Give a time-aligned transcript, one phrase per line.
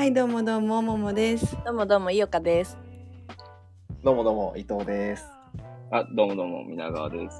[0.00, 1.54] はい、どうもどうも、ももです。
[1.62, 2.78] どうもどうも、いおかです。
[4.02, 5.26] どうもどうも、伊藤です。
[5.90, 7.36] あ、どうもどうも、皆川です。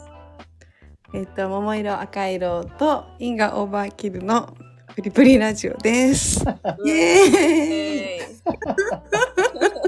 [1.15, 4.55] えっ、と、桃色、赤色と、インガオーバーキルの
[4.95, 6.45] プリプリラジオです。
[6.85, 7.33] イエーイ
[7.75, 8.19] え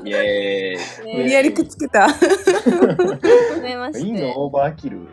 [0.02, 1.14] イエーイ。
[1.14, 2.08] ー無理やりくっつけた。
[2.08, 2.14] は
[3.54, 4.00] じめまして。
[4.00, 5.08] インのオーバーキル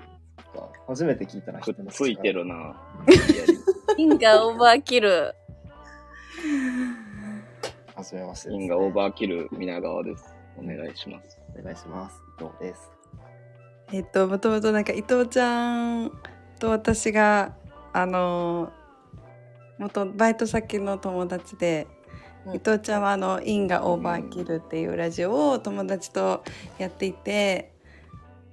[0.56, 0.70] か。
[0.88, 2.56] 初めて聞いたな、くついてるな。
[2.56, 3.96] から。
[3.98, 5.36] 因果オーバーキル。
[8.00, 10.34] はじめましてです、因果オーバーキル、皆川です。
[10.58, 11.38] お願いします。
[11.54, 12.22] お願いします。
[12.40, 12.92] 伊藤です。
[13.92, 16.12] えっと、もともとなんか伊藤ちゃん
[16.60, 17.58] と私が、
[17.92, 18.72] あの、
[19.80, 21.88] 元バイト先の友達で、
[22.46, 26.42] うん伊藤ちゃんはあの「因果オーバーキル」っていうラジオを友達と
[26.78, 27.74] やっていて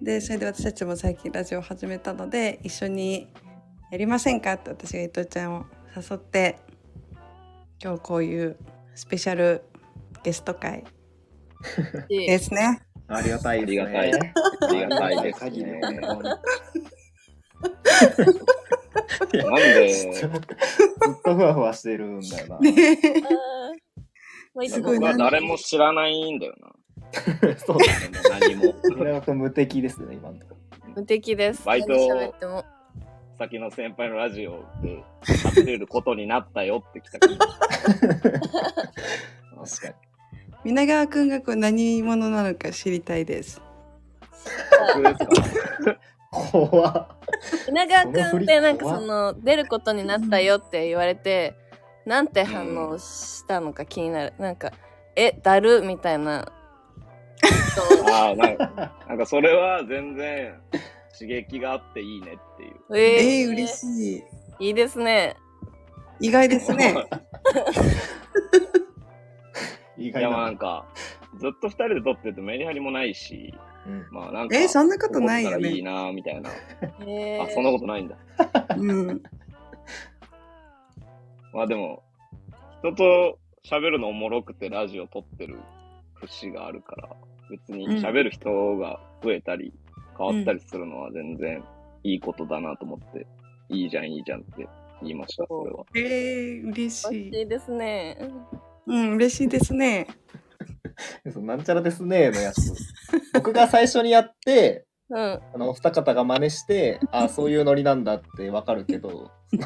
[0.03, 3.33] でそれで私たちも最近ラジオを始めたので一緒に
[3.93, 5.67] やりませんかって私が伊藤ちゃんを
[5.97, 6.59] 誘って
[7.81, 8.57] 今日こういう
[8.97, 9.63] スペシャル
[10.23, 10.83] ゲスト会
[12.09, 12.81] ですね。
[13.09, 13.99] ありがたいですね。
[13.99, 14.15] ありがたいあ
[14.73, 15.81] りがたいです限りね。
[15.81, 16.39] のなん
[19.59, 20.31] ずで、っ
[21.23, 22.59] とふわふわしてるんだよな。
[24.67, 26.73] すごい誰も知らないんだよな。
[27.59, 27.85] そうだ。
[28.41, 28.73] 何も。
[28.73, 30.57] これは無敵ですね、今のとこ
[30.97, 31.67] 無敵です。
[31.67, 31.93] バイト。
[33.39, 37.19] 先の先輩のラジオで喋れることになったよって来た。
[37.29, 37.45] 確か
[39.89, 39.95] に。
[40.65, 43.61] 皆川くんがこう何者なのか知りたいです。
[46.31, 47.09] 怖っ。
[47.69, 51.55] 稲川くんってなんかそのその出ることになったよって言われて、
[52.07, 54.33] なんて反応したのか気になる。
[54.39, 54.73] なんか、
[55.15, 56.51] え、だるみたいな。
[58.11, 60.59] ああ、なんか、なんかそれは全然
[61.19, 62.75] 刺激があっていいねっていう。
[62.97, 63.45] えー、い。
[63.47, 64.25] 嬉し
[64.61, 64.67] い。
[64.69, 65.37] いいですね。
[66.21, 66.95] 意外ですね。
[69.97, 70.47] 意外いやまあな。
[70.47, 70.87] なんか、
[71.39, 73.55] ずっと二人で撮ってるとメリハリもないし、
[73.87, 74.07] うん。
[74.11, 75.91] まあなんか、えー、そんなことないよこうったらいいね。
[75.91, 76.51] なみたいな。
[77.07, 78.17] えあ、そんなことないんだ。
[78.77, 79.23] うん。
[81.53, 82.03] まあでも、
[82.81, 85.59] 人と喋るのおもろくてラジオ撮ってる
[86.15, 87.17] 節があるから、
[87.51, 89.73] 別に喋る人が増えたり、
[90.17, 91.63] 変わったりするのは全然
[92.03, 93.27] いいことだなと思って、
[93.69, 94.69] いいじゃんいいじゃんって
[95.03, 95.85] 言いました、それは。
[95.95, 97.09] えー、嬉美しい。
[97.09, 98.19] 味しいですね。
[98.87, 100.07] うん、嬉しいですね。
[101.37, 102.73] なんちゃらですねのやつ。
[103.35, 105.41] 僕が最初にやって、うん。
[105.55, 109.31] あの、お二方が真似して、あ、そういうノリなんだってわかるけど、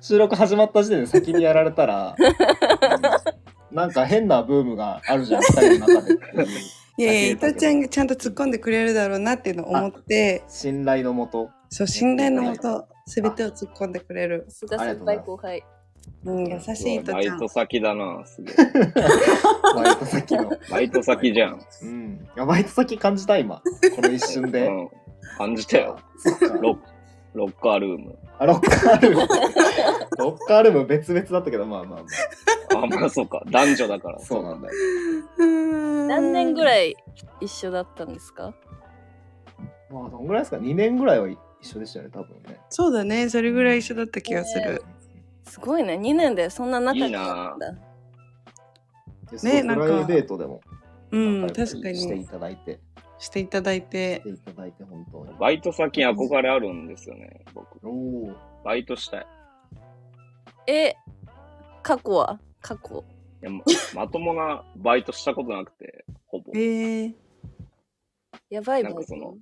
[0.00, 2.16] 収録始まった時点で先にやられたら、
[3.70, 6.16] なんか変なブームがあるじゃん、二人の中で
[6.96, 11.50] いやいや、伊藤ちゃんがちゃんと突っ込んでくれるだろうなっていうのを思って、信頼のもと。
[11.68, 14.44] そう、信頼のもと、すべてを突っ込んでくれる。
[14.48, 15.64] さすが先輩後輩。
[16.24, 17.48] うん、優しい伊藤ちゃんバイト。
[17.48, 18.54] 先だなすげえ。
[19.74, 20.52] バイト先の。
[20.70, 21.60] バイト先じゃん。
[21.82, 22.28] うん。
[22.36, 23.56] いや、バイト先感じた、今。
[23.96, 24.66] この一瞬で。
[24.66, 24.88] うん。
[25.36, 25.98] 感じたよ。
[27.34, 28.18] ロッカールーム。
[28.38, 29.26] あ、ロッカールーム。
[30.18, 32.00] ロッカールーム別々だったけど、まあまあ
[32.74, 33.42] まあ、まあそうか。
[33.50, 34.16] 男女だから。
[34.16, 34.20] あ。
[34.20, 34.74] そうなんだよ。
[35.38, 36.96] 何何年ぐらいい
[37.40, 38.54] 一緒だったんですか？
[39.90, 42.60] まあ、どんぐらいですか ?2 年ぐらいは一緒でしたよね、多分ね。
[42.68, 44.82] そうだね、それぐらい一緒だった気がする。
[45.44, 45.94] すごいね。
[45.94, 47.72] 2年でそんな仲良くなったんだ。
[49.42, 50.60] ねなんかプライベートでも
[51.10, 52.26] うん、確かしていに。
[52.26, 52.80] ただいて、
[53.18, 54.22] していただいてし。
[54.22, 55.38] ていただいて、本当に。
[55.38, 57.78] バイト先に憧れあるんですよね、僕。
[57.86, 58.34] おお。
[58.64, 59.26] バイトしたい。
[60.66, 60.94] え、
[61.82, 62.40] 過去は？
[62.60, 63.04] 過去。
[63.42, 63.62] いやま
[63.94, 66.52] まともなバイトしたことなくて、ほぼ。
[66.54, 67.14] えいー、
[68.50, 69.36] やばいバイトなんかその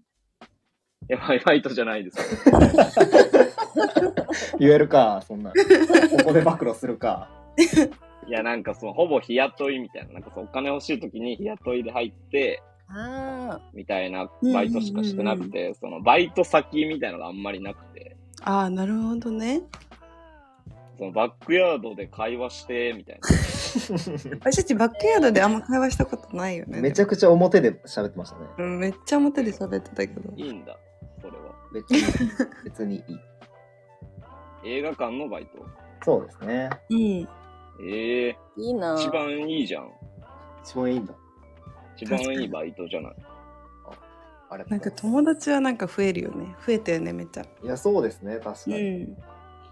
[1.13, 2.59] や、バイトじゃないですよ。
[4.59, 5.51] 言えるか、そんな。
[5.51, 5.57] こ
[6.27, 7.29] こで暴露するか。
[8.27, 10.15] いや、なんかその、ほぼ日雇いみたいな。
[10.15, 12.72] なんかそのお金欲しい時に日雇いで入って、あ
[13.73, 19.63] みたいなバイトしかしてなくて、その、バイト先みたいなのがあんまりなくて、ああ、なるほどね。
[20.99, 23.29] そのバックヤードで会話して、みたいな。
[24.41, 26.81] 私たちバックヤードであんま会話したことないよね。
[26.81, 28.47] めちゃくちゃ表で喋ってましたね。
[28.59, 30.33] うん、めっちゃ表で喋ってたけど。
[30.37, 30.77] いいんだ、
[31.21, 31.55] それは。
[31.73, 32.01] 別に、
[32.65, 33.03] 別にいい。
[34.65, 35.67] 映画館のバイト？
[36.05, 36.71] そうですね。
[36.91, 36.99] うん。
[37.85, 39.91] ええいいな一番いいじゃん。
[40.63, 41.15] 一番いいんだ。
[41.97, 43.17] 一番いいバイトじゃない。
[44.51, 46.55] あれなんか友達はなんか増えるよね。
[46.67, 47.43] 増えたよね、めっちゃ。
[47.63, 48.81] いや、そうですね、確かうに。
[49.05, 49.17] ん。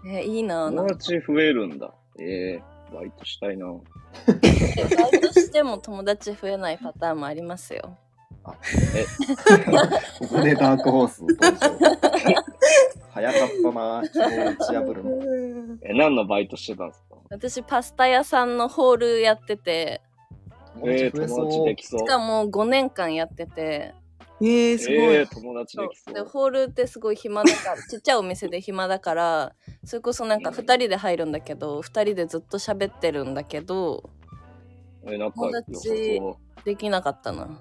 [0.07, 1.93] え、いいな友達増えるんだ。
[2.19, 2.63] ええ
[2.93, 3.67] バイトしたいな。
[3.67, 7.97] バイトしても友達増えないパターンもありますよ。
[8.43, 8.55] こ
[10.29, 11.77] こでダークホース登場。
[13.13, 15.77] 早かったな、打ち破るの。
[15.83, 17.17] え、何のバイトしてたんですか？
[17.29, 20.01] 私パスタ屋さんのホールやってて、
[20.83, 22.05] えー、友達できそうし。
[22.05, 23.93] かも5年間やってて、
[24.41, 24.97] えー、すごい。
[24.97, 26.25] えー、友達できそでう。
[26.25, 29.53] ホールってすごい暇だからちっちゃいお店で暇だから
[29.83, 34.09] それこそなんか2人で入るんだけど2人でずっと喋ってるんだけど
[35.03, 36.65] えー、仲良さそう。
[36.65, 37.59] できなかったな。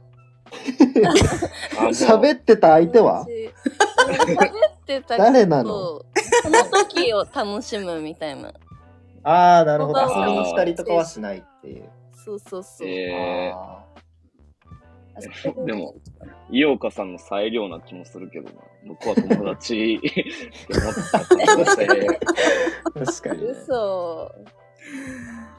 [1.93, 3.27] 喋ってた相手は？
[3.27, 5.71] 喋ってた誰なの？
[6.43, 8.53] その時を楽しむみたいな
[9.23, 10.01] ああ、なるほど。
[10.01, 11.89] 遊びにしたりとかはしないっていう。
[12.25, 15.95] そうそうそう、えあー、でも、
[16.51, 18.61] 井岡さんの裁量な気もするけどな。
[18.87, 20.25] 僕は友達 って
[20.79, 22.07] 思ってた可能性、ー
[23.05, 23.51] 確かに、ね。
[23.51, 24.35] 嘘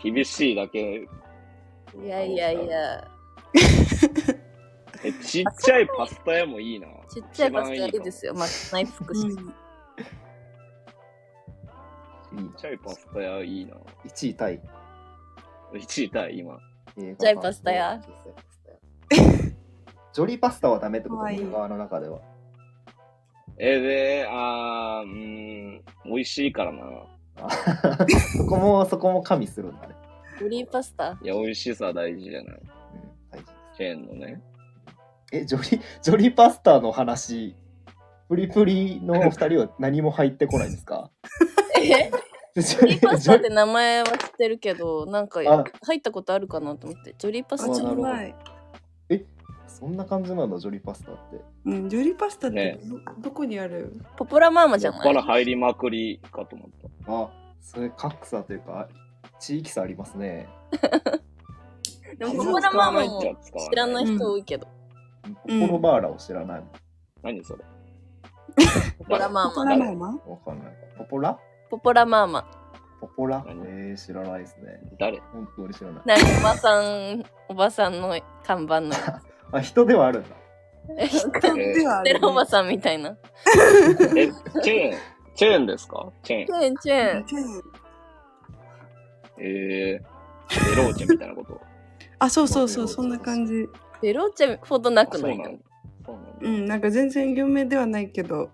[0.04, 1.08] 厳しいだけ。
[2.04, 3.08] いやいやいや
[5.04, 6.88] え、ちっちゃいパスタ屋もいいな。
[7.10, 9.38] ちっちゃいパスタいいですよまあ内服し、うんいい
[12.32, 13.76] ちっちゃいパスタ屋いいな。
[14.06, 14.62] 1位タイ。
[15.74, 16.58] 1位タイ、今。
[16.98, 18.02] ちっちっちゃいパスタ屋
[20.14, 22.20] ジョリーパスタはダメってことかわいい僕側の中では。
[23.58, 25.18] えー、で、あー、うー
[25.80, 26.84] ん、美味しいからな。
[27.38, 27.50] あ
[28.38, 29.96] そこも、そこも加味するんだね。
[30.40, 31.18] グリーパスタ？
[31.22, 32.58] いや、美味しさ大事じゃない。
[32.58, 32.62] うん、
[33.32, 33.46] 大事
[33.78, 34.42] チェーンのね。
[35.32, 37.56] え、ジョリ、ジョリーパスタの話、
[38.28, 41.10] プリプリのお二人は何も入ってこないんですか？
[41.82, 42.12] え？
[42.56, 45.64] ジグリーパスタってョ名前は知ってるけどなんかあ。
[45.86, 47.16] 入ったことあるかなと思って。
[47.18, 48.36] ジョリーパスあ、タちょっとなるない。
[49.68, 51.42] そんな感じなんだ、ジョリーパスタって。
[51.66, 52.80] うん、ジョリーパスタってね。
[52.84, 54.00] ど,、どこにある？
[54.18, 55.08] ポポラマーマじゃこない？
[55.08, 56.70] こから入りまくりかと思っ
[57.06, 57.12] た。
[57.12, 57.30] あ、
[57.62, 58.88] それ格差というか、
[59.40, 60.48] 地域差ありますね。
[62.20, 63.22] でもポポラマーマも
[63.72, 64.68] 知らない人多いけど、
[65.48, 66.60] ポポロバーラを知らない。
[66.60, 66.70] もん。
[67.24, 67.64] 何それ？
[69.00, 70.08] ポポラマーポマラマーマ？
[70.28, 70.74] わかんない。
[70.98, 71.40] ポポラ？
[71.72, 72.46] ポポラマーマ
[73.00, 73.44] ポポラ？
[73.48, 73.62] 何？
[73.66, 74.80] えー、知らないですね。
[75.00, 75.20] 誰？
[75.34, 76.04] 本当に知らない。
[76.06, 79.22] 何おばさんおばさんの看板のや
[79.54, 80.30] あ、人ではあるんだ。
[81.10, 81.56] つ人？
[81.56, 83.16] ではある、テラおばさんみたいな
[84.16, 84.98] え、チェーン、
[85.36, 86.12] チェーンですか？
[86.24, 86.52] チェーンチ。
[86.54, 87.64] ェーンチェーンチェーン
[89.38, 91.60] えー、エローチェみたいなこと？
[92.20, 93.68] あ、そうそうそう、そんな感じ。
[94.02, 95.36] ベローチェほどなくない？
[95.38, 95.60] そうなんだ。
[96.06, 96.32] そうなんだ。
[96.42, 98.52] うん、なんか全然有名ではないけど。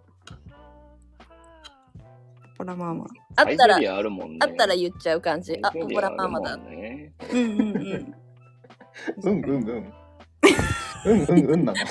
[2.57, 3.05] ポラマーマ。
[3.35, 4.37] あったらあるもんね。
[4.41, 6.55] あったら言っちゃう感じあポラマーマだ。
[6.55, 6.73] うんう
[7.35, 8.15] んうん。
[9.23, 9.93] うんうんうん。
[11.05, 11.77] うんうんうんなの。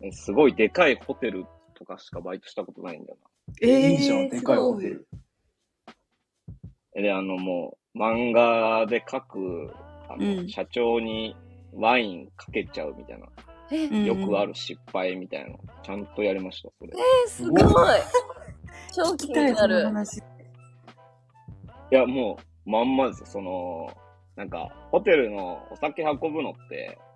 [0.00, 1.44] えすごいでかいホテル
[1.74, 3.18] とかしかバイトしたことないんだよ
[3.60, 4.74] えいいじゃん、ー、ですかいごい。
[4.74, 5.08] ホテル。
[6.94, 9.72] で、あのもう、漫画で書く、
[10.08, 11.34] あの、うん社長に
[11.72, 13.26] ワインかけちゃうみたいな、
[13.76, 16.92] よくある失敗みたいなの、ちゃんとやりました、それ。
[17.26, 17.62] すごい
[18.94, 20.18] 超気になる話。
[20.18, 20.20] い
[21.90, 23.26] や、もう、まんまですよ。
[23.26, 23.90] その、
[24.36, 27.08] なんか、ホテルのお酒運ぶのって、うん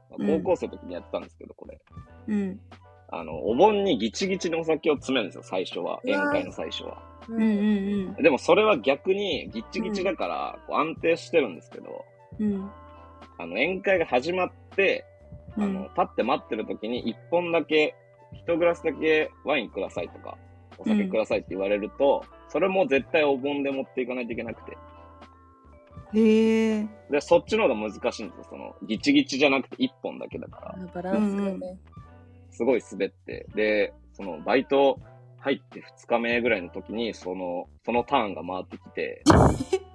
[0.42, 1.80] 高校生の時にやってたんですけど、これ。
[2.28, 2.60] うん。
[3.08, 6.00] あの、お盆にギチギチにお酒を詰めるんですよ、最初は。
[6.04, 7.02] 宴会の最初は。
[7.28, 12.04] うんうんでもそれは逆にギッチギチだから、こう安定してるんですけど、
[12.38, 12.52] うん。
[12.52, 12.70] うん。
[13.38, 15.06] あの、宴会が始まって、
[15.56, 17.94] あの、立って待ってる時に一本だけ、
[18.32, 20.38] 一グラスだけワインくださいとか、
[20.78, 24.76] お酒くださいって言われると、それも絶対お盆で持っていかないといけなくて。
[26.14, 26.86] へえ。
[27.10, 28.46] で、そっちの方が難しいんですよ。
[28.50, 30.68] その、ギチギチじゃなくて一本だけだから。
[30.82, 31.78] あバランスがね、
[32.50, 33.46] すごい滑って。
[33.54, 34.98] で、その、バイト
[35.38, 39.22] 入って2日目ぐらいの時に、その、そのターンが回ってきて、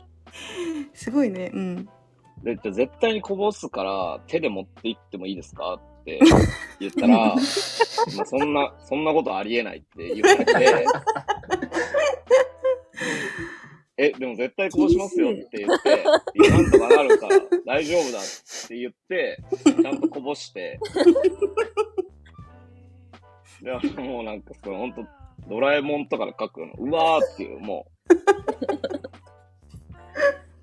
[0.93, 1.51] すごいね。
[1.53, 1.89] うん。
[2.44, 5.74] で、じゃあ絶対にこぼすから、手で持って行ってもいいですか？
[6.01, 6.20] って
[6.79, 7.36] 言ったら、
[8.15, 10.86] まあそんな、そんなことありえないって言われて、
[14.00, 15.89] え、でも絶対こぼしますよって言って、
[16.36, 18.22] いや、なんとかなるから大丈夫だっ
[18.67, 19.39] て言って、
[19.82, 20.79] ちゃんとこぼして、
[23.62, 25.03] で、もうなんかその、ほんと、
[25.50, 28.96] ドラえもんとかで書くの、うわーっていう、もう、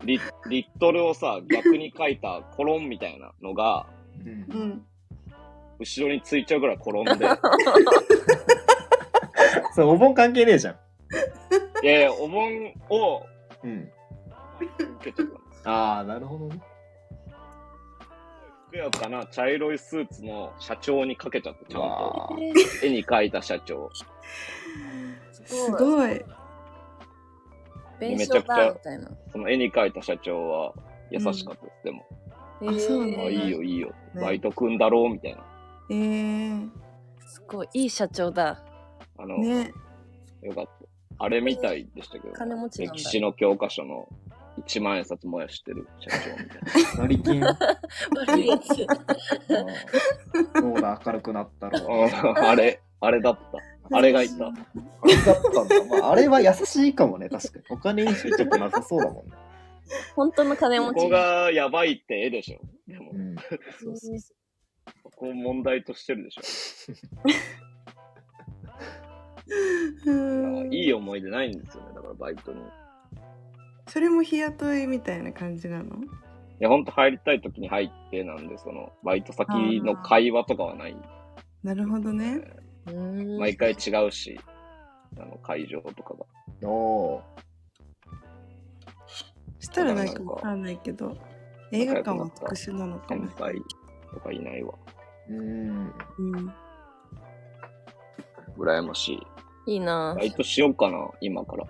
[0.04, 3.86] リリットルをさ、逆に書いたコロンみたいなのが、
[4.24, 4.86] うんうん。
[5.78, 7.12] 後ろについちゃうぐらい転んで、
[9.74, 10.74] それお盆関係ねえじゃん。
[11.82, 13.26] いやいや、お盆を
[13.62, 13.90] うん。
[15.00, 15.68] 受けちゃったんです。
[15.68, 16.60] ああ、なるほどね。
[18.66, 22.36] ふくやかな茶色いスーツの社長にかけちゃって、ちゃんと。
[22.82, 23.90] 絵に描いた社長。
[25.44, 26.24] すごい。
[28.08, 29.10] 弁償だみたいな。
[29.32, 30.74] その絵に描いた社長は
[31.10, 32.06] 優しかったです、でも。
[32.66, 33.88] あそうなんだあ、いいよ、いいよ。
[34.14, 35.44] ねバイト組んだろうみたいな。
[35.90, 36.70] えー、
[37.26, 38.62] すごいいい社長だ
[39.18, 39.72] あの、ね。
[40.42, 40.70] よかった。
[41.18, 44.08] あれみたいでしたけど、金持ちなんだ歴史の教科書の
[44.66, 47.40] 1万円札燃やしてる社長みたい成金。
[47.40, 48.70] 悪いやつ。
[50.56, 52.08] うんそうだ、明るくなったろう。
[52.08, 52.34] な。
[52.50, 53.58] あれ、あれだった。
[53.90, 54.46] あれがいた。
[54.46, 54.52] あ
[55.06, 55.84] れだったんだ。
[56.00, 57.64] まあ、あれは優しいかもね、確かに。
[57.70, 59.32] お金に執着なさそうだもんね。
[60.16, 60.94] 本当の金持ち。
[60.94, 62.60] ここがやばいって絵でしょ。
[62.90, 63.36] でもう、ん。
[63.36, 64.34] そうそうそ
[65.02, 66.42] ここを問題としてるでしょ。
[70.06, 70.10] う
[70.68, 72.60] んいい思い出ないんですよね、だからバイトに。
[72.60, 72.62] い
[73.88, 75.98] それも日雇いみたいな感じなの？
[76.64, 80.96] や、ほんと入りたい時に入ってなんで、その、バイト先の会話とかはない。
[81.62, 82.40] なるほどね。
[83.38, 84.38] 毎回違うし、
[85.18, 86.26] あの、会場とかが。
[86.62, 86.66] う。
[86.66, 87.22] お
[89.60, 91.16] したらなんかわかんないけど、
[91.72, 93.38] 映画館は特殊なのかも先。
[93.38, 93.62] 輩
[94.12, 94.74] とかいないわ。
[95.30, 95.92] ーうん。
[96.18, 96.52] うん。
[98.58, 99.14] 羨まし
[99.66, 99.66] い。
[99.66, 101.66] いいなバイトしようかな、今から。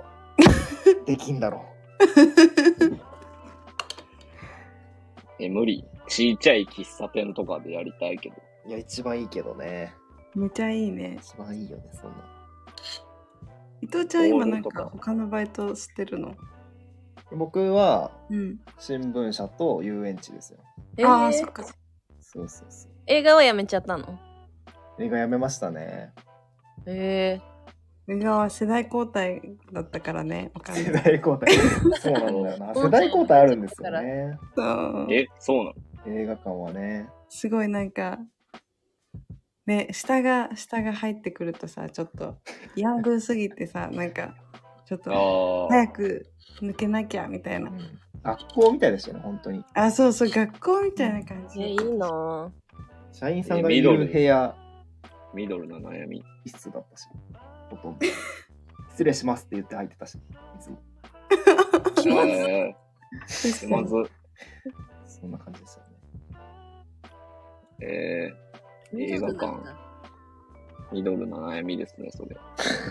[1.06, 1.64] できんだろ
[5.38, 5.84] え、無理。
[6.08, 8.36] ちっちゃい喫茶店とかでやりたいけど。
[8.66, 8.68] う。
[8.68, 9.94] いや、一番いいけどね。
[10.34, 11.18] めちゃいいね。
[11.20, 12.16] 一番いいよね、そんな。
[13.80, 16.34] 伊藤ちゃん今なんかか他のバイトしてるの？
[17.32, 18.58] 僕は、うん。
[18.78, 20.58] 新聞社と遊園地ですよ。
[20.96, 21.64] えああ、ーそっか。
[21.64, 22.92] そうそうそう。
[23.06, 24.18] 映画はやめちゃったの？
[24.98, 26.12] 映画やめましたね。
[26.86, 27.40] え
[28.06, 29.40] 映画は世代交代
[29.72, 30.50] だったからね。
[30.74, 30.92] 世。
[30.92, 31.54] 代交代。
[32.00, 32.74] そうなんだよな。
[32.76, 34.38] 世代交代あるんですよね。
[34.54, 35.74] そうえ、そうなの？
[36.06, 37.08] 映画館はね。
[37.30, 38.18] すごいなんか、
[39.66, 42.36] ね、下が、下が入ってくるとさ、ちょっと、
[42.76, 44.34] ヤングすぎてさ、なんか、
[44.84, 45.68] ちょっと。
[45.70, 46.26] 早く
[46.60, 47.72] 抜けなきゃみたいな。
[48.22, 49.64] 学校みたいでしたよね、本当に。
[49.74, 51.62] あ、そうそう、学校みたいな感ー、じ。
[51.62, 52.52] えいいな
[53.12, 54.54] 社員さんがいる部屋
[55.34, 56.22] ミドルな悩み。
[56.44, 57.08] 一室だったし、
[57.70, 58.06] ほとんど。
[58.90, 60.20] 失礼しますって言って入ってたし、い
[60.60, 60.78] つも。
[62.06, 63.94] えー、 気まず。
[65.06, 65.94] そんな感じでしたよね。
[67.80, 68.43] えー、
[69.02, 69.58] 映画館。
[70.92, 72.36] ミドルな悩みですね、それ。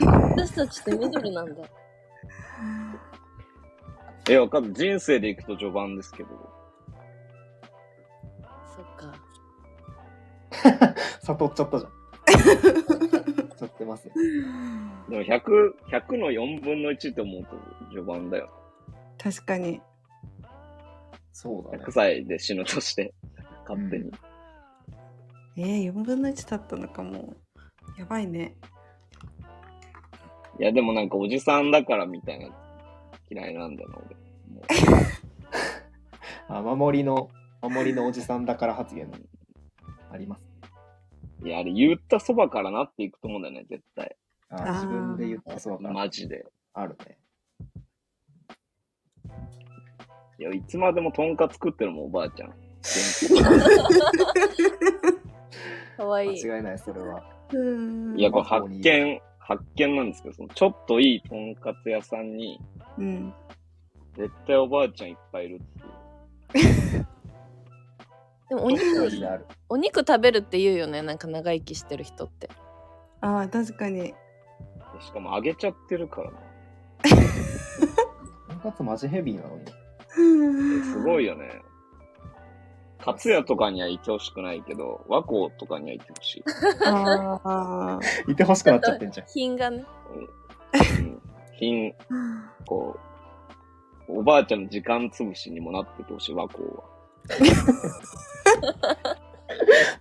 [0.01, 1.63] 私たちってミドルなんだ。
[4.29, 4.73] え、わかんない。
[4.73, 6.29] 人生で行くと序盤ですけど。
[8.75, 9.13] そっか。
[11.21, 11.91] 悟っちゃったじゃん。
[12.25, 14.13] 悟っちゃってますよ。
[15.09, 17.57] でも100、100の4分の1って思うと
[17.89, 18.49] 序盤だよ。
[19.17, 19.81] 確かに。
[21.31, 21.91] そうだね100。
[21.91, 23.13] 歳で死ぬとして、
[23.67, 24.11] 勝手に。
[25.55, 27.35] えー、4分の1だったのかも。
[27.97, 28.55] やばいね。
[30.59, 32.47] いや、でもなんかおじさんだからみたいな
[33.29, 34.15] 嫌いなんだよな、俺。
[34.55, 34.61] も
[36.47, 37.29] あ守りの、
[37.61, 39.11] 守りのおじさんだから発言
[40.11, 40.43] あります。
[41.41, 44.15] ういや、あれ言ったそばからなっていくと思うんだよね、絶対。
[44.49, 45.93] あ自分で言ったそうだから。
[45.93, 46.45] マジで。
[46.73, 47.17] あるね。
[50.39, 52.53] いや、いつまでもとんかつ食ってるもん、おばあちゃん。
[55.97, 56.45] かわいい。
[56.45, 57.23] 間違いない、それは。
[57.51, 58.19] うん。
[58.19, 62.59] いや、これ発見、発見なんですけど、そのちょっといいとんかつ屋さんに、
[62.97, 63.33] うん。
[64.15, 65.61] 絶対おばあちゃんいっぱいいる
[66.53, 67.07] っていう。
[68.49, 68.83] でもお肉。
[69.69, 72.49] お肉食べるって言うよねなんか長生きしてる人って
[73.21, 74.01] ああ、確かに。
[74.01, 74.13] で
[75.01, 76.37] しかも揚げちゃってるからな。
[78.61, 79.65] とんかつマジヘビーなのに。
[80.83, 81.61] すごいよね。
[83.03, 86.43] カツ屋とかにはいてほしくないけど、和光とかにはいてほしい。
[86.85, 87.99] ああ。
[88.31, 89.27] いてほしくなっちゃってんじゃん。
[89.33, 89.83] 品がね
[90.15, 91.21] うん
[91.59, 91.93] 品、
[92.65, 92.97] こ
[94.07, 96.83] う、おばあちゃんの時間潰しにもなっててほしい、和光は。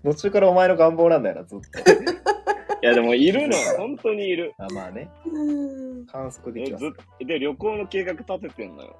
[0.04, 1.80] 途中からお前の願望なんだよな、ずっと。
[1.80, 3.78] いや、でもいるのよ。
[3.78, 4.54] 本当にいる。
[4.58, 6.90] あまあね、うん観測でえきますず。
[6.90, 8.96] っで、旅行の計画立ててんのよ。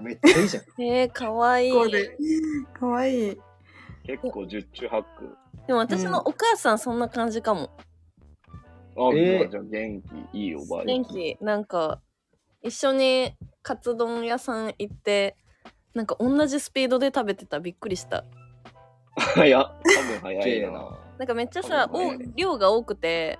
[0.00, 0.64] めっちゃいいじゃん。
[0.82, 1.72] えー、かわいい。
[2.72, 3.40] かわいい。
[4.04, 5.36] 結構十中八九。
[5.66, 7.70] でも私のお母さんそんな感じかも
[8.96, 11.02] あ、えーじゃあ元気、いいおばあちゃん。
[11.02, 12.00] 元気なんか
[12.62, 15.36] 一緒にカツ丼屋さん行って
[15.94, 18.24] なんか同じスピードで食べてたびっくりした
[19.44, 20.70] いや、多分早いな。
[20.70, 20.98] な。
[21.18, 23.38] なんかめっちゃさ、お量が多くて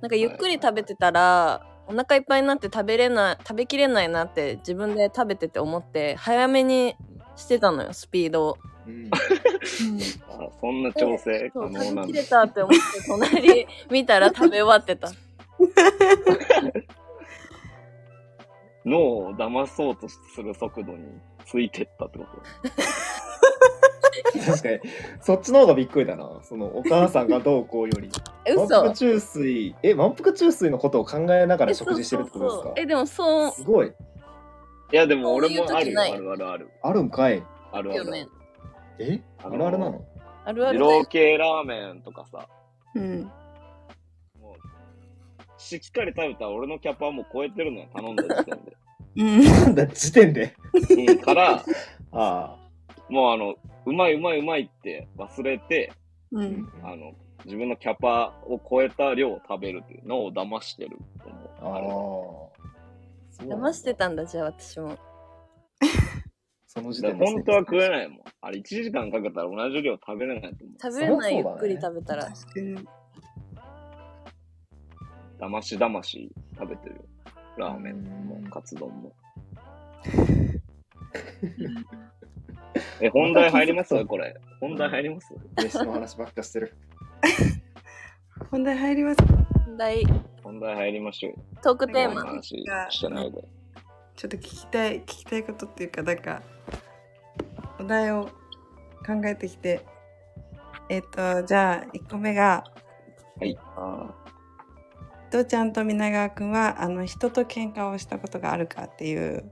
[0.00, 6.94] なんかゆっくり食べてたら、お腹いっぱいになって食べれない食べきれないなって自分で食べてて思って早めに
[7.36, 9.10] してたのよスピードをうん。
[9.12, 12.24] あそんな調整可能なんだ食べきれ。
[12.24, 15.10] たって思って隣見たら食べ終わってた
[18.84, 21.04] 脳を騙そうとする速度に
[21.44, 22.42] ついてったってこと？
[24.46, 24.80] 確かに、
[25.20, 26.40] そっちの方がびっくりだな。
[26.42, 28.10] そのお母さんがどうこうより。
[28.44, 32.72] え満嘘腹中水、え、満腹中水のことを考えながら食事してるってことですか？
[32.76, 33.88] え、でもそう、すごい。
[33.88, 33.92] い
[34.96, 36.70] や、でも俺もあるよ、あるあるある。
[36.82, 37.42] あるんかい。
[37.72, 38.30] あるある。
[38.98, 39.20] え？
[39.42, 40.04] あるあるなの？
[40.46, 42.48] 二あるあるだよ郎系ラーメンとかさ、
[42.94, 43.22] うん。
[44.40, 48.76] もう、しっかり食べたら俺のキャパはもう超えてるのよ、頼んだ時点で。
[49.16, 49.74] うん。
[49.74, 50.54] だ、時点で？
[51.08, 51.64] うん、から、
[52.12, 52.56] あ
[53.08, 55.92] もうあの、うまいうまいうまいって忘れて、
[56.32, 56.44] うあ。
[56.44, 56.68] ん。
[56.82, 57.14] あの、
[57.44, 61.28] 自分のキャパを超えた量を食べるっていうのを騙してると
[61.62, 62.56] 思う。
[63.40, 64.98] あ騙してたんだ、じゃあ私も。
[66.66, 67.24] その時点で。
[67.24, 68.22] ら本当は食えないもん。
[68.40, 70.78] あれ1時間かけたら同じ量食べれないと思う。
[70.82, 72.28] 食べれない、ねゆっくり食べたら。
[75.38, 77.04] だましだまし食べてるよ。
[77.58, 79.14] ラーメンもカツ丼も。
[83.00, 84.04] え、本題入ります？
[84.04, 84.36] これ。
[84.60, 85.34] 本題入ります？
[85.56, 86.74] 飯の話ばっかしてる。
[88.50, 89.18] 本題入ります。
[89.66, 90.04] 問題、
[90.42, 91.38] 本題入りましょうよ。
[91.62, 92.14] トークテーマ。
[92.14, 92.42] こんな話
[92.90, 93.44] してないで。
[94.14, 96.42] ちょっと聞きたい、聞きたいことっていうか、なんか、
[97.78, 98.26] お題を
[99.06, 99.84] 考えてきて、
[100.88, 102.64] えっ、と、じゃあ、1個目が、
[103.38, 103.58] はい。
[105.30, 109.44] どうちゃんと皆川くんは、あの、人と喧嘩をしたことがあるかっていう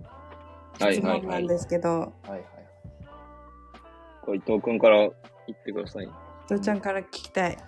[0.80, 1.20] はい質はいはい。
[1.22, 2.42] 問なんですけど、はいはい。
[2.42, 2.53] これ
[4.32, 5.10] 伊藤君から言
[5.52, 6.08] ってください。
[6.48, 7.58] どうちゃんから聞きたい。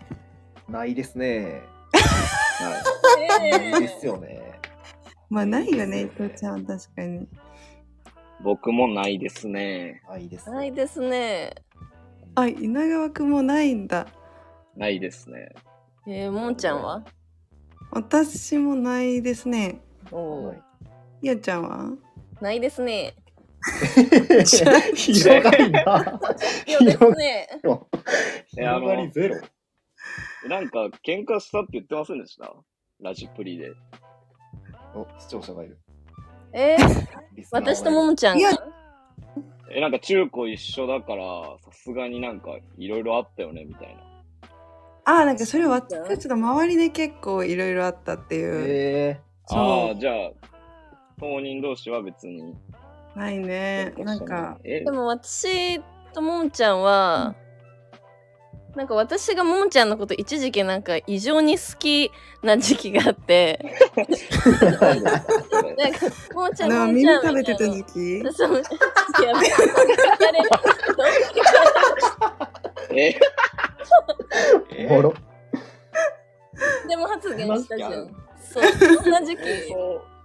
[0.69, 1.63] ないですね。
[1.93, 3.47] は な
[3.79, 4.61] いですよね。
[5.29, 7.25] まあ、ないよね、どうちゃんは確かに。
[7.25, 7.29] い。
[8.43, 10.03] 僕もないですね。
[10.09, 10.51] ないです。
[10.51, 11.55] ないですね。
[12.37, 14.07] あ、稲川くんもないんだ。
[14.77, 15.51] ないですね。
[16.07, 17.03] えー、もんちゃんは？
[17.91, 19.81] 私もないですね。
[20.13, 21.91] おーはいやちゃんは？
[22.41, 23.15] ないですね。
[24.95, 26.21] 広がりな。
[26.67, 27.49] いやですね。
[28.49, 29.37] 広がりゼロ。
[30.49, 32.53] なんか、喧嘩したって言ってませんでした？
[33.01, 33.73] ラジプリで。
[34.95, 35.79] お、視聴者がいる。
[36.53, 38.65] えー、私とももちゃんいやが
[39.71, 41.25] え、なんか中高一緒だから、
[41.65, 44.03] さすがになんかいろいろあったよね、みたいな。
[45.05, 48.65] あ、なんかそれ私たちの周りで結構いろいろあったっていう。
[48.67, 50.31] えそうああ、じゃあ、
[51.19, 52.55] 当人同士は別に。
[53.17, 53.95] ないね。
[53.97, 55.81] なんか、えでも私
[56.13, 57.35] とももちゃんは、
[58.75, 63.59] なんか私がももちゃんのこと一時期なんか異常に好きな時期があって、
[64.61, 68.33] なんかももちゃんなもんみたいな食べてた時期？
[68.35, 68.63] そう。
[69.23, 69.65] いや、めっちゃ
[70.15, 70.51] 疲れる
[72.91, 73.19] え？
[74.73, 75.15] ー、おもろ。
[76.87, 78.15] でも発言したじゃん。
[78.39, 79.43] そう、そんな時期。
[79.71, 80.17] そう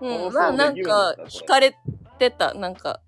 [0.00, 1.76] うん、まあなんか惹かれ
[2.18, 3.00] てた、なんか。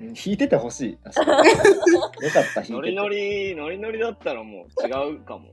[0.00, 0.98] 弾いててほしい。
[1.04, 2.72] 確かによかった、弾いてて。
[2.72, 5.52] ノリノリ、ノリノリだったらもう違うかも。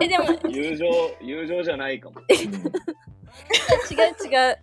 [0.00, 0.86] え、でも、友情、
[1.22, 2.20] 友情じゃないかも。
[2.30, 2.34] 違
[3.94, 4.58] う違う。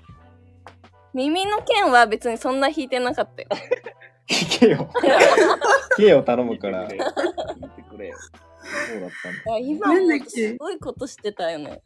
[1.13, 3.49] 耳の剣は別にそんな弾いてなかったよ。
[3.49, 3.59] 弾
[4.59, 4.77] けよ。
[4.77, 4.89] 弾
[5.97, 6.87] けよ、頼むから。
[6.87, 7.57] 聞いてそうくれよ。
[7.57, 8.15] 聞いてくれよ。
[9.01, 9.57] だったんだ。
[9.57, 10.29] いや今もなんだっけ？
[10.49, 11.81] すごいことしてたよね。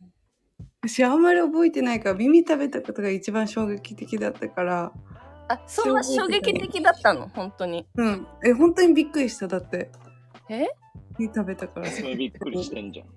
[0.84, 4.92] 私あんまり覚えてないから耳食べたことが一番衝撃的だったから
[5.48, 7.28] あ、そんな衝撃的だったの？
[7.28, 7.86] 本当に。
[7.96, 8.28] うん。
[8.46, 9.92] え本当にびっくりしただって。
[10.50, 10.68] え？
[11.20, 11.88] 耳食べたから。
[11.92, 13.08] それびっくりしてんじゃん。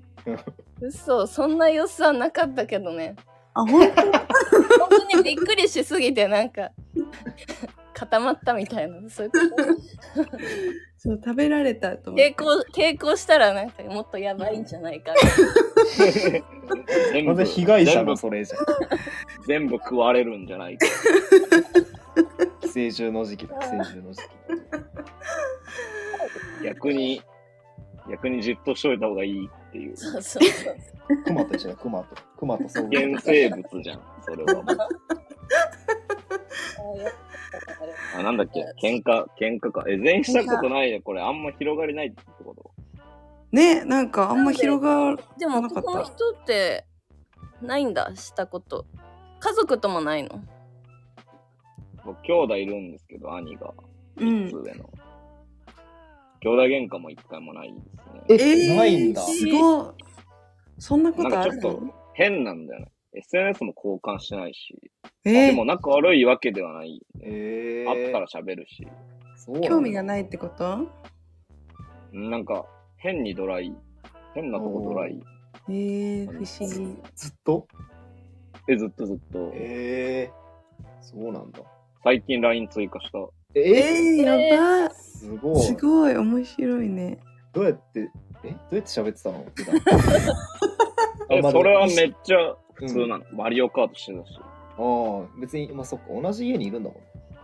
[0.81, 3.15] 嘘、そんな様子はなかったけどね。
[3.55, 4.03] あ本当？
[4.81, 6.71] 本当にびっくりしすぎてなんか
[7.95, 9.09] 固まったみたいな。
[9.09, 9.65] そういうこと？
[10.99, 15.21] そう食べられたと思って抵抗、抵抗したらなんかもっとやばいんじゃないかな。
[17.13, 17.85] 全なぜ被害
[18.17, 18.65] それじゃん。
[19.47, 20.87] 全部食われるんじゃないか。
[22.63, 24.29] 寄生獣の時期だ、寄生獣の時期。
[26.65, 27.23] 逆に、
[28.11, 29.97] 逆にじっとしといた方がいいっていう。
[29.97, 30.77] そうそうそう。
[31.25, 32.17] クマと一緒だ、クマと。
[32.39, 33.11] クマと遭遇。
[33.11, 34.77] 原生物じゃん、それはもう。
[38.19, 38.61] あ、なんだっけ？
[38.83, 39.85] 喧嘩、喧嘩か。
[39.89, 41.23] え、全員したことないよ、これ。
[41.23, 42.71] あんま広がりないってこと？
[43.53, 46.87] ねなんかあんま広がるでもなかった男の人って
[47.63, 48.87] ないんだ、したこと。
[49.41, 50.43] 家族ともないの？
[52.05, 53.73] 僕、兄弟いるんですけど、兄が。
[54.17, 54.91] うん3つ上の。
[56.41, 57.73] 兄弟喧嘩も一回もない
[58.29, 58.75] ですね。
[58.75, 59.23] え、ないんだ。
[59.23, 59.93] すごい
[60.79, 62.93] そんなことあるかちょっと変なんだよね。
[63.17, 64.77] SNS も交換してないし。
[65.25, 67.01] えでも仲悪いわけではない。
[67.23, 68.87] え会ったら喋るし。
[69.69, 70.89] 興味がないってこと？
[72.13, 73.73] なんか、変にドライ。
[74.35, 75.23] 変なとこドライ。
[75.69, 77.67] えー、不思議ずっと？
[78.69, 79.51] え、ずっとずっと。
[79.55, 80.33] ええ
[81.01, 81.61] そうなんだ。
[82.03, 83.19] 最近 LINE 追加した。
[83.55, 85.61] ええー、やばすごい。
[85.63, 87.19] すごい面白いね。
[87.53, 88.11] どうやって、
[88.43, 88.51] え？
[88.51, 89.45] どうやって喋ってたの？
[91.53, 93.25] それはめっちゃ普通なの。
[93.33, 94.39] マリオカートしてたし。
[94.39, 94.43] あ
[94.79, 97.01] あ、別に、まあそっか、同じ家にいるんだもん。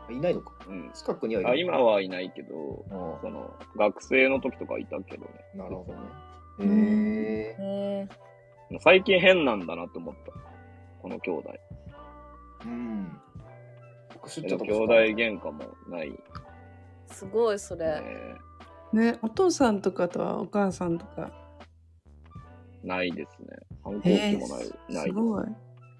[0.08, 0.52] あいないのか。
[0.68, 0.90] うん。
[0.92, 5.30] 近くにはいるあ今はいないけど、あその、学生の時とかいたけどね。
[5.54, 6.00] あ、なるほどね。
[6.60, 6.88] へうん
[7.28, 8.08] えへ
[8.72, 10.32] え最近変なんだなって思った。
[11.00, 11.54] この兄弟。
[12.64, 13.20] うん。
[14.10, 16.12] 特殊っちゃ特けど兄殊弟喧嘩もない。
[17.06, 18.00] すごいそれ。
[18.00, 18.34] ね
[18.92, 21.30] ね、お父さんとかとはお母さんとか？
[22.82, 23.46] ないですね。
[23.82, 24.58] 反抗えー、期もない。
[24.58, 25.44] ないですすごい。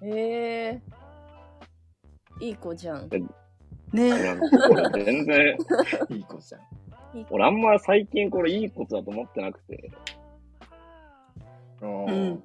[0.03, 0.09] へ
[0.73, 0.81] え
[2.39, 3.09] いい子じゃん。
[3.93, 4.11] ね。
[4.93, 5.57] 全然、
[6.09, 6.61] いい子じゃん。
[7.29, 9.91] 俺あんま最近これいいことだと思ってなくて、
[11.81, 12.43] あうーん。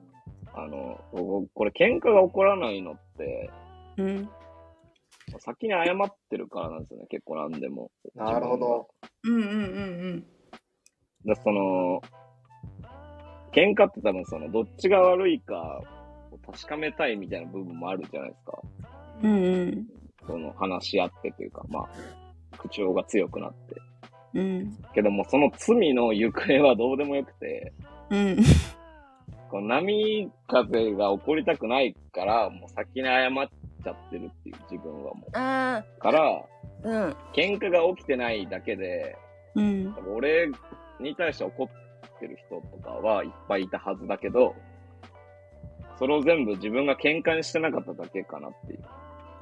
[0.55, 3.51] あの、ここれ喧嘩が起こらないのって、
[3.99, 4.29] うん。
[5.39, 7.91] 先に謝ってるからなんですよね、結構なんでも。
[8.15, 8.89] なるほど。
[9.25, 9.45] うんうんう
[10.15, 10.27] ん
[11.25, 12.01] で、その、
[13.57, 15.81] 喧嘩って多分その、どっちが悪いか
[16.31, 18.59] を確かめたいみたいな部分もあるじゃないですか。
[19.23, 19.31] うん。
[19.31, 19.87] うんうん。
[20.27, 23.81] その、話し合ってというか、まあ、口調が強くなって。
[24.35, 24.77] うん。
[24.95, 27.73] けども、その罪の行方はどうでもよくて、
[28.11, 28.37] うん。
[29.51, 33.49] この波風が起こりたくないから、もう先に謝っ
[33.83, 35.31] ちゃってるっていう自分はもう。
[35.33, 36.43] あから、あ、
[36.85, 37.17] うん。
[37.35, 39.17] 喧嘩が起きてないだけで、
[39.55, 39.95] うん。
[40.15, 40.51] 俺
[41.01, 41.86] に対して怒っ
[42.19, 44.55] てる人とかはいっぱいいたはずだけど、
[45.99, 48.81] それを全部自分が喧嘩にしてなかっただけかなっていう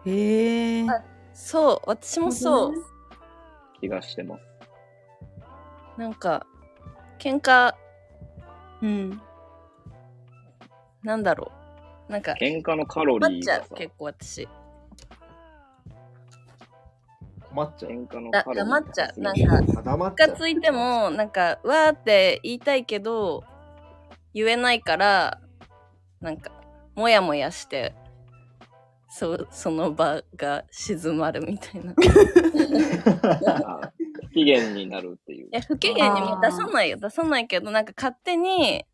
[0.07, 0.87] へえ。
[1.33, 2.75] そう、私もそう。
[3.81, 4.43] 気がしてます。
[5.97, 6.47] なんか、
[7.19, 7.75] 喧嘩、
[8.83, 9.21] うん。
[11.03, 11.51] なんだろ
[12.09, 12.13] う。
[12.13, 14.49] なんか、喧嘩のカロリーがさ、ちゃう、結構私。
[17.55, 17.93] 困っちゃう。
[18.55, 19.21] 黙っちゃう。
[19.21, 20.29] なんか、黙っムちゃう。
[20.31, 23.45] カついても、なんか、わーって言いたいけど、
[24.35, 25.41] 言えないから、
[26.21, 26.51] なんか、
[26.97, 27.95] もやもやして、
[29.09, 31.95] そその場が静まるみたいな。
[31.95, 32.01] 不
[34.33, 35.49] 機嫌になるっていう。
[35.53, 36.97] や、不機嫌にも出さないよ。
[36.97, 38.85] 出さないけど、なんか勝手に、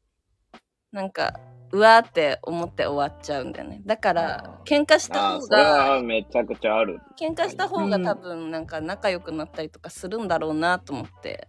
[0.93, 1.41] なんか、
[1.73, 3.81] うわーって思って終わっちゃうんだよね。
[3.87, 5.59] だからあ、喧嘩した方が、
[5.97, 7.01] はめちゃくちゃある。
[7.19, 11.47] 喧嘩した方がうん多分なんか仲良くなったりとかするんだろうなと思って、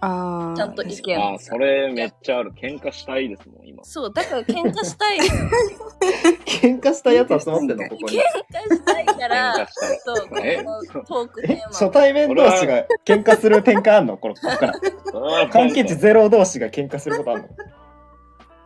[0.00, 0.56] ああ。
[0.56, 2.52] ちゃんと意見ああ、それめっちゃある。
[2.52, 3.82] 喧嘩したいですもん、今。
[3.82, 5.18] そうだから喧嘩したい
[6.44, 8.20] 喧嘩したやつ集まってんのここに喧。
[8.20, 9.68] 嘩したいか喧ら。
[10.04, 10.62] そうこえ？
[10.62, 14.18] のトークテえーマ初対面同士が喧嘩する展開あんの？
[14.18, 15.48] このここから。
[15.50, 17.48] 関係値ゼロ同士が喧嘩することあんの？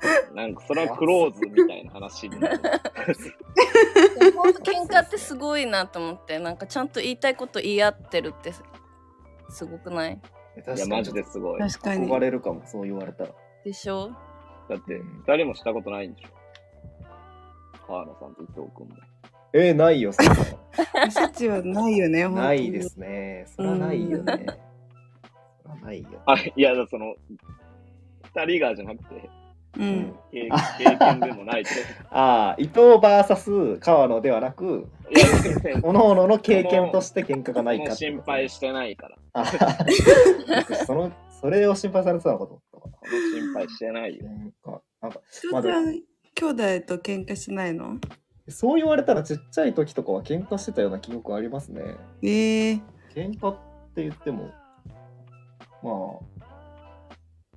[0.35, 2.59] なんかそれはクローズみたいな話になる。
[4.63, 8.63] 喧嘩ってすごいなと思ってなんかちゃんと言いたいこと言い合ってるってす
[9.51, 10.13] すごくない？
[10.15, 11.61] いや、マジですごい。
[11.61, 12.19] だ確かに憧。
[12.19, 13.31] れるかも、そう言われたら。
[13.65, 14.11] でしょ？
[14.73, 16.29] って、二人もしたことないんでしょ？
[17.87, 18.95] 川野さんと伊藤君も。
[19.53, 20.41] えー、ないよ、そんなの
[20.95, 23.45] 私たちはないよね、本当にないですね。
[23.49, 24.47] そらないよね。
[25.65, 26.09] そらないよ。
[26.27, 27.17] あ、いや、その、
[28.35, 29.29] 二人がじゃなくて、
[29.79, 30.15] うん。
[30.31, 31.71] 経経験でもないって。
[32.11, 39.45] ああ、伊藤 VS 川野ではなく、いや、全然各々の経験として喧嘩がないか心配してないから。
[40.87, 42.61] その、それを心配されてたのかと
[43.33, 44.25] 心配してないよ。
[44.65, 44.81] な。
[45.03, 45.21] なんか、
[45.63, 45.85] なん
[46.35, 47.99] 兄弟と喧嘩しないの？
[48.49, 51.83] そう言われたらちっちゃい時とかは喧嘩してたような記憶ありますね。
[52.23, 52.81] ええ
[53.15, 53.57] 喧嘩っ
[53.95, 54.51] て言っても、
[55.83, 56.40] まあ、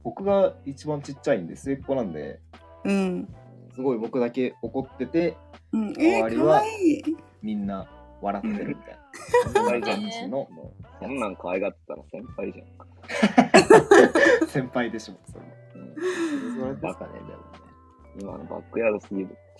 [0.03, 2.39] 僕が一番ちっちゃいんで末っ子なんで、
[2.83, 3.27] うん。
[3.73, 5.37] すごい僕だけ怒ってて、
[5.71, 6.61] うん、えー、か周りは。
[7.41, 7.87] みんな
[8.21, 8.99] 笑ってるみたいな。
[9.43, 9.81] そん
[10.99, 12.63] そんなん可愛がってたら先輩じゃ
[14.45, 14.47] ん。
[14.47, 15.43] 先輩でしょ、それ。
[15.75, 15.95] うん
[16.59, 17.35] そうですかね、でもね。
[18.19, 19.37] 今のバックヤードすぎる。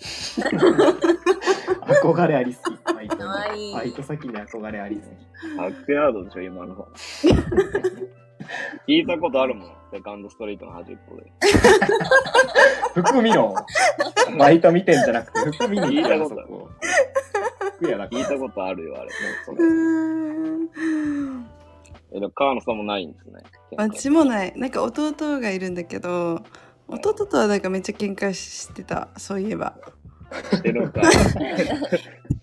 [2.02, 2.76] 憧れありすぎ。
[2.84, 5.56] ババイト先に憧れありすぎ。
[5.56, 6.88] バックヤードでしょ、今の。
[8.88, 9.70] 聞いたことあるもん。
[9.92, 11.32] セカンドストリートの端っこで。
[13.02, 13.54] 服見ろ。
[14.38, 16.48] バイト見てんじゃなくて、服見に聞いたことある。
[17.76, 18.20] 服やだから。
[18.20, 19.04] 聞いたことあるよ、あれ。
[19.04, 19.10] もう
[19.44, 19.68] そうれー
[20.60, 21.46] ん。
[22.12, 23.42] え、でも川野さんもないんですね。
[23.76, 24.52] あっちもない。
[24.56, 26.42] なんか弟がいるんだけど、
[26.88, 29.08] 弟とはなんかめっちゃ喧嘩してた。
[29.16, 29.76] そういえば。
[30.42, 31.00] してるんか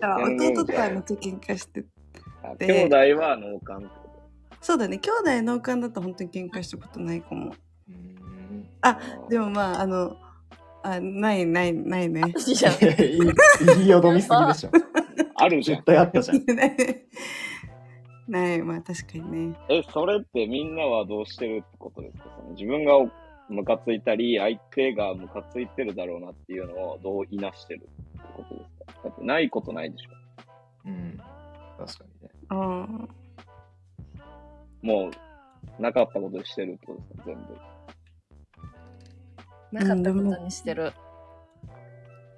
[0.02, 1.84] 弟とはめっちゃ喧嘩して
[2.60, 3.82] 兄弟は農家っ
[4.62, 7.54] そうだね兄弟農家だと本当に喧嘩したことないかも
[8.82, 10.18] あとでもまああの
[10.84, 13.20] あないないないねいいじゃんいやいい
[13.66, 14.72] 言いよどみすぎでしょ。
[15.36, 15.86] あるじゃん絶。
[15.86, 16.46] 対あったじゃん。
[16.46, 16.76] ない
[18.28, 19.60] ない、まあ確かにね。
[19.70, 22.94] え、それってみんなはどうしてるってことですかその自分が
[23.50, 30.10] ムカついたり、相手がムカついてるだろうなっていうのをどういなしてるってことですかだってないことないでしょ
[30.86, 31.20] うん。
[31.78, 32.34] 確かにね。
[32.50, 32.88] あ
[34.82, 37.72] もう、なかったことにしてるってことですか全部。
[39.72, 40.88] なかったことにしてる。
[40.88, 40.94] あ。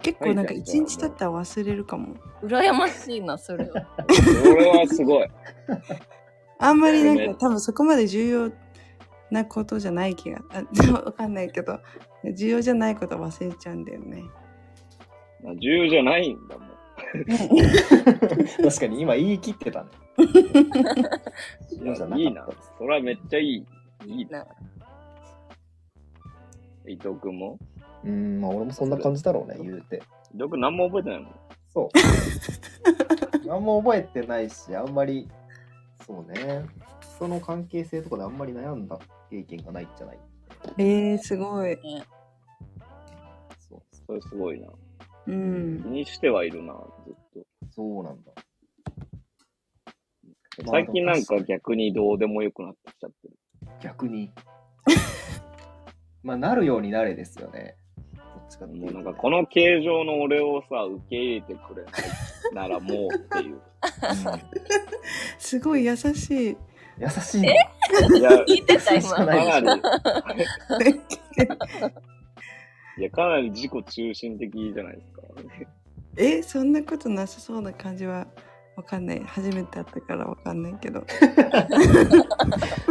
[0.02, 2.16] 結構なんか一日経ったら忘れるかも。
[2.44, 3.88] 羨ましいな、それは。
[4.10, 5.28] それはすごい。
[6.60, 8.52] あんまりなんねか多分そこまで重要
[9.32, 10.42] なことじゃない気が。
[10.52, 11.80] あ、 でもわかんないけど、
[12.36, 14.24] 重要じゃないこと忘れちゃうんだよね。
[15.60, 16.70] 重要じゃないんだもん。
[18.64, 19.90] 確かに今言い切ってたね。
[20.18, 20.24] い
[22.22, 22.48] いいな。
[22.78, 23.66] それはめっちゃいい。
[24.06, 24.46] いいな。
[26.88, 27.58] 伊藤君も？
[28.04, 30.04] うん、まあ俺もそんな感じだろうね、言うて。
[30.34, 31.34] 伊藤君何も覚えてないもん。
[31.74, 33.48] そう。
[33.48, 35.30] 何も覚えてないし、あんまり、
[36.06, 36.66] そうね。
[37.18, 39.00] その関係性とかであんまり悩んだ
[39.30, 40.20] 経験がないんじゃない？
[40.78, 41.78] えー、すごい。
[43.60, 44.68] そうそれすごいな。
[45.28, 45.88] うん気。
[45.90, 46.74] にしてはいるな、
[47.06, 47.40] ずっと。
[47.72, 48.32] そうなんだ。
[50.60, 53.34] まあ最近なんか逆にどうでもよくなってきちゃってる。
[53.82, 54.32] 逆に。
[56.24, 57.76] まあ、なるようになれですよね。
[58.16, 61.94] どっちかっていうとねもうなんかこの形状の俺をさ、受け入れてくれない
[62.54, 63.60] ならもうっていう。
[65.38, 66.58] すごい優しい。
[67.00, 68.18] 優しいの？
[68.18, 68.96] いや、聞いてた、今。
[68.96, 69.82] 優しくないかなり、
[73.00, 75.22] いや、かなり自己中心的じゃないですか。
[76.16, 78.28] え、そんなことなさそうな感じは
[78.76, 79.24] わかんない。
[79.26, 81.04] 初めて会ったからわかんないけど。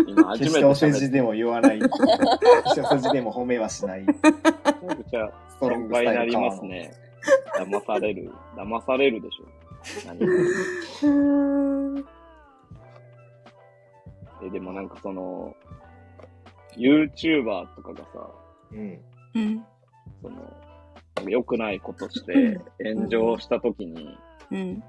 [0.06, 1.80] 今初決めしててお世辞でも言わない。
[1.80, 4.02] 決してお世辞でも褒めはしない。
[4.02, 6.92] めちゃくちゃストロングスタイなりますね。
[7.58, 8.30] 騙される。
[8.56, 9.44] 騙されるでしょ。
[10.06, 10.20] 何。
[14.44, 15.54] えでもなんかその、
[16.76, 18.30] YouTuber とかがさ、
[18.72, 19.00] うん。
[19.34, 19.64] うん。
[20.20, 24.16] その、良くないことして炎上した時に、
[24.50, 24.82] うん。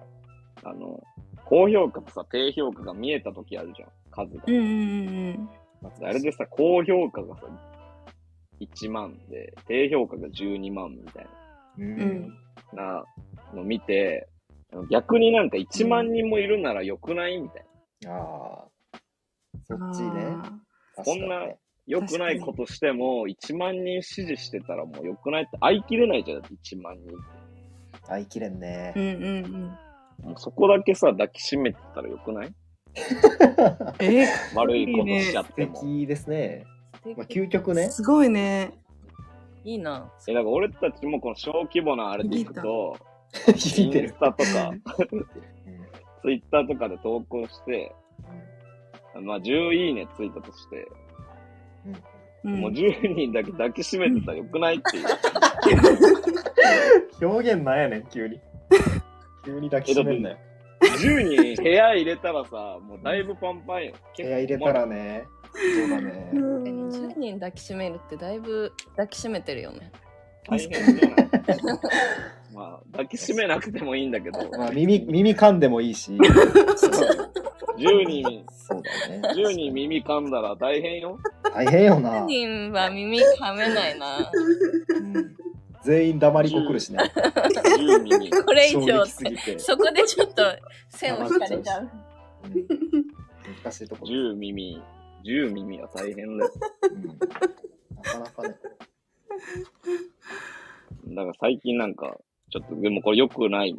[0.64, 1.02] あの、
[1.46, 4.44] 高評価とさ、低評価が見えた時あるじゃん、数が。
[4.48, 5.50] うんうんうん
[6.02, 7.42] あれでさ、高評価がさ、
[8.62, 11.28] 1万で、低評価が12万みたい
[11.80, 12.34] うん。
[12.72, 13.04] な
[13.54, 14.28] の見て、
[14.90, 17.66] 逆になんか1万人もいるなら良くないみたい
[18.02, 18.16] な。
[18.16, 18.68] ああ。
[19.68, 19.92] そうん。
[19.92, 20.38] っちね。
[20.96, 21.50] こんな
[21.86, 27.14] 良くないことしても、1万人支持してたらもう良くないって、会い切れないじゃん、だって1万人。
[28.08, 29.16] 合いきれんねー。
[29.16, 29.78] うんうんうん。
[30.24, 32.54] もうそこだけさ、抱きしめてたら良くない？
[34.00, 35.74] え悪いことしちゃっ素ても。
[35.82, 36.66] 敵ですね。
[37.18, 37.90] まあ、究極ね。
[37.90, 38.72] すごいね。
[39.66, 40.12] いいな。
[40.28, 42.98] え、だから俺たちもこの小規模なあれでいくと、
[43.56, 44.20] 響いてるインス。
[44.20, 44.84] タとか、うん
[46.22, 47.94] ツイッターとかで投稿して、
[49.22, 50.88] まあ10いいねついたとして、
[51.86, 51.96] うん
[52.54, 55.06] うんもう10人だけ抱きしめてたらよくないっていう。
[57.30, 58.40] 表現なんやねん、急に。
[59.46, 60.38] 急に抱きしめんなよ。
[60.82, 63.94] 10人部屋入れたらさ、もうだいぶパンパンよ。
[64.18, 65.26] 部屋入れたらね。
[65.54, 66.30] そうだね。
[66.34, 69.92] うん10人抱きしめるってだいぶ抱きしめてるよね。
[70.50, 71.30] 大変じゃない？
[72.54, 76.12] まあ、抱きしめなくてもいいんだけど、 まあ、耳、耳噛んでもいいし。
[77.78, 79.22] 10人、そうだね。
[79.36, 81.18] 10人耳噛んだら大変よ。
[81.54, 82.28] 大変よな10。
[82.28, 84.32] 人は耳噛めないな。
[84.96, 85.36] うん
[85.84, 87.00] 全員黙りこくるしね。
[87.14, 88.30] 10耳。
[88.30, 89.60] これ以衝上撃すぎて。
[89.60, 90.44] そこでちょっと
[90.90, 91.82] 線を引かれちゃう。
[91.84, 91.90] うん
[93.64, 94.12] 難しいところ。
[94.12, 94.82] 10耳。
[95.24, 96.52] 10耳は大変だよ。
[96.92, 98.56] うんなかなかね。
[101.08, 102.18] だから最近なんか、
[102.52, 103.76] ちょっと、でもこれ良くない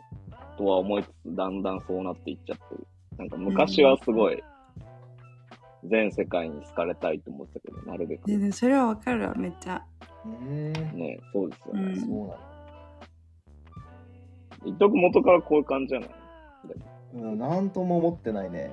[0.56, 2.86] とは思いつつ、だんだんそうなっていっちゃってる。
[3.18, 4.42] なんか昔はすごい、
[5.84, 8.26] 全世界に好かれたいと思ってたけど、なるべく。
[8.26, 9.84] でねそれはわかるわ、めっちゃ。
[10.24, 10.72] うん。
[10.96, 11.82] ねそうですよね。
[11.82, 12.36] うんそうなんだ。
[14.64, 16.10] 一徳元からこういう感じじゃない？
[17.14, 18.72] うん、なんとも思ってないね。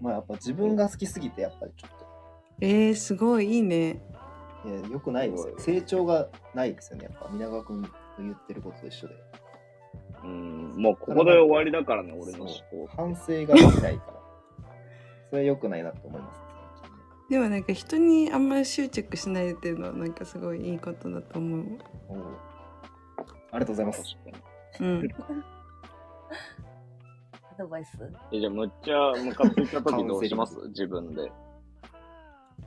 [0.00, 2.06] まあやっぱ自分が好きすぎて、やっぱりちょっと。
[2.60, 4.00] えー、すごいいいね。
[4.64, 5.54] いや、よくないですよ。
[5.58, 7.04] 成長がないですよね。
[7.04, 7.88] やっぱ、皆川君の
[8.18, 9.14] 言ってることと一緒で。
[10.24, 12.88] うん、もうここで終わりだからね、俺の思考。
[12.96, 14.14] 反省ができないから。
[15.28, 16.40] それは良くないなと思います。
[17.28, 21.78] でもなんか人にあんまり執着しないっていうのはなんかすごいいいことだと思う。
[22.08, 22.18] おう
[23.50, 24.16] ありがとうございます。
[24.80, 25.08] うん。
[27.52, 27.98] アドバイス？
[28.30, 30.56] え、じゃあむっちゃムカついた時どうします？
[30.68, 31.32] 自分で。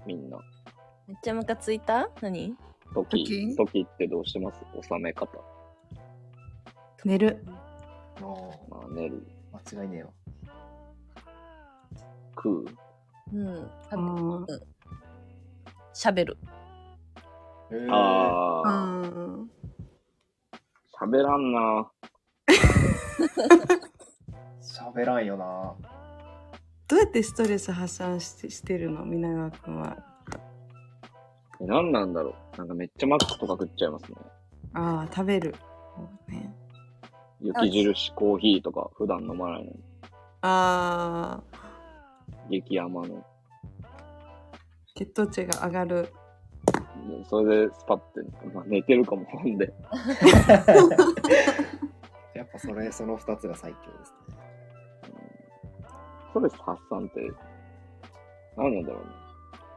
[0.06, 0.38] みんな。
[1.08, 2.10] めっちゃムカついた？
[2.22, 2.56] 何？
[2.94, 3.56] 時、時？
[3.56, 4.60] 時ってどうしてます？
[4.82, 5.30] 収め方。
[7.06, 7.46] 寝る。
[8.18, 8.22] あ
[8.70, 9.26] まあ寝る。
[9.54, 10.10] あ間違いねえわ。
[12.36, 12.66] 食う。
[13.34, 13.70] うん。
[13.92, 14.46] あー
[15.94, 16.38] 喋る。
[17.92, 19.50] ああ、うん
[21.00, 21.92] 喋らんな。
[24.62, 25.74] 喋らんよな。
[26.88, 29.06] どうやってストレス発散してしてるの？
[29.06, 29.98] 皆川くんは。
[31.62, 32.58] え何なんだろう。
[32.58, 34.18] なんかめっちゃマックとか食っちゃいますね。
[34.74, 35.54] ああ、食べる。
[36.28, 36.54] ね、
[37.42, 39.80] 雪印コーヒーとか普段飲まないのに。
[40.42, 41.69] ああ、
[42.50, 43.24] 激甘の。
[44.96, 46.14] 血糖値が上がる。
[47.30, 48.22] それでスパッて、
[48.54, 49.74] まあ、寝てるかも、ほんで。
[52.34, 54.38] やっぱそれ、その二つが最強ですね。
[56.30, 57.32] ストレス発散って、
[58.58, 59.00] 何なんだろ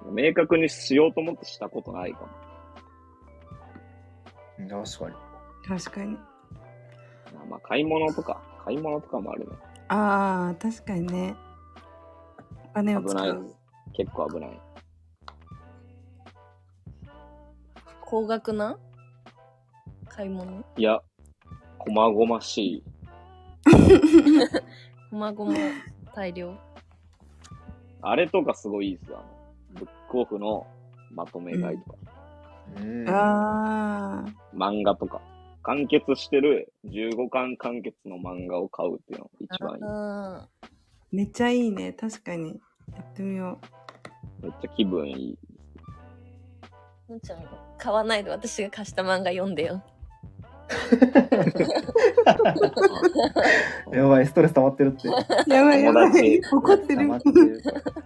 [0.07, 0.23] うね。
[0.29, 2.29] 明確にしようと思ってしたことないかも。
[4.69, 5.79] 確かに。
[5.81, 6.17] 確かに。
[7.41, 9.57] あまあ、買い物とか、買い物とかもあるね。
[9.89, 11.37] ああ、確かにね。
[12.75, 13.55] を危ない使う。。
[13.95, 14.61] 結構危ない。
[18.01, 18.79] 高額な？
[20.09, 20.65] 買い物？
[20.77, 21.01] いや、
[21.79, 22.85] こまごましい。
[25.11, 25.55] こまごま
[26.15, 26.55] 大量？
[28.03, 29.19] あれとかすごいいいっすよ。
[29.19, 29.23] あ
[29.75, 30.67] のブックオフの
[31.11, 31.99] まとめ買いとか、
[32.79, 33.09] うん。
[33.09, 35.21] ああ、漫画とか。
[35.65, 39.85] 完結してる15巻完結の漫画を買うっていうのが一番いい。
[39.85, 40.49] あ
[41.13, 41.93] めっちゃいいね。
[41.93, 42.59] 確かに。
[42.95, 43.61] やってみよ
[44.43, 45.39] めっちゃ気分いい。
[47.09, 47.13] ー。
[47.13, 47.39] むーちゃん、
[47.79, 49.83] 買わないで私が貸した漫画読んでよ。
[53.93, 55.07] やばい、ストレス溜まってるって。
[55.09, 55.11] う。
[55.53, 56.41] やばいやばい。
[56.51, 57.11] 怒ってる。
[57.15, 57.63] ってる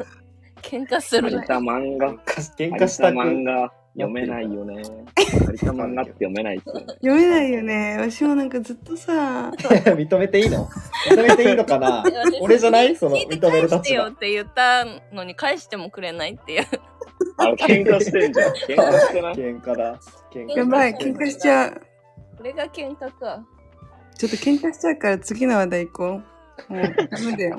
[0.62, 2.14] 喧嘩する借りた漫画、
[2.59, 4.82] 喧嘩したく漫画読めないよね。
[5.14, 6.87] 借りた漫画って読めないっすよね。
[7.00, 7.96] 読めないよね。
[7.98, 10.68] わしもなんかずっとさ、 認めていいの？
[11.11, 12.04] 認めていいのかな？
[12.40, 12.94] 俺じゃない？
[12.94, 13.94] その認める返して。
[13.94, 16.64] よって言ったのに返してもくれないっていう。
[17.38, 18.52] あれ、喧嘩してんじゃん。
[18.52, 19.98] 喧嘩してない喧嘩だ。
[20.32, 21.80] 喧嘩やばい、喧嘩しちゃう。
[22.37, 23.44] これが喧嘩か。
[24.18, 26.06] ちょっと喧嘩しちゃうから次の話題行こ
[26.68, 26.72] う。
[26.72, 27.59] もうダメだよ。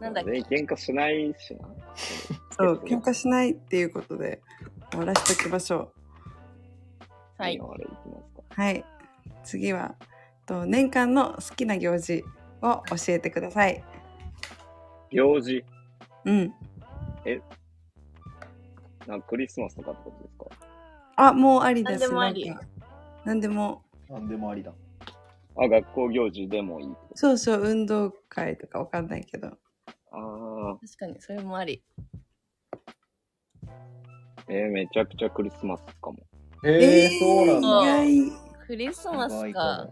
[0.00, 0.30] なんだっけ？
[0.30, 1.68] 全員喧嘩しないしな。
[2.56, 4.40] そう、喧嘩しないっていうことで
[4.90, 5.92] 終わらせておきましょ
[7.38, 7.58] はい。
[8.50, 8.84] はい。
[9.44, 9.94] 次は、
[10.46, 12.24] と年間の好きな行事
[12.62, 13.82] を教えてください。
[15.10, 15.64] 行事？
[16.24, 16.54] うん。
[19.06, 20.46] なんかクリスマスとかってことですか？
[21.16, 22.00] あ、もうありです。
[22.00, 22.64] 何でもありなんか
[23.24, 23.82] 何でも。
[24.08, 24.72] なんでもありだ。
[25.56, 29.56] あ、学校行事でもいいそうそう、運動会とかわかんないけど。
[30.12, 31.82] あ確かに、それもあり。
[33.64, 36.18] ー、えー、めちゃくちゃクリスマスかも。
[36.64, 38.36] えー、そうなんだ。
[38.66, 39.88] クリスマスか。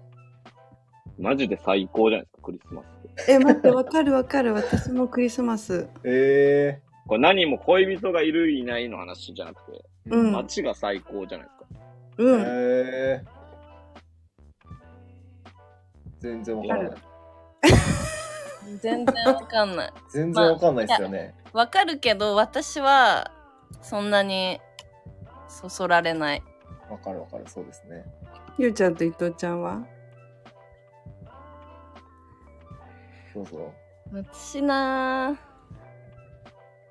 [1.18, 3.32] マジで最高じゃないですか、クリスマスって。
[3.32, 4.54] え、待って、わかるわかる。
[4.54, 5.88] 私もクリスマス。
[6.04, 10.14] えこれ何も恋人がいるいないの話じゃなくて、ー。
[10.14, 11.66] うん街が最高じゃないですか。
[12.18, 12.40] うん。
[12.42, 13.38] えー。
[16.20, 16.98] 全然わからない。
[18.76, 19.92] 全然わかんない。
[20.10, 21.34] 全然わかんないですよね。
[21.52, 23.30] わかるけど、私は
[23.82, 24.60] そんなに
[25.48, 26.42] そそられない。
[26.90, 28.04] わかるわかる、そうですね。
[28.58, 29.82] ゆうちゃんと伊藤ちゃんは？
[33.32, 33.72] そうそう。
[34.12, 35.36] 私な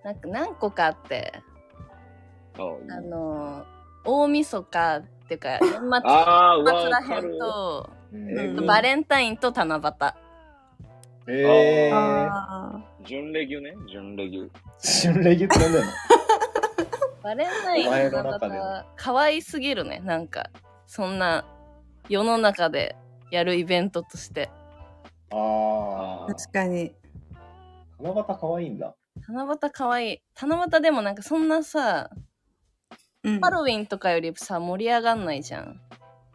[0.04, 1.34] なんか何個かあって、
[2.58, 3.66] ああの、
[4.06, 5.90] 大晦日っていうか、年末年
[6.66, 7.38] 末らへん。
[7.38, 7.90] と、
[8.66, 10.27] バレンタインと七夕。
[11.30, 11.92] えー。
[11.94, 14.50] あ準レギュね、準レギュ。
[15.12, 15.86] 春レギュってなんだよ。
[17.24, 20.00] バレンタインお前との中で七夕、可愛すぎるね。
[20.00, 20.50] なんか、
[20.86, 21.46] そんな
[22.08, 22.96] 世の中で
[23.32, 24.50] やるイベントとして。
[25.32, 26.92] ああ、確かに。
[26.92, 26.94] ー。
[28.00, 28.96] 七夕可愛いんだ。
[29.28, 30.22] 七夕可愛い。
[30.36, 32.10] 七夕でもなんかそんなさ、
[33.24, 35.82] うんハロウィンとかよりさ、盛り上がんないじゃん。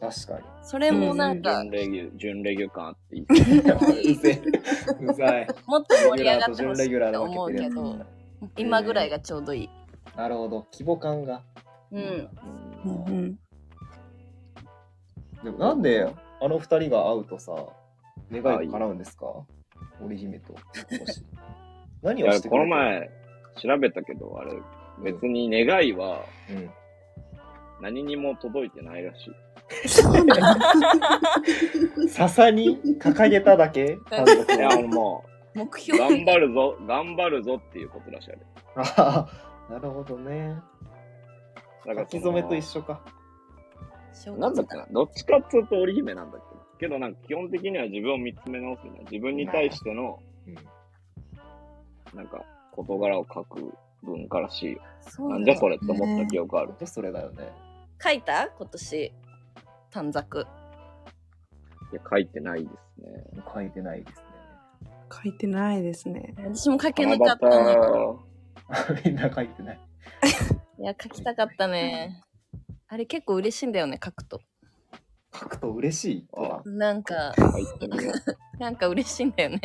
[0.03, 0.45] 確かに。
[0.65, 3.23] それもなんか準、レギュ、準レギュ感あっていい。
[3.23, 5.13] う。
[5.13, 5.47] うざい。
[5.67, 8.07] もっと盛り上がってほしいと思うけどつ、
[8.57, 9.71] 今ぐらいがちょうどいい。
[10.17, 10.67] なるほど。
[10.73, 11.43] 規模感が。
[11.93, 12.29] うん。
[12.85, 13.39] うんうん
[15.45, 16.09] でもなんで
[16.41, 17.53] あの二人が会うとさ、
[18.31, 19.27] 願いが叶うんですか？
[20.01, 20.55] 織姫と。
[22.03, 23.11] 何をしてこの前、
[23.61, 24.53] 調べたけど、あれ、
[25.03, 26.71] 別に願いはうん。
[27.81, 29.52] 何にも届いてないらしい。
[32.09, 33.99] 笹に掲げただけ？
[34.55, 38.41] いや、あのもう、目標頑張るぞ、頑張るぞっていうことらしいあれ。
[38.77, 39.29] あ
[39.69, 40.57] あ、なるほどね。
[41.87, 43.01] だからき初めと一緒か。
[44.39, 49.11] なんだっけな、どっちかっつうと織姫なんだっけど、けどなんか基本的には自分を見つめ直すみたいな。
[49.11, 50.55] 自分に対しての、うん。
[52.17, 54.81] なんか、事柄を書く文化らしいよ。
[55.01, 57.51] そうなんじゃそれって思った記憶あるそれだよね。
[58.03, 58.49] 書いた？
[58.49, 59.13] 今年。
[59.93, 60.47] 短冊。
[61.93, 63.25] いや、書いてないですね。
[63.55, 64.25] 書いてないですね。
[65.13, 66.35] 書いてないですね。
[66.39, 69.81] 私も書けな七かったみんな書いてない。
[70.81, 72.23] いや、書きたかったね。
[72.89, 74.41] あれ結構嬉しいんだよね、書くと。
[75.35, 76.29] 書くと嬉しい。
[76.65, 77.35] なんか。
[78.59, 79.61] なんか嬉しいんだよね。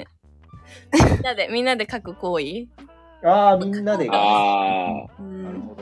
[1.11, 2.67] みんなで、みんなで書く行為？
[3.23, 4.13] ああ、みんなでが。
[4.15, 5.43] あうん。
[5.43, 5.76] なるほど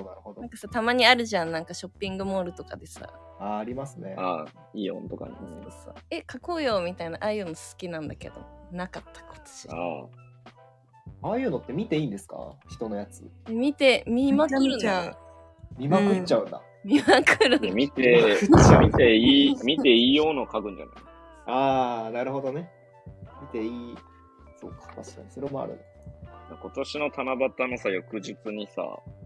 [0.45, 0.49] なん。
[0.49, 1.51] かさ、たまにあるじゃん。
[1.51, 3.09] なんかショッピングモールとかでさ。
[3.39, 4.21] ああ、ありますねあ、。
[4.21, 5.37] ああ、イオンとかにね。
[5.63, 8.35] そうそうえ、書こうよみたいな、ああいうの好きなんだけど、
[8.71, 9.69] なかった今年。
[9.69, 12.55] あああいうのって見ていいんですか？
[12.69, 13.23] 人のやつ。
[13.45, 15.13] で見て、見まくる見ちゃうの。
[15.77, 16.61] 見まくっちゃうんだ。
[16.83, 17.73] 見まくる。
[17.73, 18.37] 見て、
[18.79, 20.95] 見ていい、見ていいようの書くんじゃない？
[21.47, 22.69] ああ、なるほどね。
[23.41, 23.95] 見ていい。
[24.61, 25.31] そうか、確かに。
[25.31, 25.79] それもある。
[26.49, 28.83] 今年の七夕のさ、翌日にさ、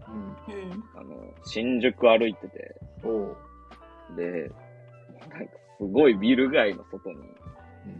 [0.08, 0.54] うん。
[0.54, 0.84] うん。
[0.96, 2.74] あの、新宿歩いてて。
[4.16, 4.50] で、
[5.18, 7.18] なんかすごいビル街の外に、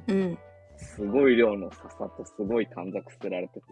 [0.09, 0.39] うん。
[0.77, 3.67] すごい量の笹とすごい短冊捨てられてて、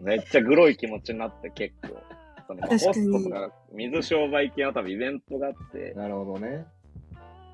[0.00, 2.00] めっちゃグロい気持ちになって結構。
[2.46, 6.66] そのまあホストとか水商売系の多分イベントがあって、なるほどね。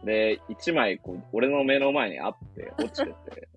[0.04, 3.48] で、一枚こう、俺の目の前にあって、落ちてて、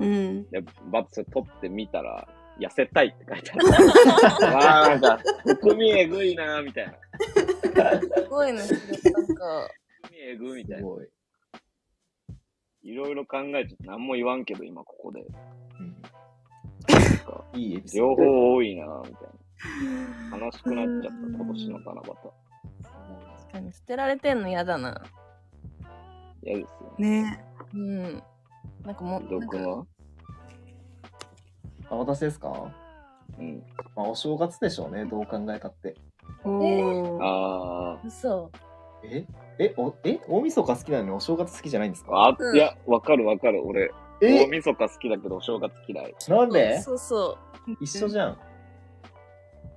[0.00, 0.50] うん。
[0.50, 2.26] で、バッとそれ取ってみたら、
[2.58, 3.62] 痩せたいって書いてある。
[4.56, 6.92] ああ、なんか、含みえぐいなーみたいな。
[8.00, 8.74] すごいね、なんか。
[8.74, 9.68] 含
[10.10, 10.88] みえぐみたいな。
[10.88, 10.92] い。
[12.88, 15.20] いろいろ考えちゃって何も言わんけど、今ここで。
[15.20, 15.24] う
[15.82, 15.96] ん
[16.88, 18.14] なんか、いい両ド。
[18.16, 19.24] 方多いなーみた
[20.36, 20.46] いな。
[20.46, 22.08] 悲しくなっちゃった、今年の七夕。
[22.12, 22.32] 確
[23.52, 25.02] かに捨てられてんの嫌だな。
[26.42, 26.94] 嫌ですよ。
[26.98, 27.44] ね
[27.74, 28.22] うん。
[28.86, 29.84] なんかもう、どくは
[31.90, 32.72] あ、私ですか？
[33.38, 33.62] うん。
[33.96, 35.04] まあ、お正月でしょうね。
[35.04, 35.96] どう考えたって。
[36.44, 37.18] おー。
[37.20, 38.50] あ嘘。
[39.04, 39.26] え？
[39.58, 40.20] え、お、え？
[40.28, 42.10] 大晦日好きなのにお正月好きじゃないんですあ。
[42.10, 42.26] か？
[42.28, 43.66] あ、うんいや、わかるわかる。
[43.66, 44.44] 俺、え？
[44.44, 46.14] 大晦日好きだけど、お正月嫌い。
[46.28, 46.80] なんで？
[46.80, 47.36] そうそ
[47.80, 48.38] 一緒じゃん。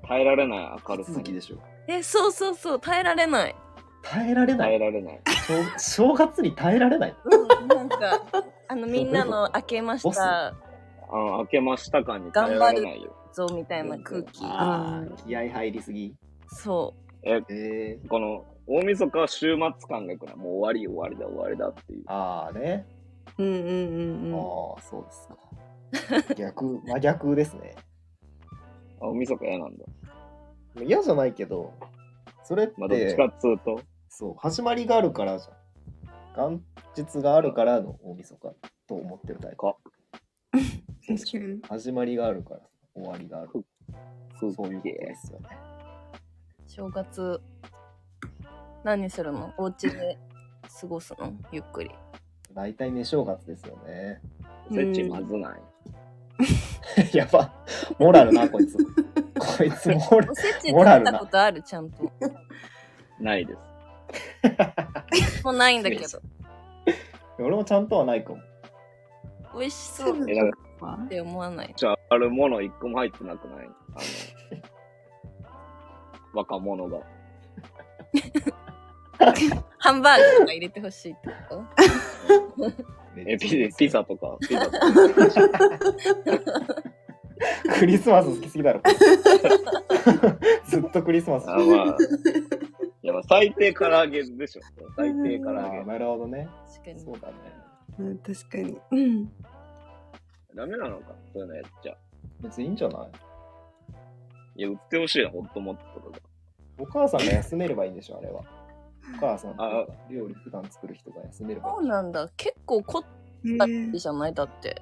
[0.07, 1.16] 耐えられない明るさに。
[1.16, 1.55] 続きでしょ。
[1.55, 1.60] う。
[1.88, 3.55] え、そうそうそう、耐えられない。
[4.04, 4.68] 耐えられない。
[4.70, 5.20] 耐えられない。
[5.78, 7.16] 正正月に耐えられない。
[7.26, 8.22] うん、なんか、
[8.68, 10.54] あの、みんなの明けましたあ
[11.12, 13.16] の、開けました感に耐えられないよ。
[13.34, 14.43] ぞみたいな空気。
[14.43, 16.16] ああ、気合入りすぎ。
[16.47, 16.93] そ
[17.24, 20.36] え、えー、この、大晦日は週末感がいくな。
[20.36, 22.04] もう終わり終わりだ終わりだっていう。
[22.08, 22.86] ああね。
[23.38, 24.36] うんうんうんうん。
[24.36, 24.38] あ
[24.78, 26.34] あ、そうですか。
[26.36, 27.76] 逆、真逆ですね。
[29.02, 29.86] あ大晦日嫌なんだ。
[30.84, 31.74] 嫌じゃないけど、
[32.50, 33.80] それって、まあ、どっちかっつうと。
[34.10, 36.64] そう、始まりがあるからじゃん。
[36.95, 38.56] 元日があるからの大晦日
[38.88, 39.68] と思ってるタイプ。
[41.70, 42.62] 始まりがあるから
[42.95, 43.50] 終わりがある。
[44.39, 45.47] ふそういうことですよね。
[46.66, 46.72] う。
[46.72, 47.39] 正月、
[48.84, 49.54] 何するの？
[49.60, 50.18] お家で
[50.82, 51.32] 過ごすの？
[51.52, 51.91] ゆっくり。
[52.56, 54.24] 大体ね、正月ですよね。
[54.72, 57.14] おせちまずない。
[57.16, 57.54] やば。
[58.00, 58.76] モラルな、こいつ。
[59.40, 60.36] こいつモラルお。
[60.36, 61.62] せちモラルな食べたことある？
[61.64, 62.12] ちゃんと。
[63.20, 63.60] ないです。
[65.44, 66.04] もうないんだけど。
[67.40, 68.40] 俺もちゃんとはないかも。
[69.58, 70.26] 美味しそうっ
[71.08, 71.74] て思わない？
[71.76, 73.58] じゃあ、あるもの一個も入ってなくない？
[73.60, 73.70] あの、
[76.34, 77.00] 若者が。
[79.80, 81.64] ハンバーグとか入れてほしいってこと？
[83.18, 84.80] え、ピピザとか、ピザとか。
[87.80, 88.82] クリスマス好きすぎだろ。
[90.68, 91.50] ずっとクリスマス。
[91.50, 91.98] あ、まあ。
[93.02, 94.62] いや、まあ、最低唐揚げでしょ。
[94.96, 95.84] 最低唐揚げ。
[95.84, 96.50] なるほどね。
[96.68, 97.00] 確かに。
[97.00, 97.34] そうだね。
[98.00, 98.78] うん、確かに。
[98.92, 99.32] うん。
[100.56, 101.14] ダメなのか？
[101.34, 101.96] そういうのやっちゃ。
[102.42, 103.10] 別にいいんじゃない？
[104.56, 106.20] いや、売ってほしいな、ホットモットとか。
[106.80, 108.42] お母さんが休めればいいんでしょ、あれは。
[109.16, 111.90] お母さんとあか料理普段作る人が休めればそいうい。
[111.90, 112.30] なんだ。
[112.38, 113.04] 結構凝っ
[113.58, 114.82] たりじゃないだって。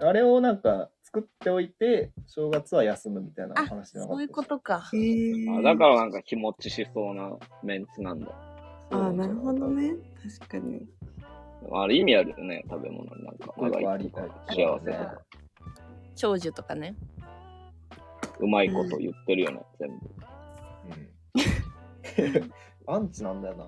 [0.00, 4.88] あれをなんか作っておいて、正月は休むみたいなあ、話なそういうことか。
[4.92, 8.30] へーあだからなんか日持ちしそうなメンツなんだ。
[8.92, 9.96] ああ、なるほどね。
[10.38, 10.86] 確かに。
[11.72, 13.46] あれ意味あるよね、食べ物になんか。
[13.46, 15.20] よくあり長生きとか幸せとか。
[16.14, 16.94] 長寿とかね。
[18.38, 20.10] うまいこと言ってるよね、全部。
[22.36, 22.52] うん。
[22.94, 23.66] アンチなんだよな。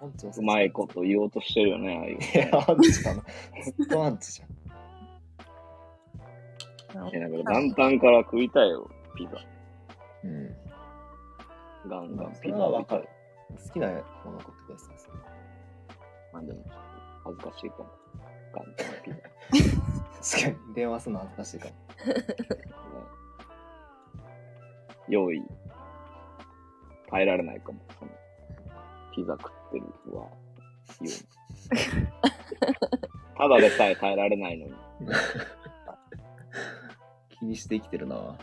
[0.00, 2.56] アンチうまいこと言おうとしてるよね、ああいう。
[2.68, 3.22] アンチだな。
[3.62, 4.48] ずっとアンチじゃん。
[7.12, 9.38] え、なんか元旦から食いたいよ、ピザ。
[10.24, 10.56] うん。
[11.88, 13.08] ガンガンそピザれはわかる
[13.48, 13.68] 食いたい。。
[13.68, 13.88] 好きな
[14.24, 14.94] もの食ってください。
[14.98, 15.14] それ
[16.32, 16.80] まあでも、ちょっと
[17.24, 17.88] 恥ずかしいかも。
[18.52, 19.16] 元旦ピザ。
[20.38, 21.74] 確かに、電話するの恥ずかしいかも。
[25.08, 25.42] 用意、
[27.10, 27.80] 耐えられないかも。
[27.98, 28.10] その
[29.14, 29.84] ピザ食ってる
[30.16, 30.28] は、
[31.00, 31.12] 言う
[33.36, 34.72] ただでさえ耐えられないのに。
[37.38, 38.38] 気にして生きてるな。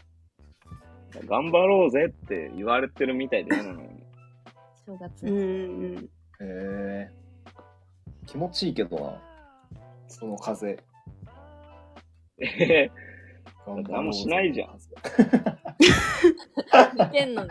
[1.27, 4.03] 頑張ろうぜって言われてるみたいで嫌なのに。
[4.85, 5.37] 正月うんう
[5.95, 6.09] んへ
[6.41, 7.09] え
[8.27, 9.21] 気持ちいいけどな。
[10.07, 10.77] その風。
[12.37, 12.91] えへ
[13.65, 14.75] 頑張ろうぜ何もしないじゃん。
[16.97, 17.49] 寝てんのに。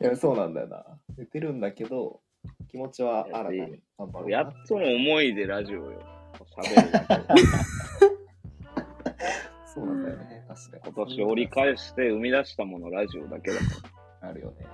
[0.00, 0.84] いやそうなんだよな。
[1.16, 2.20] 寝てるんだけど、
[2.68, 3.58] 気持ちは新たに
[3.98, 5.98] 頑張ろうなやっとの思いでラジオよ。
[6.56, 7.06] 喋るだけ。
[9.76, 10.44] そうなんだよね。
[10.48, 10.94] 確かに。
[10.94, 13.64] 今年折り返して生み出したものラジオだけだか
[14.26, 14.66] あるよね。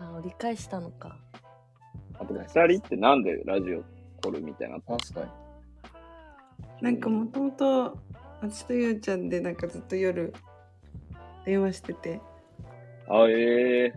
[0.00, 1.10] あ、折り返したのか。
[1.10, 1.16] ら。
[2.18, 3.84] あと二人ってなんでラジオ
[4.20, 4.80] 撮るみたいな。
[4.80, 5.30] 確かに。
[6.82, 7.98] なんかもともと
[8.42, 10.34] 私とゆうちゃんでなんかずっと夜
[11.44, 12.20] 電話してて
[13.08, 13.94] あ、ええ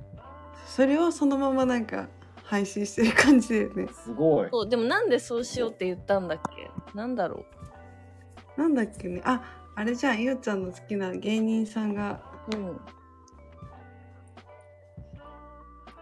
[0.66, 2.08] それをそのままなんか
[2.44, 4.50] 配信してる感じだよねすごい。
[4.50, 6.70] そう、でもなんでそうしようって言ったんだっけ？
[6.96, 7.44] なんだろ
[8.56, 12.20] なんだっけねああれじゃんゆうちゃんの好きな芸人さんが
[12.52, 12.58] う。
[12.58, 12.80] うん。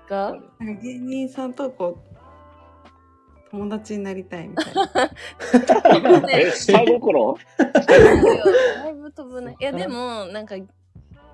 [0.09, 0.35] が？
[0.57, 7.37] なんか芸人さんとこう友達になりたいみたいな え、 下心？
[7.59, 9.55] だいぶ飛ぶね。
[9.59, 10.55] いや、でも、なんか、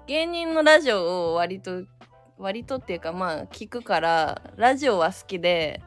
[0.05, 1.83] 芸人のラジオを割と、
[2.37, 5.81] 割とっていうか、まあ、聞くから、ラジオは好きで、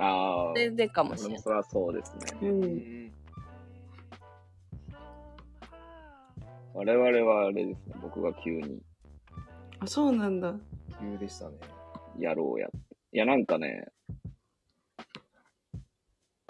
[0.00, 0.52] ああ。
[0.52, 1.38] それでかもしれない。
[1.38, 2.38] それはそうですね。
[2.42, 3.23] うん
[6.74, 7.94] 我々はあれですね。
[8.02, 8.82] 僕が急に。
[9.78, 10.54] あそうなんだ。
[11.00, 11.54] 急でしたね。
[12.18, 12.76] やろうやって。
[13.12, 13.86] いや、なんかね、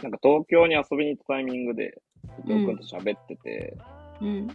[0.03, 2.01] なんか東京に遊びに行ったタイミングで、
[2.39, 3.77] 伊藤君と喋ってて、
[4.23, 4.47] うん。
[4.47, 4.55] で、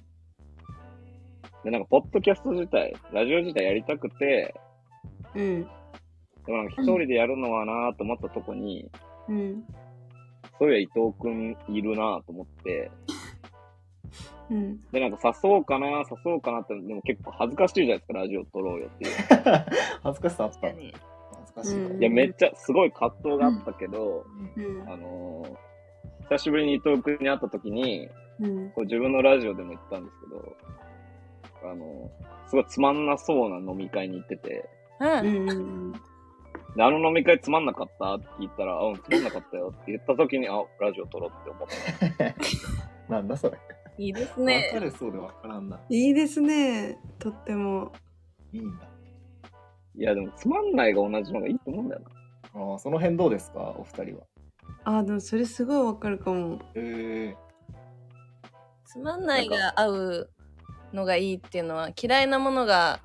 [1.71, 4.55] なんか、ポッドキャスト自体、ラジオ自体やりたくて、
[5.35, 5.61] うん。
[5.61, 8.89] でもなんか一人でやるのはなと思ったとこに、
[9.27, 9.63] うん。
[10.57, 12.91] そういや伊藤君いるなと思って、
[14.51, 19.11] うんで、なんか誘おうかな、誘おうかなって、でも結構恥ずかしいじゃないですか、ラジオ撮ろうよっていう。
[20.03, 20.67] 恥ずかしさあった。
[20.67, 20.93] 恥
[21.45, 24.25] ずかしいいや、めっちゃ、すごい葛藤があったけど、
[24.55, 25.69] うんあのー
[26.29, 28.07] 久しぶりに伊藤君に会った時に、
[28.39, 30.55] うんこれ自分のラジオでも言ったんですけど、
[31.71, 34.69] あのーすごいつまんなそうな飲み会に行ってて、
[34.99, 35.05] う。
[35.05, 35.93] うん
[36.77, 41.67] あの飲み会つまんなかったって聞いたら、あ、うん、つまんなかったよって言った時に、あ、ラジオ撮ろうって思っ
[42.17, 42.35] た。
[43.13, 43.57] なんだそれ。
[43.99, 44.79] いいですわかね。
[44.79, 45.77] るそうでわからんな。
[45.89, 47.91] いいですねとっても
[48.53, 48.87] いいんだ。
[49.95, 52.01] いや、でもつまんないが同じのがいいと思うんだよ
[52.53, 52.61] な。
[52.71, 54.23] ああ、その辺どうですか、お二人は。
[54.85, 57.37] あでもそれすごいわかるかもええ
[58.85, 60.29] つまんないが合う
[60.93, 63.01] のがいいっていうのは、嫌いなものが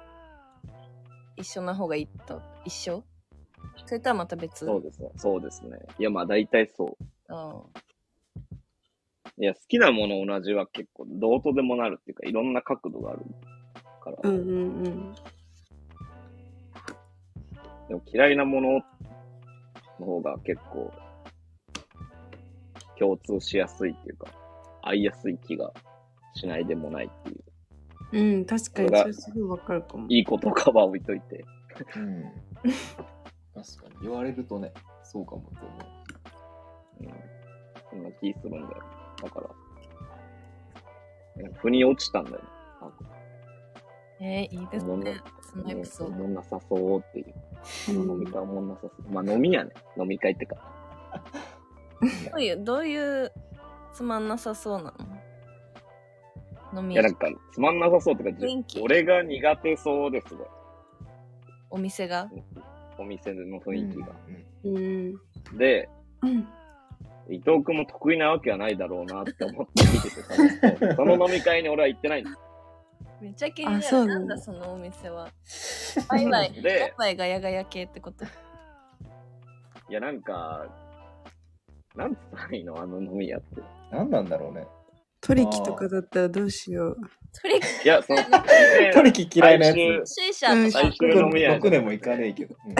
[1.36, 3.02] 一緒な方がいいと、一緒？
[3.84, 4.64] それとはまた別？
[4.64, 5.10] そうですね。
[5.16, 5.76] そうですね。
[5.98, 6.96] いや、まあ大体そ
[7.28, 7.64] うんう。
[9.38, 13.20] いや、好きなもの同じは結構どうとでもなるっていうか、いろんな角度がある
[14.02, 14.18] から。
[14.22, 15.14] うんうんうん
[17.88, 18.70] でも嫌いなもの
[20.00, 20.90] の方が結構
[22.98, 24.28] 共通しやすいっていうか、
[24.82, 25.72] 合いやすい気が
[26.34, 27.44] しないでもないっていう。
[28.12, 31.44] うん確かにそれすごいわかるかもいいことかは置いといて。
[31.96, 32.22] うん。
[33.54, 34.02] 確かに。
[34.02, 34.72] 言われるとね、
[35.02, 35.78] そうかもと思
[37.00, 37.04] う。
[37.04, 37.10] うん。
[37.90, 39.03] そんな気するんだよ。
[39.24, 39.48] だから、
[41.42, 42.42] なんか腑に落ちたんだよね。
[42.80, 42.96] なんか
[44.20, 45.20] えー、いいですね。
[45.52, 46.16] そのエピソーおド。
[46.16, 47.34] もんなさそうっていう。
[47.88, 48.92] あの飲み会おもんなさそう。
[49.12, 49.72] まあ飲みやね。
[49.98, 50.56] 飲み会ってか。
[52.30, 53.32] どういう、どういう
[53.92, 54.92] つまんなさそうな
[56.72, 56.80] の？
[56.82, 58.38] 飲みいや、なんか、つまんなさそうってか、
[58.82, 60.46] 俺が苦手そうですごい。
[61.70, 62.28] お店が？
[62.98, 64.08] お店の雰囲気が。
[64.64, 65.14] うん
[65.58, 65.88] で、
[66.22, 66.48] うん
[67.30, 72.36] 伊藤君も得意なわけはないだろうなって思って見ててたんですけど、その飲み会に俺は行ってないんです。
[73.20, 73.84] めっちゃ気になる。
[73.92, 75.28] ななんんだだそのお店は。
[76.08, 76.52] バイバイ。
[76.60, 78.24] でバイバイガヤガヤ系ってこと？
[78.24, 78.28] い
[79.90, 80.66] や、なんか、
[81.94, 83.62] なんつったらいいのあの飲み屋って。
[83.90, 84.66] 何なんだろうね。
[85.20, 86.96] 取り木とかだったらどうしよう
[87.40, 88.18] トリッいや、その、
[88.92, 89.76] 取り木嫌いなやつ。
[89.76, 92.54] シーシャとか最終の飲み屋6年も行かねえけど。
[92.66, 92.74] うん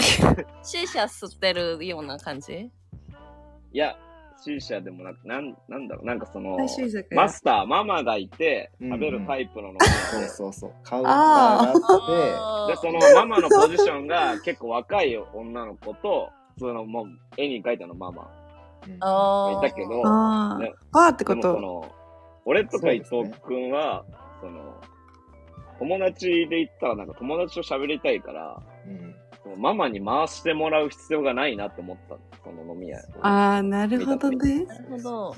[0.63, 2.71] シーシャ吸ってるような感じ？
[3.73, 3.97] いや、
[4.43, 6.57] C 社でもなく、なん、なんだろう、なんかその、
[7.13, 10.73] マスター、ママがいて、食べるタイプの飲みそう、そうそう。
[10.83, 17.07] カウンターがあって、で、そのママのポジションが結構若い女の子と、普通のもう
[17.37, 18.31] 絵に描いたのママ
[18.87, 21.91] うんあいたけど、ああねバーってことその、
[22.45, 24.05] 俺とか伊藤君は、
[24.41, 24.75] その、
[25.79, 29.15] 友達で言ったらなんか友達と喋りたいから、うん。
[29.57, 32.99] ママに回してもらう必要がないなって思ったのその飲み屋。
[33.23, 34.65] ああ、なるほどね。
[34.65, 35.37] なるほど。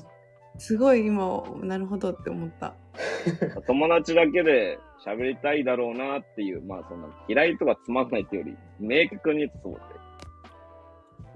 [0.59, 2.75] すごい今、なるほどって思った。
[3.67, 9.81] 友達だけで喋りたいだろうなっていう、まあその嫌いとかつまんないっていうより、明確にそうで。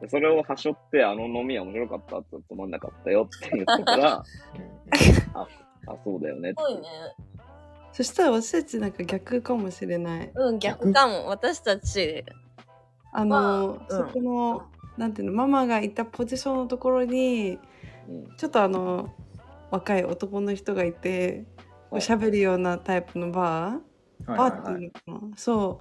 [0.00, 4.24] でそれをはしょって、あの飲み屋面白かったってつまんなかったよって言ったから、
[5.34, 5.46] あ、
[6.04, 6.88] そうだよねってすごいね。
[7.92, 10.30] そしたら私たちなんか逆かもしれない。
[10.34, 11.26] うん、逆かも。
[11.26, 12.24] 私たち、
[13.12, 14.06] あの、まあうん。
[14.08, 14.62] そこの、
[14.96, 17.58] なんていうの、ママがいたポジションのところに、
[18.08, 18.36] うん。
[18.36, 19.14] ちょっとあの、
[19.70, 25.80] 若い男の人がいて、こうはい喋るようなタイプのバー、バーっていうのかな、そ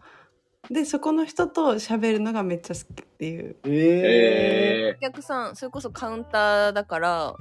[0.70, 0.74] う。
[0.74, 3.56] で、そこの人と喋るのがめっちゃ好きっていう。
[3.66, 7.36] ええお客さん、それこそカウンターだから、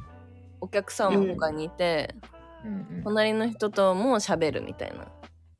[0.60, 2.68] お客さんも他にいて、ー。
[2.68, 3.02] うんうん。
[3.04, 5.06] 隣の人とも喋るみたいな。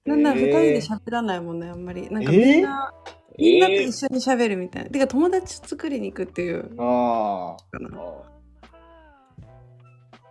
[0.06, 2.10] なんならえー二人で喋らないもんね、あんまり。
[2.10, 2.54] なんかえー。
[2.54, 2.92] みんな、
[3.38, 4.90] みんなとえ一緒に喋るみたいな。
[4.90, 7.88] てか友達作りに行くっていうあかな。
[7.88, 7.98] ま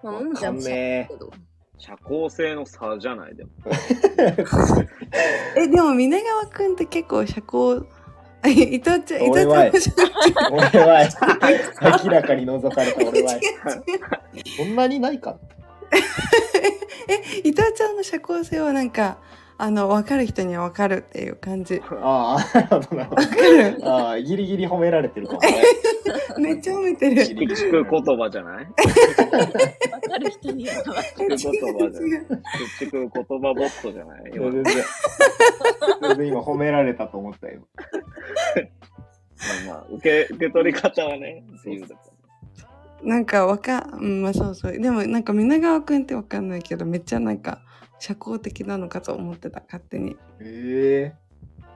[0.04, 0.12] あ、あ。
[0.12, 0.62] ももちゃん。
[1.80, 3.52] 社交性の差じゃないでも。
[5.56, 7.88] え、でも皆川くんって結構社交、
[8.46, 9.64] 伊藤ちゃん、伊藤ちゃ
[10.50, 11.08] ん俺は
[12.04, 13.30] 明らかに覗かれた俺は
[14.58, 15.38] そんなにないか
[17.08, 17.16] え、
[17.48, 19.20] 伊藤ちゃんの社交性はなんか、
[19.60, 21.82] あの、分かる人には分かるっていう感じ。
[21.92, 23.80] ああなるほどなるほど分かる？
[23.90, 25.40] ああギリギリ褒められてるかも
[26.40, 27.24] めっちゃ褒めてる。
[27.24, 28.66] 聞く言葉じゃない？
[29.92, 30.92] わかる人にはわか
[31.24, 31.36] る。
[31.36, 32.22] 聞く言葉じゃない？
[32.80, 34.74] 聞く言葉ボットじゃない今全然
[36.02, 37.62] 全然今褒められたと思ったよ
[39.68, 42.02] まあまあ、受け、受け取り方はね、自由だか
[43.04, 44.80] なんかわか、うん、まあそうそう。
[44.80, 47.62] でもなんか皆川くんってわかんないけど、めっちゃなんか
[48.00, 50.18] 社交的なのかと思ってた、勝手に。
[50.40, 51.68] ええら。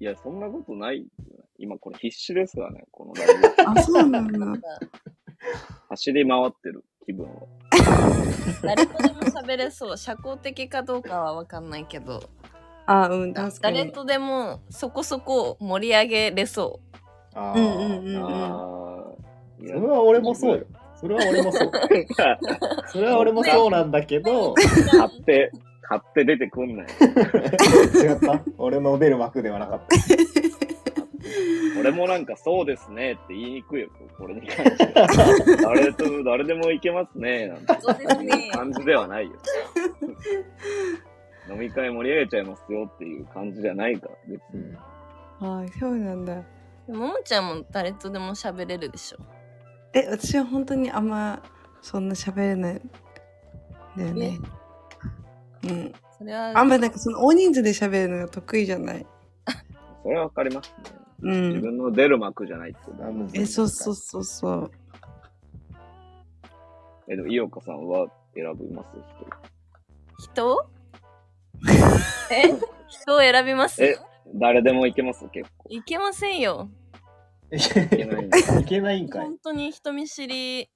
[0.00, 1.04] いや、そんなことないよ。
[1.58, 3.62] 今これ必死ですからね、このライブ。
[3.80, 4.46] あ、そうなんだ。
[5.90, 7.32] 走り回ってる気分は。
[8.62, 9.96] 誰とでも喋れそう。
[9.96, 12.22] 社交的かどうかはわかんないけど、
[12.86, 13.78] あ、うん、確かに。
[13.78, 16.80] 誰とでもそこそこ盛り上げれそ
[17.34, 18.24] ああ、うんうんうんうん。
[18.24, 18.92] あ
[19.58, 20.66] それは俺もそうよ。
[21.02, 21.70] それは俺もそう
[22.86, 25.50] それは俺もそうなんだけど買って、
[25.82, 26.86] 買って出てくんない。
[26.86, 29.96] 違った俺の出る幕ではなかった
[31.80, 35.08] 俺もなんかそうですねって言いにくいよ、これに関しては。
[35.74, 37.80] 誰と、誰でもいけますね、なんて。
[37.80, 39.32] そうですね感じではないよ。
[41.50, 44.60] 飲み会盛り上げちゃいますよっていう感じじゃないから、別に。
[44.60, 44.78] うん
[45.42, 46.44] はい、そうなんだ。
[46.86, 46.92] う。
[46.96, 49.18] ももちゃんも誰とでも喋れるでしょ。
[49.94, 51.42] え、私は本当にあんま
[51.80, 52.80] そんな喋れないん
[53.96, 54.38] だよね。
[55.64, 55.92] うん。
[56.18, 59.06] それは、あんまなんかその大人数で喋るのが得意じゃない。
[60.02, 60.74] それはわかりますね。
[61.22, 61.48] うん。
[61.50, 64.70] 自分の出る幕じゃないってことあむずいえ、そうそうそうそう。
[67.08, 68.88] え、でも、井岡さんは選びます？
[70.18, 70.66] 人？
[72.32, 72.54] え？
[72.88, 73.82] 人を選びます？
[73.84, 73.98] え
[74.34, 75.28] 誰でもいけます？
[75.28, 75.68] 結構。
[75.68, 76.70] いけませんよ。
[77.52, 80.70] いけないんだいけないんかい本当に人見知り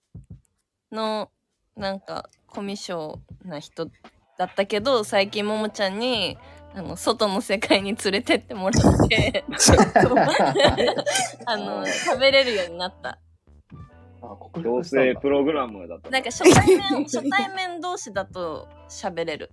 [0.93, 1.31] の
[1.77, 3.91] なんかコミュ障な人
[4.39, 6.39] だったけど最近ももちゃんに
[6.75, 9.45] あの外の世界に連れてってもらって
[11.47, 13.19] あの喋れるようになった
[14.23, 16.11] あ克強服したんだ制プログラムだった。
[16.11, 19.51] なんか初対面初対面同士だと喋れる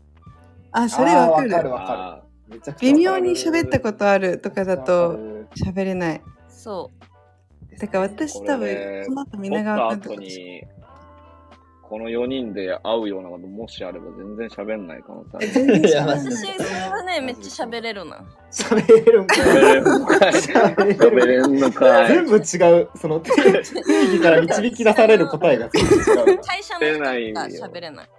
[0.72, 1.72] あ、それわかあーわかるる。
[1.72, 1.94] わか
[2.24, 5.18] あめちゃくちゃ微妙に喋ったことあるとかだわと
[5.56, 6.22] 喋れない。
[6.50, 7.13] そう
[7.80, 10.16] だからー私多分、この後皆た川君とか。
[10.16, 10.64] 後に、
[11.94, 15.46] この4人で会うようなこともしあれば全然喋んない可能性ある。
[15.46, 16.58] え全然私ない。
[16.58, 18.26] それはねめっちゃ喋れるな。
[18.52, 19.40] 喋れるんかい。
[19.40, 20.34] 喋れんのかい。
[20.34, 22.90] 喋れんのかい全部違う。
[22.96, 26.40] その定定義から導き出される答えが全部違う。
[26.40, 28.10] 会社の人が喋れない。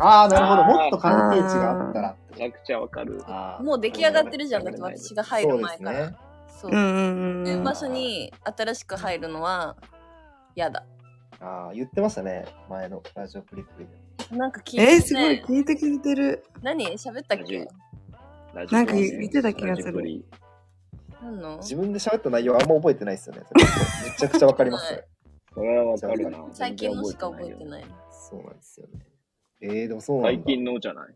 [0.00, 0.64] ああなるほど。
[0.64, 3.22] もっと関係値があったらめちゃくちゃわかる。
[3.62, 4.64] もう出来上がってるじゃん。
[4.64, 6.12] だって私が入る前から
[6.60, 6.70] そう。
[6.70, 7.48] ううんうんうん。
[7.48, 9.76] いう場所に新しく入るのは
[10.54, 10.84] 嫌だ。
[11.40, 12.44] ああ言ってましたね。
[12.70, 13.86] 前のラジオプリプリ
[14.30, 14.36] で。
[14.36, 15.42] なんか聞いて、えー、ね、すごい。
[15.42, 16.44] 聞いてくれてる。
[16.62, 16.86] 何？
[16.96, 17.66] 喋ったっけ？
[18.54, 18.78] ラジオ。
[18.78, 19.86] なんか言ってた気がする。
[19.86, 20.24] ラジオプリ
[21.22, 21.56] 何の？
[21.58, 23.42] 自分で喋った内容あんま覚えてないですよね。
[23.54, 23.62] め
[24.16, 24.92] ちゃくちゃわかります。
[24.94, 25.02] ね
[25.54, 26.44] それはわかるな。
[26.52, 27.66] 最近のしか覚えてい。
[27.66, 27.84] ない。
[28.10, 29.06] そうなんですよね。
[29.60, 30.42] えー、でもそうなんだ。
[30.42, 31.08] 最近のじゃない？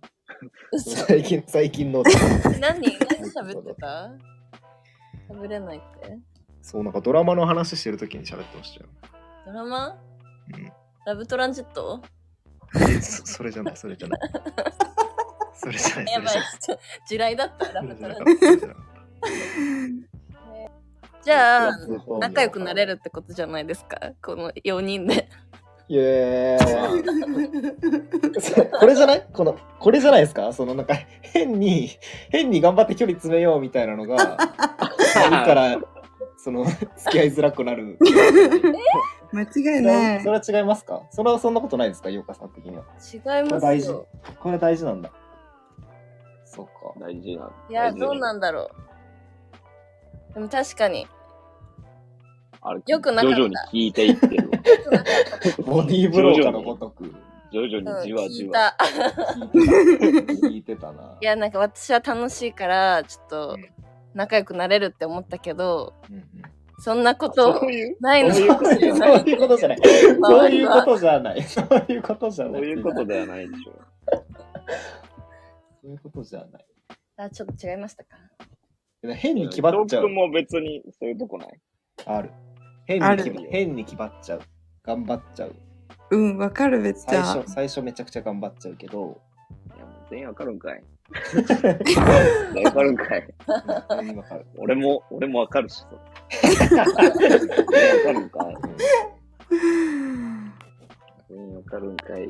[0.72, 0.90] 嘘。
[1.06, 2.02] 最近最近の
[2.60, 2.60] 何？
[2.60, 4.10] 何喋ってた？
[5.28, 6.18] 喋れないって？
[6.62, 8.86] そうなんかドラマの話してる時に喋ってましたよ。
[9.46, 9.96] ドラマ？
[10.54, 10.72] うん。
[11.06, 12.02] ラブトランジット？
[12.76, 14.20] えそそれじゃないそれじゃない。
[15.54, 16.58] それじゃない、 やばいそれじゃない。
[16.60, 18.18] ちょ地雷だったらそれじゃない。
[18.18, 18.76] じそれじゃない。
[21.30, 21.72] ゃあ
[22.20, 23.98] 仲良くなれるってことじゃないですか？
[24.22, 25.28] この4人で。
[25.88, 27.02] いやー。
[28.78, 29.26] これじゃない？
[29.32, 30.52] この、これじゃないですか？
[30.52, 31.90] そのなんか、変に、
[32.30, 34.36] 変に頑張って距離詰めようみたいなのが、
[35.14, 35.78] から、
[36.36, 36.78] その、付
[37.10, 37.98] き合いづらくなる。
[39.30, 41.02] 間違いないそれは違いますか？
[41.10, 42.84] それはそんなことないですか、ヨカさん的には。
[43.12, 44.06] 違いますよ。
[44.40, 45.10] これ大事なんだ。
[46.46, 46.72] そうか。
[46.98, 47.50] 大事な。
[47.68, 48.70] いやどうなんだろ
[50.30, 51.06] うでも確かに
[52.62, 54.50] あれよくなかった徐々に聞いていってる。
[55.64, 57.12] ボディーブローカーのごとく。
[57.52, 58.50] 徐々うんにじわ聞じわ。
[58.50, 58.76] いた
[60.34, 61.16] 聞いてたな。
[61.20, 63.77] いやなんか私は楽しいからちょっとうん
[64.14, 66.24] 仲良くなれるって思ったけどうんうん
[66.80, 67.60] そんなこと
[68.00, 69.80] ないのそういいうことじゃない。
[69.82, 71.42] そういうことじゃない。
[71.42, 72.62] そういうことじゃない。
[72.62, 73.72] そういうことではないでしょ。
[75.82, 76.66] そういうことじゃない。
[77.16, 78.16] あちょっと違いましたか？
[79.16, 80.14] 変に気張っちゃう伊藤君。
[80.14, 81.48] も別にそういうとこない？
[82.06, 82.30] ある。
[82.86, 84.40] 変あるに気張変に気張っちゃう。
[84.84, 85.54] 頑張っちゃう。
[86.12, 89.20] うんわかるめっちゃ最初、最初めちゃくちゃ頑張っちゃうけど、
[90.10, 90.82] 全員わかるんかい。
[92.64, 93.28] わかるんかい。
[94.56, 95.82] 俺も、俺もわかるし。
[95.84, 97.02] わか
[98.12, 98.54] るんかい。
[101.28, 102.28] 全員わかるんかい。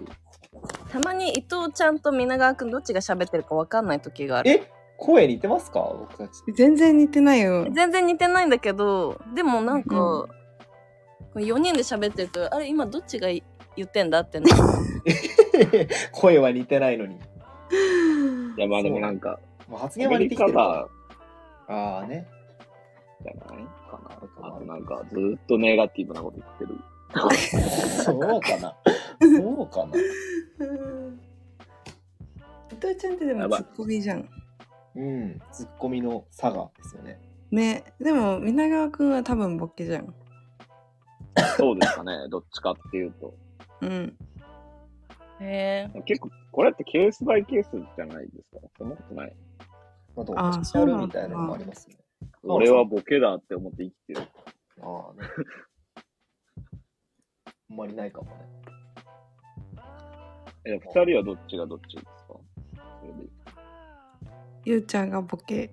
[0.90, 4.62] たまに伊藤ちゃんと皆川くんどっちが喋ってるか分かんない時があるえ？
[4.96, 5.80] 声似てますか？
[5.96, 6.42] 僕たち。
[6.54, 10.28] 全然似てないよ全然似てないんだけどでもなんか、う
[11.36, 13.42] 4人で喋ってるとあれ今どっちが言
[13.84, 14.48] ってんだってな
[16.12, 17.18] 声は似てないのに。
[18.58, 19.38] いや、まあでもなんか、
[19.68, 20.88] もう発アメリカ言はきてるだか。
[21.68, 22.26] ああね。
[23.22, 24.48] じゃないかな。
[24.48, 26.76] あとなんか、ずーっとネガティブなこと言ってる。
[28.04, 28.76] そうかな。
[29.20, 29.92] そうかな。
[32.72, 34.28] 伊藤ちゃんってでもやばいツッコミじゃん
[34.96, 35.40] うん。
[35.52, 37.20] ツッコミの差がですよね。
[37.52, 40.12] ねでも皆川くんは多分ボケじゃん
[41.56, 42.28] そうですかね。
[42.28, 43.34] どっちかっていうと。
[43.82, 44.16] うん
[45.40, 48.66] へえ結構、これってケースバイケースじゃないですか？
[48.78, 49.36] そんなことない。
[50.16, 52.04] あと、あーおっしゃるみたいなのもありますよね。
[52.42, 54.22] 俺はボケだって思って生きてる。
[54.82, 55.28] ああね。
[57.70, 58.48] あんまりないかもね。
[60.64, 62.10] え、二人はどっちがどっちですか？
[62.26, 63.30] それで。
[64.64, 65.70] ゆうちゃんがボケ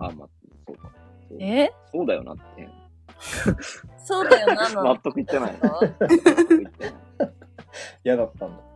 [0.00, 0.28] あ、まあ、
[0.66, 0.92] そうか。
[1.30, 1.72] そうえ？
[1.90, 2.68] そうだよなって。
[4.04, 5.58] そうだよなの 納得いってない。
[5.62, 6.18] 納得い
[6.66, 6.94] ってない。
[8.04, 8.69] 嫌だったんだ。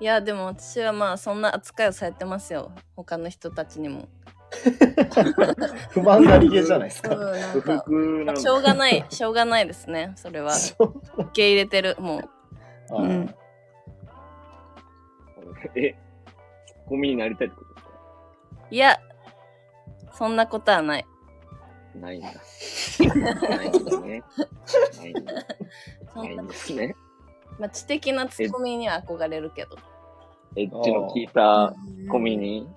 [0.00, 2.70] いやでも私はまあそんな扱いをされてますよ。
[2.94, 4.08] 他の人たちにも。
[5.90, 7.84] 不満がりげじゃないですうんか。
[7.86, 10.52] 不なんなんだしょうがないしょうがないですねそれは。
[11.18, 12.18] 受け入れてるも
[12.90, 13.02] う。
[13.02, 13.34] うん。
[15.74, 15.94] え、
[16.66, 17.92] ツッコミになりたいってことですか？
[18.70, 18.96] いや
[20.14, 21.06] そんなことはない。
[21.94, 22.28] ないんだ。
[23.48, 24.22] ないんだね。
[25.00, 25.32] ないんだ。
[26.16, 26.94] ないんですね。
[27.58, 29.76] まあ知的なツッコミには憧れるけど
[30.56, 32.68] エッジの効いたツッコミに？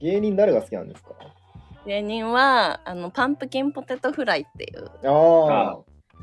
[0.00, 1.10] 芸人誰が好きなんですか？
[1.86, 5.78] 芸人はあのパンプキンポテトフライっていうああ。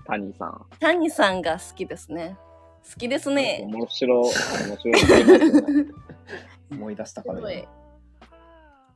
[0.06, 0.66] 谷さん。
[0.80, 2.38] 谷さんが好きですね
[2.92, 4.24] 好きですね面白い。
[4.68, 5.86] 面白いね。
[6.72, 7.68] 思い出したからね。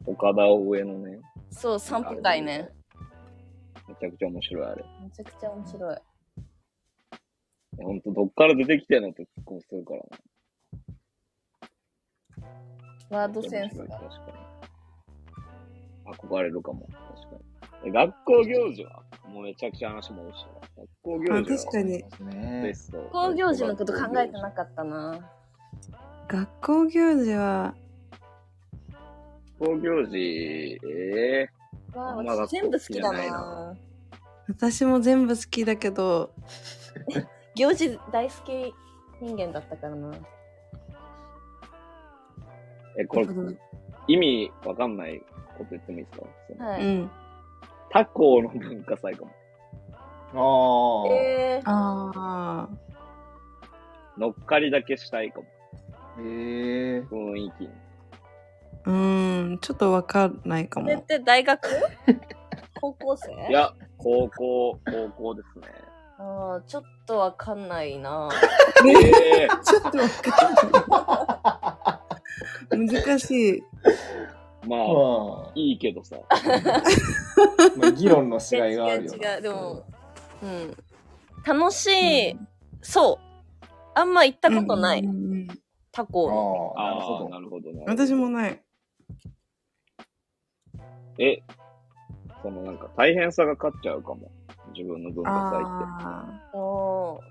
[0.06, 1.20] 岡田上のね。
[1.50, 2.70] そう散歩会ね。
[3.88, 4.86] めちゃくちゃ面白いあれ。
[5.02, 5.98] めちゃくちゃ面白い
[7.80, 10.06] ほんと、どっから出てきてんのってツッコミするからね。
[13.10, 14.00] ワードセンスが。
[16.06, 16.88] 憧れるかも。
[16.88, 16.96] 確
[17.30, 17.36] か
[17.84, 17.90] に。
[17.90, 19.04] え学校行事は？
[19.30, 20.46] もうめちゃくちゃ話も多いし。
[20.78, 22.98] 学校行あ事は確かにスト。
[22.98, 25.30] 学校行事のこと考えてなかったな
[26.28, 27.76] 学校行事は？
[29.60, 31.48] 学校行事、え
[31.96, 33.76] わああんま私全部好きだな
[34.48, 36.32] 私も全部好きだけど
[37.58, 38.74] 行事大好き
[39.22, 40.20] 人間だったからなー、
[43.00, 43.28] え、これ、
[44.08, 45.20] 意味わかんない
[45.58, 46.20] こと言ってもいいです
[46.60, 46.64] か？
[46.66, 47.12] はい、うん
[47.90, 49.32] 他校の文化祭かも。
[51.08, 51.16] ああ。
[51.16, 52.70] えー、ああ
[54.18, 55.46] 乗っかりだけしたいかも。
[56.20, 57.02] へえ。
[57.02, 57.70] 雰囲気に。
[58.86, 61.68] うーんちょっとわかんないかそれっもて大学？
[62.80, 63.32] 高校生？
[63.50, 65.68] いや、高校、高校ですね。
[66.20, 68.30] あーちょっとわかんないな。
[68.86, 70.52] ええちょっとわか
[72.76, 73.64] んない難しい。
[74.68, 76.18] まあ、まいいけどさ。
[76.30, 76.36] あ、
[77.78, 79.36] まあ、議論のしがいがあるよな。
[79.36, 79.42] 違う違う。
[79.44, 79.84] でも
[80.44, 80.46] う。
[80.46, 80.78] ん。
[81.46, 81.88] 楽し
[82.32, 82.38] い、
[82.82, 83.66] そう。
[83.96, 85.48] あんま行ったことない、うんうんうん
[85.92, 86.38] 他校に
[86.78, 87.30] ああ、なるああ、ほど。
[87.30, 88.06] なるほど、なるほど。
[88.06, 88.62] 私もない。
[91.18, 91.42] え、
[92.44, 94.30] そのなんか大変さが勝っちゃうかも。
[94.78, 97.28] 自分の文化祭って。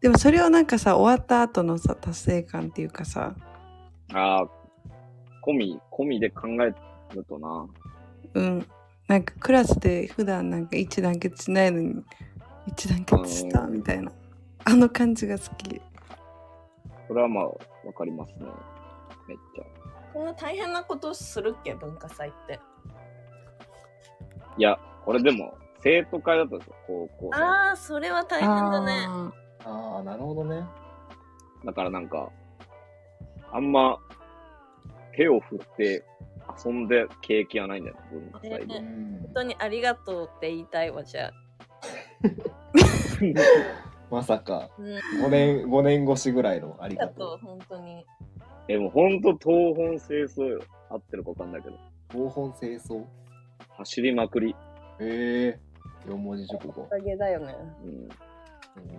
[0.00, 3.34] でもそれをなんかさ終わった後のさ達成感っていうかさ
[4.12, 4.48] ああ、
[5.44, 6.72] 込み、込みで考え
[7.14, 7.66] るとな。
[8.34, 8.66] うん
[9.08, 12.04] なんかクラスで普段なんか一致団結しないのに
[12.66, 14.12] 一致団結したうんみたいな
[14.66, 15.80] あの感じが好き
[17.08, 17.54] それはまあ、わ
[17.96, 18.46] かりますね。
[19.26, 19.64] めっちゃ。
[20.12, 22.60] こんな大変なことするっけ文化祭って。
[24.58, 27.40] いや、これでも、生徒会だったんですよ、高校生。
[27.42, 29.06] ああ、それは大変だね。
[29.08, 29.32] あ
[29.64, 30.64] ああ、なるほどね。
[31.64, 32.30] だからなんか、
[33.52, 33.98] あんま、
[35.16, 36.04] 手を振って
[36.64, 38.80] 遊んで経験はないんだよね、文化祭うで。
[38.80, 41.32] ん本当にありがとうって言いたいわ、じゃあ。
[44.10, 44.86] まさか、うん。
[45.24, 47.40] 5年、5年越しぐらいのありががとう。
[47.40, 48.06] とう、本当に。
[48.68, 50.60] え、もうほんと東本清掃よ。
[50.90, 51.76] 合ってるかわかんないけど。
[52.10, 53.04] 東本清掃？
[53.76, 54.56] 走りまくり。
[55.00, 55.60] へえ
[56.08, 57.16] 4文字熟語お。
[57.16, 57.54] だよね。
[57.84, 57.90] うん。
[57.90, 58.08] うん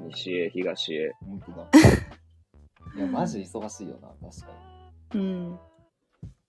[0.10, 1.14] 西へ東へ。
[1.26, 1.68] 本当だ。
[2.96, 5.60] いや、マジ忙しいよな、確かーうん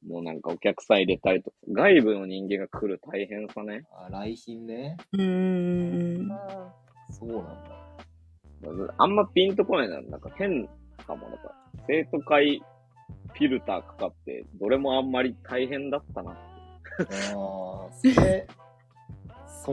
[0.06, 3.80] もうなんかお客さん入れたりとか、外部の人間が来る大変さね。
[3.80, 3.84] に。
[3.92, 4.96] あ、来賓ね。
[5.12, 6.74] うんうんあ
[7.10, 8.94] そうなんだ。
[8.98, 10.00] あんまピンとこないな。
[10.00, 10.68] なんか変
[11.06, 11.28] かも。
[11.28, 11.54] なんか
[11.86, 12.62] 生徒会
[13.34, 16.32] フィルターかかって、どれもあんまり大変だったな。
[16.32, 18.46] ああ、それ、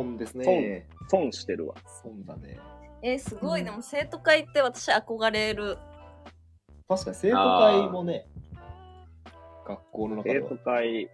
[0.03, 0.87] 損ですね。
[1.09, 1.75] 損してるわ。
[2.03, 2.57] 損だね。
[3.01, 5.77] えーすごい、うんでも生徒会って私憧れる。
[6.87, 8.27] 確かに生徒会もね、
[9.65, 11.09] 学校の中では生徒会、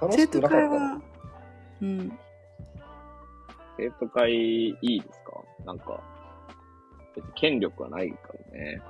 [0.00, 1.02] 楽生徒しくなかったの会は
[1.82, 2.18] うん
[3.76, 5.64] 生徒会いいですか？
[5.64, 6.00] なんか、
[7.16, 8.82] 別に権力はないからね。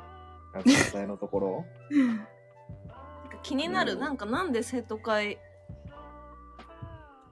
[0.52, 1.64] なんか実際のところ。
[1.96, 2.26] なんか
[3.42, 5.38] 気になる、うんなんかなんで生徒会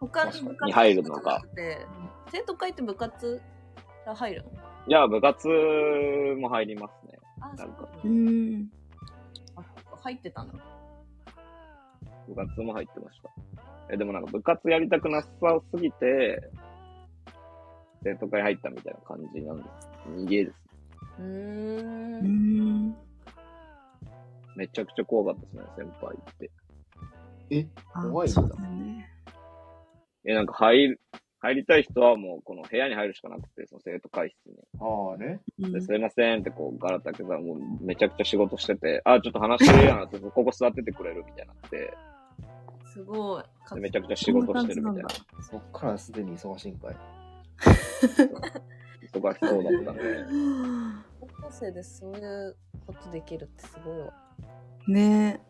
[0.01, 1.43] 他に部活に入るのか
[2.31, 3.41] 生徒会って部活
[4.07, 4.51] が入るの？
[4.87, 5.49] いや、部活
[6.39, 7.19] も入りますね。
[7.41, 8.71] あ、そうなんかうん
[9.57, 9.63] あ
[10.03, 10.55] 入ってたんだ。
[12.29, 13.31] 部活も入ってました。
[13.91, 15.29] え、でもなんか部活やりたくなさ
[15.75, 16.51] すぎて、
[18.05, 19.69] 生徒会入ったみたいな感じなんです。
[20.09, 20.57] 逃げです。
[21.19, 21.25] うー。
[22.21, 22.97] うんん
[24.57, 26.51] めちゃくちゃ怖かったですね、先輩って。
[27.51, 29.09] え、あ怖いんだそうだね
[30.29, 31.01] え、なんか入る、
[31.41, 34.59] 入りたい人はもうこの部屋に入るしかなくて、その生徒会室に。
[34.79, 35.41] ああね。
[35.59, 41.95] うんで、すいませんってこう、ガラタけさんもうめちゃくちゃ仕事してて、あ、ちょっと話してるやんって、 ここ座っててくれるみたいになって、
[42.93, 43.45] すごい。
[43.73, 45.09] でめちゃくちゃ仕事してるみたいな。
[45.41, 46.97] そっからすでに忙しいんかい。
[49.11, 50.27] 忙しそうだったね。
[51.21, 52.57] 高校生でそういう
[52.87, 54.13] ことできるってすごいわ。
[54.89, 55.41] ね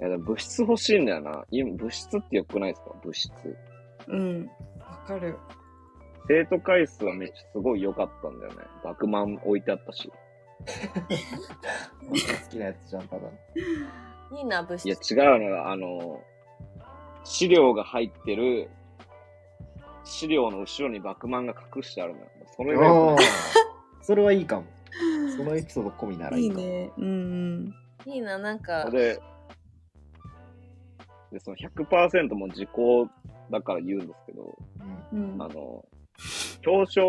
[0.00, 1.44] いや、でも物質欲しいんだよな。
[1.50, 2.90] 今、物質って良くないですか？
[3.02, 3.30] 物質。
[4.08, 5.36] うんわかる
[6.26, 8.58] 生徒会室はめっちゃすごい良かったんだよね。
[8.82, 10.10] バクマン置いてあったし。
[12.08, 13.30] 好きなやつじゃん、ただの。
[14.38, 14.86] いいな、物質。
[15.12, 15.68] いや、違うのよ。
[15.68, 16.22] あの、
[17.24, 18.70] 資料が入ってる、
[20.04, 22.26] 資料の後ろにバクマンが隠してあるのよ。
[22.56, 23.26] それが良ああくない。
[24.00, 24.64] それはいいかも。
[25.36, 26.62] そのエピソード込みならいいいいかも。
[26.62, 27.74] ねうん
[28.06, 28.90] いいな、なんか。
[28.90, 29.20] で、
[31.34, 33.08] で、その100%も時効
[33.50, 34.56] だから言うんですけど、
[35.12, 35.84] うんあの、
[36.64, 37.02] 表彰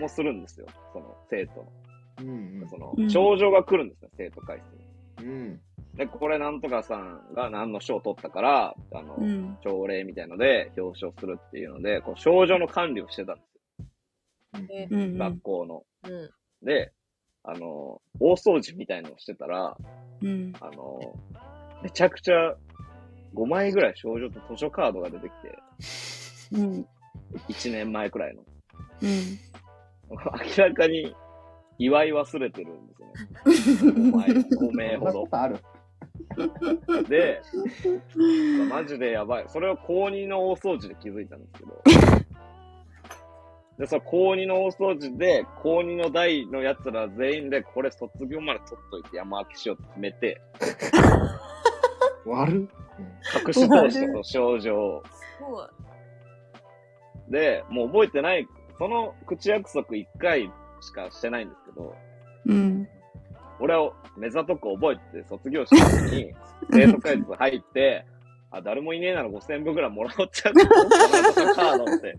[0.00, 0.66] もするんですよ。
[0.94, 1.72] その生徒の。
[2.20, 4.58] うんそのうん、賞状が来るんですよ、生徒会
[5.18, 5.28] 室に。
[5.28, 5.32] うん。
[5.32, 5.60] うん。
[5.94, 13.42] で、これなんとかさんが何の賞を取ったから、あの、うん朝礼みたいので表彰するっていうので、こう、賞状の管理をしてたんで
[14.66, 15.18] すえうん。
[15.18, 15.84] 学校の。
[16.04, 16.30] うん。
[16.66, 16.92] で、
[17.44, 19.76] あの、大掃除みたいのをしてたら、
[20.22, 21.14] うんあの、
[21.82, 22.54] めちゃくちゃ
[23.34, 25.58] 5枚ぐらい賞状と図書カードが出てきて、
[26.52, 26.86] うん
[27.48, 28.42] 1年前くらいの。
[29.02, 29.38] うん
[30.10, 31.14] 明らかに
[31.78, 34.00] 祝い忘れてるんですよね。
[34.00, 35.28] 5枚、5名ほどそんなこ。
[35.28, 35.56] とある。
[37.08, 37.42] で、
[38.68, 39.44] マジでやばい。
[39.48, 41.82] それを高2の大掃除で気づいたんですけど。
[43.78, 50.40] で、その高2の大掃除で、高2の代のやつら全員で、これ卒業まで取っといて山分けしようって決めて、
[52.26, 52.82] 悪っ。
[53.46, 55.02] 隠し通したその症状。
[57.28, 58.46] で、もう覚えてない、
[58.78, 60.50] その口約束1回
[60.80, 61.94] しかしてないんですけど、
[62.46, 62.88] うん
[63.60, 66.34] 俺は目ざとく覚えて卒業式に
[66.72, 68.04] 生徒会室入って、
[68.50, 70.64] あ、誰もいねえなら5000部ぐらいもらっちゃうか
[71.44, 72.16] なカードって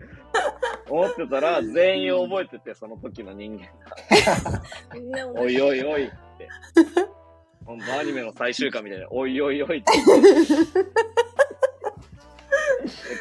[0.88, 3.66] 思ってたら、全員覚えてて、その時の人間
[5.20, 5.32] が。
[5.40, 6.48] おいおいおいって。
[7.64, 9.92] ほんまアニメの最終回みたいな、おいおいおいって。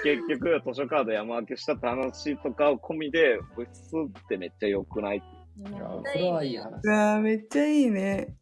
[0.03, 5.17] 結局、図書カード山分けしたって話とかを込みで、物質ってめっちゃ良くない？
[5.17, 5.21] い
[5.63, 5.69] や
[6.13, 6.89] それはいい話う。
[6.89, 8.35] わーめっちゃいいね。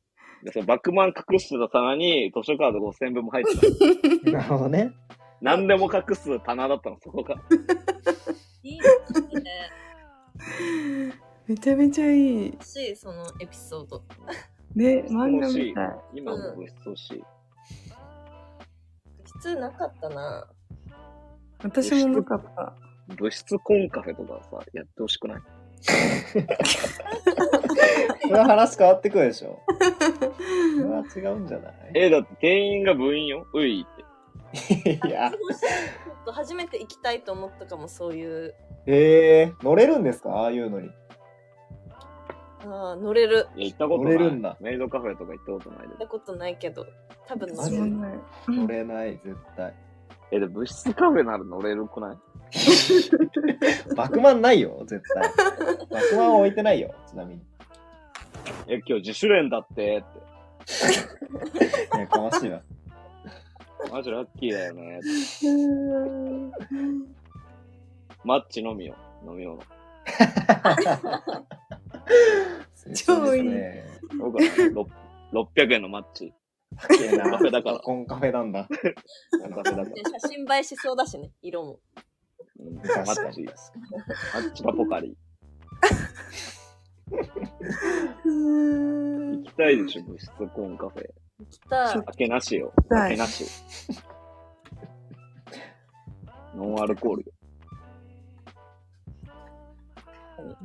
[0.43, 4.31] で、そのバックマン隠してた棚に図書カード5000分も入ってた。
[4.31, 4.91] なるほどね。
[5.41, 7.35] 何でも隠す棚だったの、そこが。
[8.63, 8.83] いいで
[9.13, 11.13] すね。
[11.47, 12.45] めちゃめちゃいい。
[12.47, 14.03] 欲しい、そのエピソード。
[14.76, 15.91] ね、漫画欲しいみたい。
[16.15, 17.24] 今も物質欲しい。
[19.34, 20.47] 普通なかったな。
[21.63, 22.74] 私もなかった。
[23.15, 25.41] 物質コンカフェとかさ、やってほしくない？
[28.22, 29.59] それは話変わってくるでしょ。
[30.78, 30.89] それ
[31.30, 31.74] は違うんじゃない？
[31.95, 33.45] え、だって店員が部員よ？
[33.53, 34.01] ういって。
[35.07, 35.32] いや、
[36.28, 38.53] 初めて行きたいと思ったかも、そういう。
[38.86, 40.30] えー、乗れるんですか？
[40.32, 40.89] ああいうのに。
[42.66, 43.47] ああ、乗れる。
[43.55, 44.14] いや、行ったことない。
[44.14, 46.86] 乗れるんだメイドカフェとか行ったことないで行ったことないけど、
[47.28, 47.78] 多分乗マジで？
[47.78, 47.97] れる。
[47.97, 48.14] ない。
[48.47, 49.74] 乗れない、絶対。
[50.32, 52.18] え、で、物質カフェなら乗れるくない？
[53.95, 55.24] バクマンないよ、絶対。
[55.89, 57.41] バクマンは置いてないよ、ちなみに。
[58.68, 61.97] え、今日自主練だってって。
[61.97, 62.62] いや、かましいわ。
[63.91, 64.99] マジラッキーだよね。
[68.24, 68.95] マッチ飲みよ。
[69.26, 69.59] 飲み物。
[73.05, 73.86] 超いいね。
[74.18, 74.88] 僕は、ね、ろ
[75.55, 76.34] 600円 のマッチ。
[76.78, 78.68] 高えなカフェだからコンカフェなんだ。
[78.68, 79.86] カフェだから。
[79.86, 81.80] で写真映えしそうだしね、色も。
[82.59, 83.43] うん、マッチ。
[83.43, 83.51] マ
[84.39, 85.18] ッチがポカリ。
[88.24, 91.09] 行きたいでしょ、物質コンカフェ。
[91.49, 91.88] 来た。
[91.89, 92.74] 酒けなしよ。
[92.89, 93.45] はい酒なし。
[96.55, 97.34] ノンアルコールよ。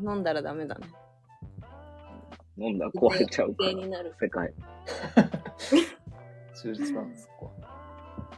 [0.02, 0.86] 飲んだらダメだね。
[2.58, 3.84] 飲んだら壊れちゃうから犠牲。
[3.84, 4.14] になる。
[4.20, 4.52] 世界。
[6.62, 7.52] 忠実なんです、ここ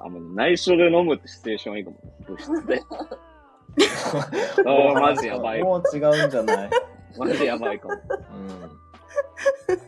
[0.01, 1.97] あ、もう内緒で飲むってシチュエーションはいいかも。
[2.27, 2.83] 物質で。
[4.67, 4.97] あは。
[4.99, 5.63] あ、マジやばい。
[5.63, 6.71] もう違うんじゃない？
[7.19, 7.95] マジやばいかも。
[7.95, 7.97] う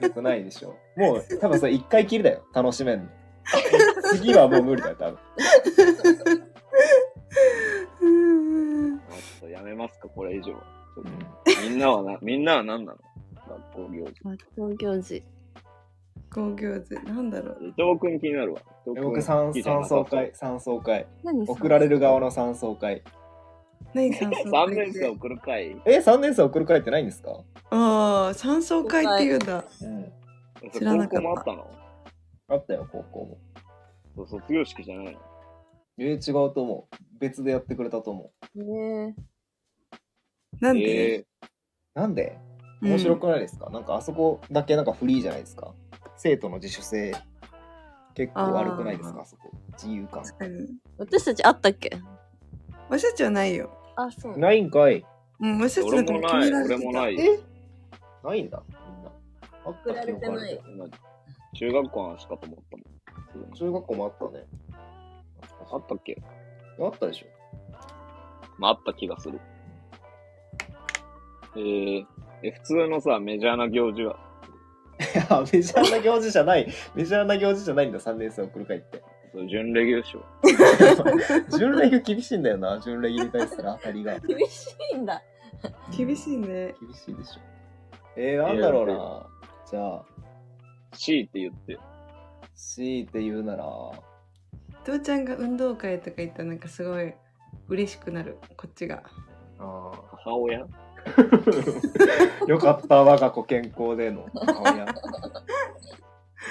[0.02, 0.04] ん。
[0.04, 0.76] よくないでしょ。
[0.96, 2.44] もう、多分それ一回きりだよ。
[2.54, 3.06] 楽しめんの。
[4.12, 5.18] 次はもう無理だよ、多分。
[8.00, 8.06] う
[8.94, 9.06] んちょ
[9.38, 10.54] っとやめますか、これ以上
[11.62, 12.98] みんなはな、みんなは何なの？
[13.50, 14.20] 学校行事。
[14.24, 15.22] 学校行事。
[16.32, 17.58] 工業図なんだろう。
[17.60, 18.60] 伊藤君気になるわ。
[18.86, 21.06] 僕、三三層会、三層会。
[21.24, 23.02] 何送られる側の三層会。
[23.94, 27.42] 何酸素3会年生送る会え、三年生送る会ってないんですか？
[27.70, 30.12] ああ酸素会っていうんだうん。
[30.70, 31.70] 知らなかったあったの？
[32.48, 33.38] あったよ、高校も。
[34.14, 35.18] そう卒業式じゃないの？
[35.98, 36.96] えー、違うと思う。
[37.18, 38.62] 別でやってくれたと思う。
[38.62, 39.16] ね
[40.60, 41.24] なんで、え
[41.94, 42.38] なんで？
[42.44, 42.49] うん
[42.80, 45.72] 面白くないですか、なんかあそこだけなんかフリーじゃないですか？
[46.16, 47.14] 生徒の自主性
[48.14, 49.20] 結構悪くないですか？
[49.22, 49.50] あそこ。
[49.72, 50.22] 自由感。
[50.22, 50.68] 確かに。
[50.98, 51.90] 私たちあったっけ？
[52.88, 53.70] 私たちはないよ。
[53.96, 54.38] あ、そう。
[54.38, 55.04] ないんかい。
[55.40, 56.74] うん私たち俺だからもない、決められてた。
[56.76, 57.20] 俺もない。
[57.20, 57.40] え？
[58.24, 58.62] ないんだ。
[58.68, 59.10] みんな。
[59.66, 60.48] あった送られてない。
[60.48, 60.88] 記憶今
[61.54, 62.76] 中学校の話かと思った
[63.40, 63.52] もん。
[63.52, 64.44] 中学校もあったね。
[65.72, 66.20] あったっけ？
[66.80, 67.26] あったでしょ。
[68.58, 69.40] まあ、あった気がする。
[71.56, 72.06] えー、
[72.42, 74.18] え、普通のさ、メジャーな行事は、
[75.00, 76.68] い やメジャーな行事じゃない。
[76.94, 79.02] メジャーな行事じゃないんだ3年生送る会って。
[79.32, 80.24] そう準レギュでしょ。
[81.56, 84.18] 準レギュ 厳しいんだよな準レギュに対する当たりが。
[84.26, 85.22] 厳しいんだ。
[85.96, 86.74] 厳しいね。
[86.80, 87.40] 厳しいでしょ。
[88.16, 89.26] えー、なんだろうな。
[89.70, 90.04] じゃあ。
[90.92, 91.78] C って言って。
[92.54, 93.64] C って言うなら。
[94.84, 97.14] 父ちゃんが運動会とか行ったらなんかすごい
[97.68, 98.38] 嬉しくなる。
[98.56, 99.02] こっちが。
[99.58, 99.92] あ
[100.24, 100.64] 母親？
[100.64, 100.66] ー
[102.46, 104.26] よかった我が子健康での。
[104.34, 104.86] 母親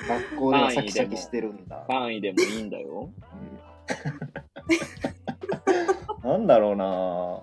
[0.08, 3.12] 学校ではシャキシャキしてるんだ、3位でもいいんだよ。
[6.24, 6.30] うん。
[6.30, 7.42] なんだろうな。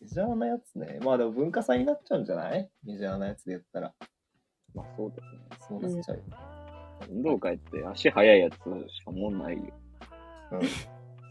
[0.00, 0.98] メジャーなやつね。
[1.02, 2.70] まあでも文化祭になっちゃうんじゃない？
[2.84, 3.94] メジャーなやつで言ったら。
[4.74, 5.38] まあそうだよね。
[5.60, 6.16] そうなっちゃう。
[6.16, 6.22] よ、
[7.10, 9.62] 運動会って足速いやつしかもんないよ。
[10.52, 10.60] うん、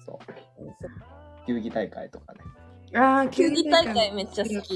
[0.05, 1.47] そう。
[1.47, 2.39] 球技大会とかね
[2.93, 4.75] ああ球技大会めっちゃ好き。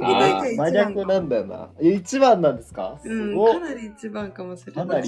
[0.00, 1.70] 大会一真番逆なんだよな。
[1.80, 2.98] え一番なんですか？
[3.02, 5.02] すうんかなり一番かもしれない。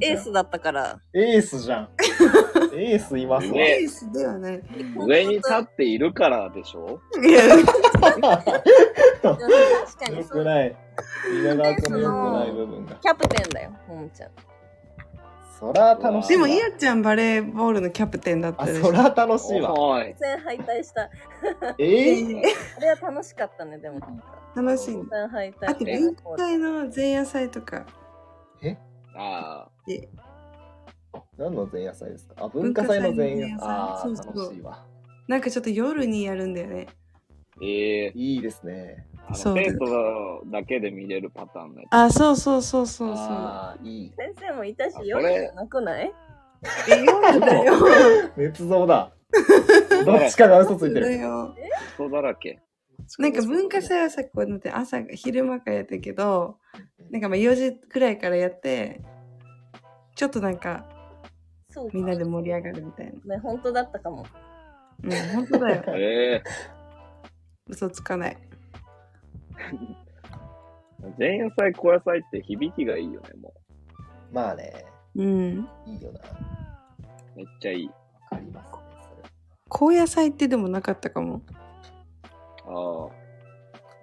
[0.00, 0.98] エースだったから。
[1.12, 1.88] エースじゃん。
[2.74, 3.52] エースいますわ。
[3.54, 3.80] ね。
[3.82, 4.62] エースではない
[5.06, 7.00] 上に立っているからでしょ？
[7.22, 7.40] いや。
[8.00, 10.24] 確かによ。
[10.24, 10.76] くない
[11.42, 14.30] 稲川君のよくない部分がキャプテンだよ、ももちゃん。
[15.58, 20.14] そら楽しいわでもいやちゃんバレーボールのキャプテンだったでしょあそら楽しいわおい。
[20.18, 21.10] 戦敗退した。
[21.78, 22.42] えー、
[22.76, 24.00] あれは楽しかったね、でも。
[24.54, 27.86] 楽しい戦敗退あと文化祭の前夜祭とか
[29.16, 29.70] ああ。
[29.88, 30.08] え？
[31.36, 32.34] 何の前夜祭ですか？
[32.38, 33.58] あ、文化祭の前夜祭。
[33.58, 34.84] 文化祭の前夜祭ああ、そうそう楽しいわ。
[35.26, 36.86] なんかちょっと夜にやるんだよね。
[37.60, 39.06] ええいいですね。
[39.26, 41.94] あのそう生徒だけで見れるパターンのやつ。
[41.94, 43.26] あ、そうそうそうそうそう。
[43.26, 44.12] ああ、いい。
[44.16, 46.12] 先生もいたしあ、夜それじゃなくない？
[46.90, 47.72] え、夜だよ。
[48.36, 49.12] 捏 造だ。
[50.06, 51.18] どっちかが嘘ついてだる。
[51.18, 51.54] よ。
[51.94, 52.60] 人だらけ。
[53.18, 56.58] なんか文化祭はさ、こうやって朝、昼間からやったけど、
[57.10, 59.00] なんかまあ4時くらいからやって、
[60.14, 60.84] ちょっとなんか
[61.70, 63.36] そうかみんなで盛り上がるみたいな。
[63.36, 64.26] ね、本当だったかも。
[65.04, 65.82] うん、本当だよ。
[65.96, 66.42] ええ
[67.68, 68.36] 嘘つかない。
[71.18, 73.52] 前夜祭、後夜祭って響きがいいよね、も
[74.32, 75.68] まあね、うん。
[75.86, 76.20] いいよな。
[77.36, 77.90] めっちゃいい。
[78.28, 78.78] かりますね、
[79.16, 79.30] それ。
[79.68, 81.42] 高野菜ってでもなかったかも。
[82.66, 83.08] あ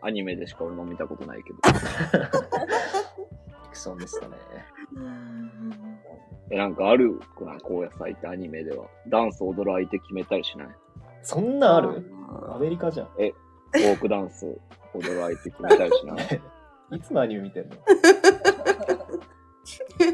[0.01, 0.07] あ。
[0.07, 1.57] アニメでしか俺も見たことないけど。
[1.57, 1.61] フ
[3.65, 4.35] ィクションでしたね。
[6.51, 7.19] え、なんかある？
[7.35, 8.85] くない高野祭ってアニメでは。
[9.07, 10.67] ダンス踊る相手決めたりしない？
[11.23, 12.11] そんなんある
[12.49, 13.07] アあメリカじゃん。
[13.81, 14.45] フォークダンス
[14.93, 16.41] 踊る相手決めたりしない？
[16.97, 17.75] いつのアニメ見てんの？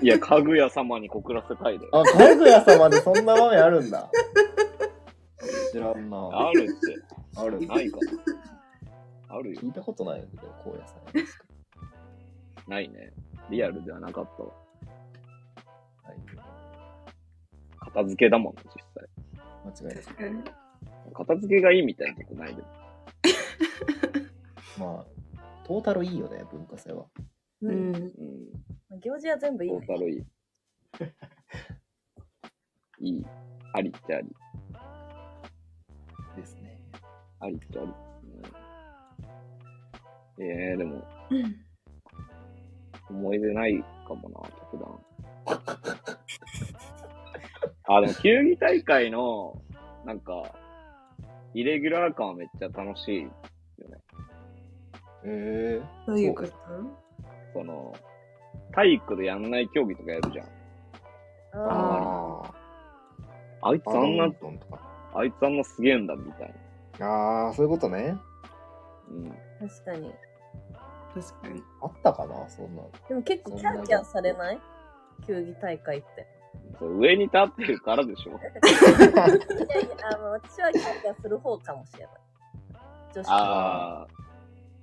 [0.01, 1.87] いや、かぐや様に告らせたいで。
[1.91, 4.09] あ、かぐや様でそんな場面あるんだ。
[5.71, 6.29] 知らんな。
[6.31, 6.97] あるって。
[7.35, 7.65] ある？
[7.67, 7.97] ないか
[9.27, 9.35] な。
[9.35, 9.61] あるよ。
[9.61, 10.25] 聞いたことないよ、
[10.63, 11.25] 高野菜。
[12.67, 13.11] ないね。
[13.49, 14.49] リアルではなかったわ。
[16.03, 16.17] はい
[17.79, 19.09] 片付けだもんね、実際。
[19.65, 20.43] 間違いない。
[21.13, 22.67] 片付けがいいみたいなとこないでも。
[24.77, 25.05] まあ、
[25.63, 27.05] トータルいいよね、文化祭は。
[27.61, 27.91] ううん。
[27.91, 27.95] ん。
[27.95, 28.99] うん。
[28.99, 29.79] 行事は全部いいね。
[29.79, 30.25] トータルいい。
[33.13, 33.25] いい。
[33.73, 34.35] ありっちゃあり。
[36.35, 36.77] ですね。
[37.39, 38.61] ありっちゃありですね。
[40.39, 41.03] ええー、でも、
[43.09, 44.39] 思い出ないかもな、
[44.71, 44.99] 特段。
[47.87, 49.61] あ、でも、球技大会の、
[50.05, 50.43] なんか、
[51.53, 53.29] イレギュラー感はめっちゃ楽しいよ
[53.89, 53.97] ね。
[55.25, 56.51] えどういうこと？
[57.53, 57.93] その、
[58.71, 60.45] 体育でやんない競技とかやるじゃん。
[60.45, 60.49] ー、
[61.53, 62.43] あ
[63.61, 63.91] ああいつあ。
[63.91, 64.25] あんな。
[65.13, 66.55] あいつあんなすげえんだ、みたい
[66.99, 67.05] な。
[67.07, 68.17] ああ、そういうことね。
[69.09, 69.29] うん。
[69.29, 70.13] あ、確かに。
[71.13, 71.61] 確かに。
[71.81, 72.89] あったかな、そんなの。
[73.09, 74.59] でも結構キャンキャンされない？
[75.27, 76.25] 球技大会って。
[76.79, 78.31] そう上に立ってるからでしょ。
[78.31, 82.09] いやいや、あの、私はキャンキャンする方かもしれない。
[83.13, 84.07] 女子ああ、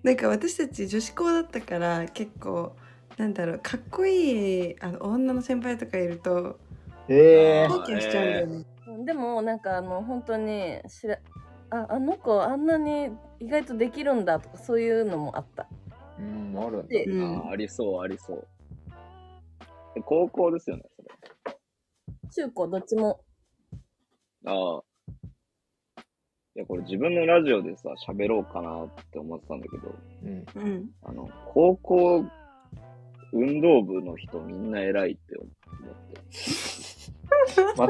[0.02, 2.76] なんか私たち女子校だったから結構
[3.16, 6.58] なんだろうかっこいいあの女の先輩とかいると
[7.08, 8.64] ええあキャしちゃうんだよね。
[8.86, 11.18] うんでもなんかあの本当にしら
[11.70, 15.66] ああの子あんなに意外とできるんだとかそういうのもあった
[16.18, 16.88] うん、あるんだ。
[16.88, 18.46] でうんありそう、ありそう。
[19.94, 20.82] で高校ですよね。
[22.30, 23.20] 中高どっちも
[24.46, 24.82] ああ。
[26.56, 30.44] いや、これ自分のラジオでさ、喋ろうかなって思ってたんだけど、うん。
[30.54, 30.90] うん。
[31.04, 32.24] あの、高校
[33.32, 36.18] 運動部の人みんな偉いって思って。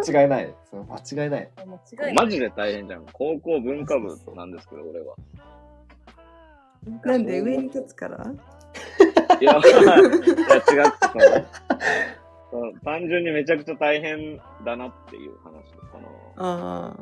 [0.13, 0.55] 間違いない。
[0.69, 1.51] それ間違いない。
[1.57, 3.07] あ間違いないマジで大変じゃん。
[3.13, 5.15] 高校文化部なんですけど、俺は。
[7.05, 8.25] なんで上に立つから？
[9.41, 9.65] いや、いや違って
[11.13, 11.25] その
[12.51, 16.95] その単純にめちゃくちゃ大変だなっていう話で、その、あ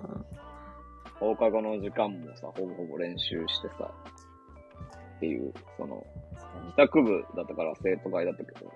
[1.18, 3.90] 放課後の時間もさ、ほぼほぼ練習してさ、
[5.16, 6.04] っていう、その、
[6.70, 8.72] 帰宅部だったから生徒会だったけど、あ。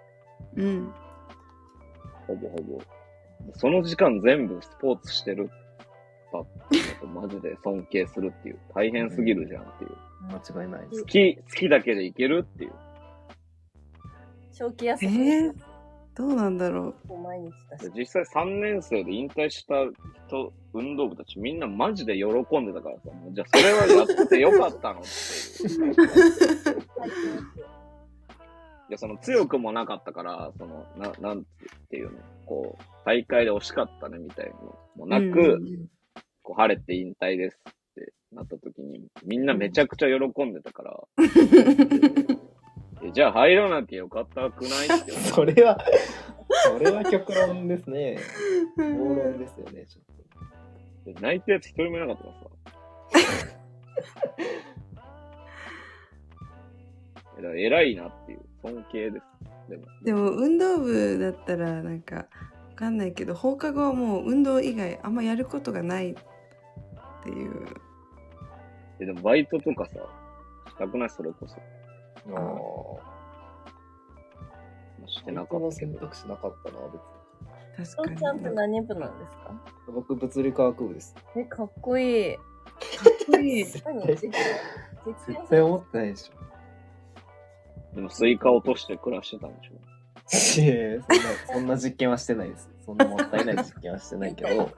[0.56, 0.92] うん。
[2.26, 2.80] ほぼほぼ。
[3.54, 5.50] その時間全部スポーツしてる
[6.32, 8.58] だっていうのとマジで尊敬するっていう。
[8.74, 9.90] 大変すぎるじゃんっていう。
[10.54, 11.06] 間違いないです好。
[11.08, 12.72] き、好きだけでいけるっていう。
[14.52, 15.54] 長期休えみー、
[16.14, 17.82] どうなんだろも毎日だし。
[17.90, 19.74] で実際3年生で引退した
[20.26, 22.26] 人、運動部たちみんなマジで喜
[22.58, 25.08] んでたからさ、じゃあそれはやってよかったのって
[25.62, 25.92] いう。
[28.90, 31.44] いや、その強くもなかったから、その、な、なん
[31.90, 34.58] ていうの、こう、大会で惜しかったねみたいなの
[34.96, 35.08] もう。
[35.08, 35.88] なく、うん。
[36.42, 41.00] こう晴れて引退ですってなった時に、みんなめちゃくちゃ喜んでたから、
[43.02, 45.78] えじゃあ入らなきゃよかったくないって思 それは、
[46.66, 48.18] それは極論ですね。
[48.76, 48.82] 暴
[49.14, 51.22] 論ですよね、ちょっって。
[51.22, 53.30] 泣いたやつ一人もいなかったからさ。
[57.38, 59.26] えだから偉いなっていう、尊敬です。
[59.70, 62.26] でも、でも運動部だったらなんかわ
[62.74, 66.14] かんないけど放課後はもう運動以外あんまやることがないっ
[67.22, 67.66] ていう。
[69.00, 69.94] えでもバイトとかさ、
[70.68, 71.10] したくない？
[71.10, 71.56] それこそ。
[72.28, 72.36] と。
[72.36, 72.40] あ
[75.00, 75.72] まあしてなかった。
[75.72, 77.00] 選択肢なかったな、別に。
[77.78, 78.18] お確かに。
[78.18, 79.54] ちゃんって何部なんですか？
[79.92, 81.14] 僕、物理科学部です。
[81.36, 82.36] え、かっこいい。
[82.36, 82.44] かっ
[83.26, 83.64] こいい。
[83.84, 84.32] 何絶実
[85.06, 87.94] 実絶対思ってないでしょ。
[87.96, 90.62] でもスイカ落として暮らしてたんでしょ？
[90.62, 91.24] いやいやそんな、
[91.54, 92.70] そんな実験はしてないです。
[92.86, 94.70] そんなもったいない実験はしてないけど、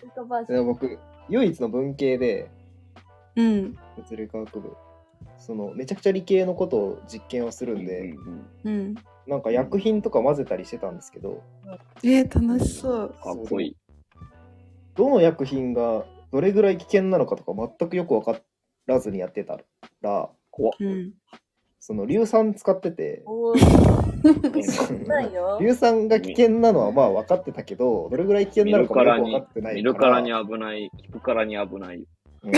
[0.00, 0.98] スイカバージョンでも僕、
[1.28, 2.50] 唯一の文系で、
[3.36, 3.78] うん。
[3.96, 4.76] 物理科学部、
[5.40, 8.94] その、めちゃくちゃ理系のことを実験をするんで、うんうんうん。
[9.26, 11.42] なんか薬品とか混ぜたりしてたんですけど、
[12.02, 13.14] えー、楽しそう。
[13.22, 13.76] かっこいい。
[14.94, 18.40] どの薬品がどれぐらい危険なのかとか全くよく分か
[18.86, 19.58] らずにやってた
[20.02, 20.72] ら、怖っ。
[20.78, 21.12] うん。
[21.82, 25.58] その硫酸使ってて、おー、ないよ。
[25.62, 29.74] 硫酸が危険なのはまあ分かってたけど、どれぐらい危険見なのかよく分かってないから。
[29.74, 32.04] 見るからに危ない、聞くからに危ない。
[32.44, 32.52] うん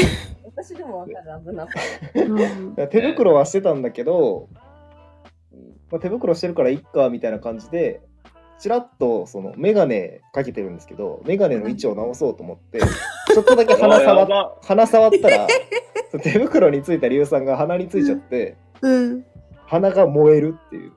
[0.45, 1.73] 私でもわかる、危なさ。
[2.15, 4.49] うん手袋はしてたんだけど、
[5.53, 8.01] うんまあ、手袋してるからいっかみたいな感じで、
[8.59, 15.49] ちらっとそのメガネかけてるんですけど、メガネの位置を直そうと思って、ちょっとだけ鼻触鼻触ったら、
[16.23, 19.25] 手袋についた硫酸が鼻についちゃって、うん。
[19.67, 20.93] 鼻が燃えるっていう。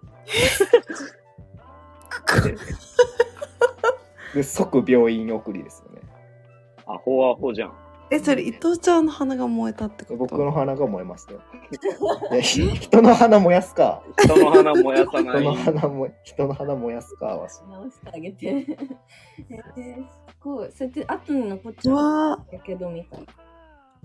[4.35, 6.01] で、即病院送りですよね。
[6.85, 7.84] アホアホじゃん。
[8.11, 10.17] え、それ伊藤ちゃんの鼻が燃えたってこと？
[10.17, 11.41] 僕の鼻が燃えましたよ。
[12.41, 14.03] 人の鼻燃やすか。
[14.19, 15.55] 人の花燃やさな人のい。
[15.55, 18.47] 鼻も人の鼻燃やすかはし直してあげて。
[18.47, 20.71] えー、すごい。
[20.71, 22.45] それって後に残っちゃう。
[22.51, 23.25] やけどみたいな。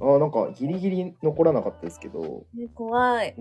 [0.03, 3.37] あなんかギリギリ残らなかったですけど、え怖い。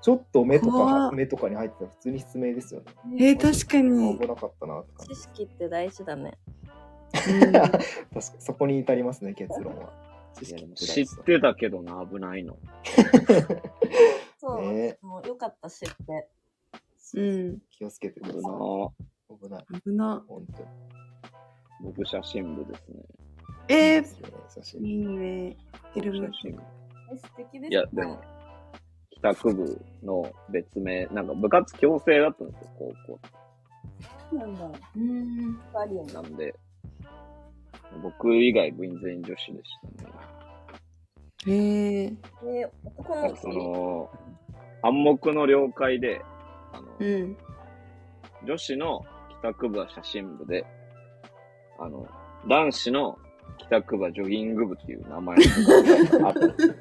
[0.00, 2.86] ちょっと目とか目とかに入ってたら普通に失明ですよね。
[3.18, 4.16] ーえー、確かに。
[4.16, 5.22] 危なかったなって感じ知。
[5.22, 6.38] 識って大事だね。
[7.28, 10.03] うん確かにそこに至りますね結論は。
[10.74, 12.58] 知ってたけどな、危ないの。
[14.38, 16.28] そう、ねもうよかった知って。
[17.14, 17.58] うん。
[17.70, 19.82] 気をつけてくださ危ない危ない。
[19.82, 20.24] 危な。
[20.28, 20.68] 本当に。
[21.82, 23.02] 僕写真部ですね。
[23.68, 24.04] えー、いいね
[24.48, 25.56] 写真いいね。
[25.92, 26.62] フィルム僕写真部
[27.12, 27.68] え、素敵ですね。
[27.70, 28.20] いや、でも、
[29.10, 34.36] 帰宅部の別名、なんか部活強制だったんですよ、高校。
[34.36, 34.70] なんだ。
[34.96, 35.58] うん。
[35.72, 36.54] バリアンなんで、
[38.02, 40.12] 僕以外部員全員女子でしたね。
[41.46, 42.16] えー、
[42.46, 44.10] え男のなんかその、
[44.82, 46.22] 暗黙の了解で、
[46.72, 47.36] あの、うん。
[48.46, 50.64] 女子の帰宅部は写真部で、
[51.78, 52.06] あの、
[52.48, 53.18] 男子の
[53.58, 56.74] 帰宅部はジョギング部っていう名前があったんですよ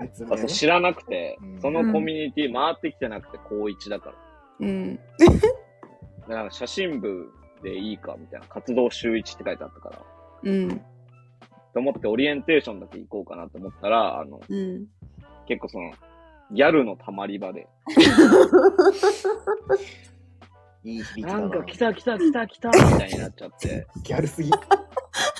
[0.00, 4.16] 別名あそう知らなくてうん、そのコミュニティ回ってきてなくて、高一だから。
[4.60, 4.96] うん。
[4.96, 5.00] で
[6.28, 7.32] なんか写真部
[7.62, 9.98] でいいかみたいな、活動週一って書いてあったから、
[10.42, 10.80] うん。
[11.72, 14.86] と思ってオリエンテーションだけ行こうかなと思ったら、あの、うん。
[15.46, 15.92] 結構その、
[16.52, 17.66] ギャルのたまり場で、
[20.84, 21.40] いい響きだな。
[21.40, 24.50] なんか来た来た来た来たみたいになっちゃって、ギャルすぎ。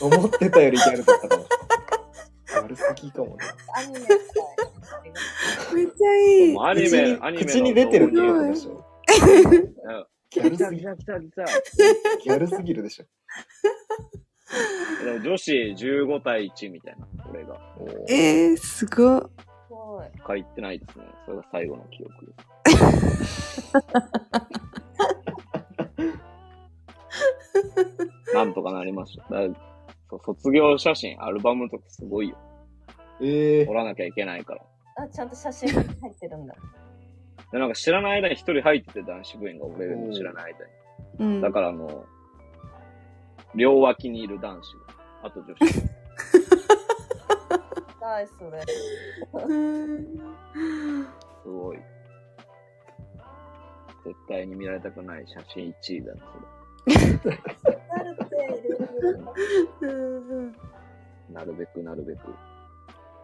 [0.01, 1.43] 思ってたよりギャルだったかも。
[1.43, 3.45] ギャルすぎかもね。
[3.77, 4.19] アニメみたい
[5.75, 6.57] めっちゃいい。
[6.59, 8.85] アニメアニメの口に出てるっていうことでしょ。
[10.33, 11.45] ギャルすぎ来た来た、来た来た。
[12.25, 13.05] ギャルすぎるでしょ。
[15.05, 17.61] でも女子15対1みたいな、これが。
[18.09, 19.21] えー、すごい。
[19.21, 19.27] す
[19.69, 20.07] ごい。
[20.27, 21.05] 書いてないですね。
[21.27, 22.33] それが最後の記憶で
[23.27, 23.73] す。
[28.35, 29.25] なんとかなりました。
[30.25, 32.39] 卒業写真、アルバムとかすごいよ。
[33.21, 34.63] え撮らなきゃいけないから。
[34.97, 35.85] あ、ちゃんと写真入っ
[36.19, 36.55] てるんだ。
[37.53, 40.55] で、なんか知らない間に一人入ってて男子部員が俺の知らない
[41.19, 41.35] 間に。
[41.35, 41.41] うん。
[41.43, 42.07] だからあの、
[43.55, 45.65] 両脇にいる男子が、あと女子。
[48.01, 48.65] はい、それ。
[49.45, 50.07] うん
[51.43, 51.79] すごい。
[54.05, 56.21] 絶対に見られたくない写真1位だそ
[56.87, 56.93] れ。
[61.33, 62.35] なるべくなるべく。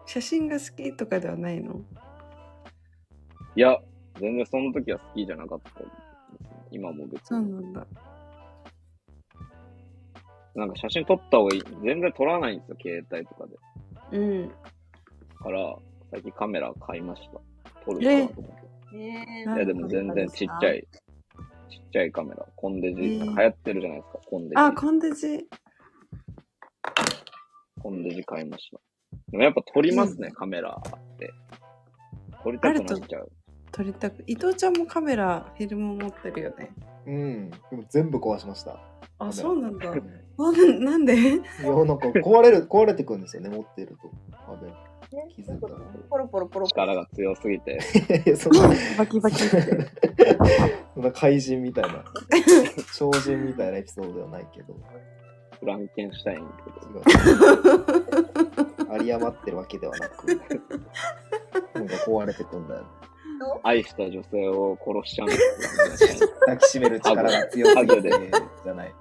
[0.05, 1.81] 写真が好きとかではないの？
[3.55, 3.77] いや、
[4.19, 5.81] 全然その時は好きじゃなかった。
[6.71, 7.51] 今も別に。
[7.51, 7.87] なんだ。
[10.55, 11.63] なんか写真撮った方がいい。
[11.83, 13.47] 全然撮らないんですよ、携帯とか
[14.11, 14.17] で。
[14.17, 14.51] うん。
[15.41, 15.75] から、
[16.11, 17.39] 最近カメラ買いました。
[17.85, 18.69] 撮るかなと思って。
[18.97, 20.87] えーいや、でも全然ちっちゃい、
[21.69, 22.45] ちっちゃいカメラ。
[22.55, 24.53] コンデジ、えー流行ってるじゃないですか、コンデジ。
[24.55, 25.47] あ、コンデジ。
[27.81, 28.79] コンデジ買いました。
[29.31, 31.31] でもやっぱ撮りますね、カメラって。
[32.43, 33.31] 撮りたくなっちゃう。
[33.71, 34.23] 撮りたく。
[34.27, 36.71] 伊藤ちゃんもカメラ、フィルム持ってるよね。
[37.05, 37.49] うん。
[37.49, 38.79] でも全部壊しました。
[39.19, 39.89] あ、そうなんだ。
[39.91, 40.03] うん
[40.39, 41.13] なんなんで？
[41.15, 41.39] いや、な
[41.93, 44.09] んか壊れる、 壊れてくんですよね、持ってると。
[44.31, 44.71] あれ
[45.35, 45.75] 気づいたら
[46.09, 46.67] ポロポロポロ。
[46.67, 47.79] 力が強すぎて、
[48.25, 49.89] い やそんなバキバキって。
[50.93, 52.05] そんな怪人みたいな
[52.95, 54.75] 超人みたいなエピソードではないけど
[55.59, 57.89] フランケンシュタインってこ
[58.85, 62.85] と有り余ってるわけではなくなんか壊れてくんだよ
[63.63, 65.37] 愛した女性を殺しちゃうんで
[65.97, 66.29] すよ。
[66.41, 68.09] 抱きしめる力が強すぎて
[68.63, 68.93] じゃない。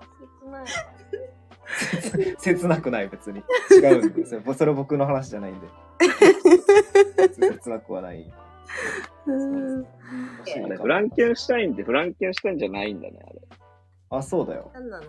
[1.90, 2.36] 切ない。
[2.38, 3.42] 切なくない別に。
[3.70, 4.42] 違うんですよ。
[4.54, 5.66] それ僕の話じゃないんで。
[7.34, 8.32] 切なくはない。
[9.26, 9.86] うん。
[10.64, 13.40] あれフランケンシュタインってフランケンシュタインじゃないんだね、あれ。
[14.10, 14.70] あそうだよ。
[14.74, 15.04] 何なの？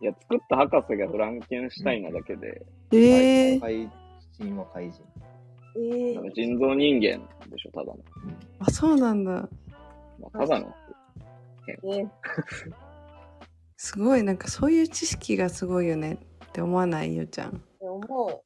[0.00, 3.90] いや、作った博士がフランケンシュタインなだけで、ええ怪
[4.38, 5.02] 人は怪人
[5.78, 7.00] ええなんか人造人間
[7.48, 7.98] でしょ、ただの。
[8.60, 9.48] あ、そうなんだ。
[10.18, 10.74] まあ、ただの。
[11.68, 12.06] え
[13.76, 17.62] すごい、なんかそういう知識がすごいよねって思わないよちゃん。
[17.80, 18.42] 思う。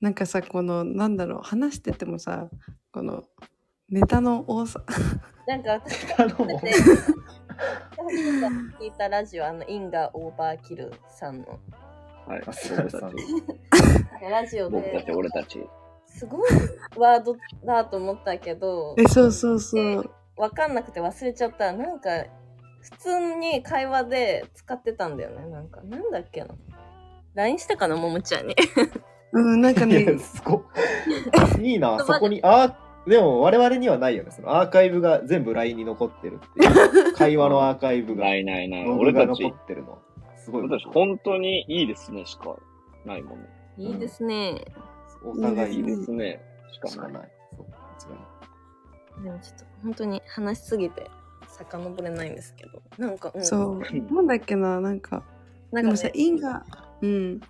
[0.00, 2.48] なんかさ、この、なんだろう、話しててもさ、
[2.92, 3.22] この、
[3.88, 4.82] ネタの多さ。
[5.46, 6.06] なんか私
[8.80, 11.60] 聞いたラジオ、あの、インガオーバーキルさんの
[12.26, 12.42] はい。
[14.30, 15.64] ラジオ僕たち、で、俺たち。
[16.14, 16.50] すごい
[16.96, 20.10] ワードだと思ったけど、え、そうそうそう。
[20.36, 21.72] わかんなくて忘れちゃった。
[21.72, 22.10] なんか、
[22.80, 25.46] 普通に会話で使ってたんだよね。
[25.46, 26.48] なんか、なんだっけな。
[27.34, 28.54] LINE したかな、ももちゃんに。
[29.32, 30.64] うん、なんかいねや、すご
[31.58, 38.88] いいいな そこにあーでも我々にはないよねそのアーカイブが全部 LINE に残ってるっていう 会話のアーカイブがないないない。
[38.88, 39.98] 俺たちが残、ってるの
[40.36, 42.56] すごい本当にいいですねしか
[43.04, 43.48] ないもんね。
[43.78, 44.64] いいですね。
[45.24, 46.40] お互いですすね
[46.72, 47.30] しかない。
[47.56, 47.72] そう間
[48.08, 48.22] 違いな
[49.20, 51.10] いでもちょっと本当に話しすぎて
[51.48, 52.82] 遡れないんですけど。
[52.98, 53.80] なんか、うん、そう。
[54.14, 55.22] なんだっけな、なんか。
[55.72, 56.66] でもさ、なんかね、因が、
[57.02, 57.40] うん。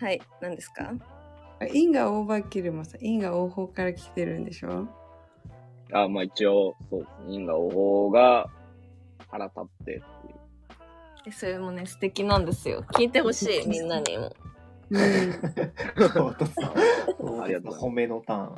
[0.00, 0.92] はい、何ですか？
[1.74, 4.88] 因がオーバーキルもさ、因が応報から来てるんでしょ？
[5.92, 7.34] あ、まあ一応、そうですね。
[7.34, 8.48] 因果応報が
[9.28, 10.02] 腹立ってっていう。
[11.26, 12.82] えそれもね、素敵なんですよ。
[12.94, 14.32] 聞いてほしい、みんなにも。
[14.90, 16.26] うん。
[16.26, 16.74] お父さん
[17.42, 18.54] ありがとう褒めのターン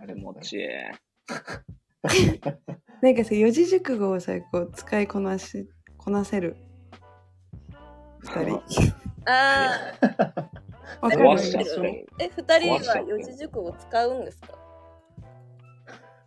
[0.00, 0.68] あれ気持ちいい。
[3.02, 6.56] なんかさ、四字熟語をさ、こう、使いこなし、こなせる。
[8.20, 8.62] 二人。
[9.26, 9.92] あ
[11.00, 11.16] わか
[12.18, 14.54] え、二人は四字熟語使うんですか？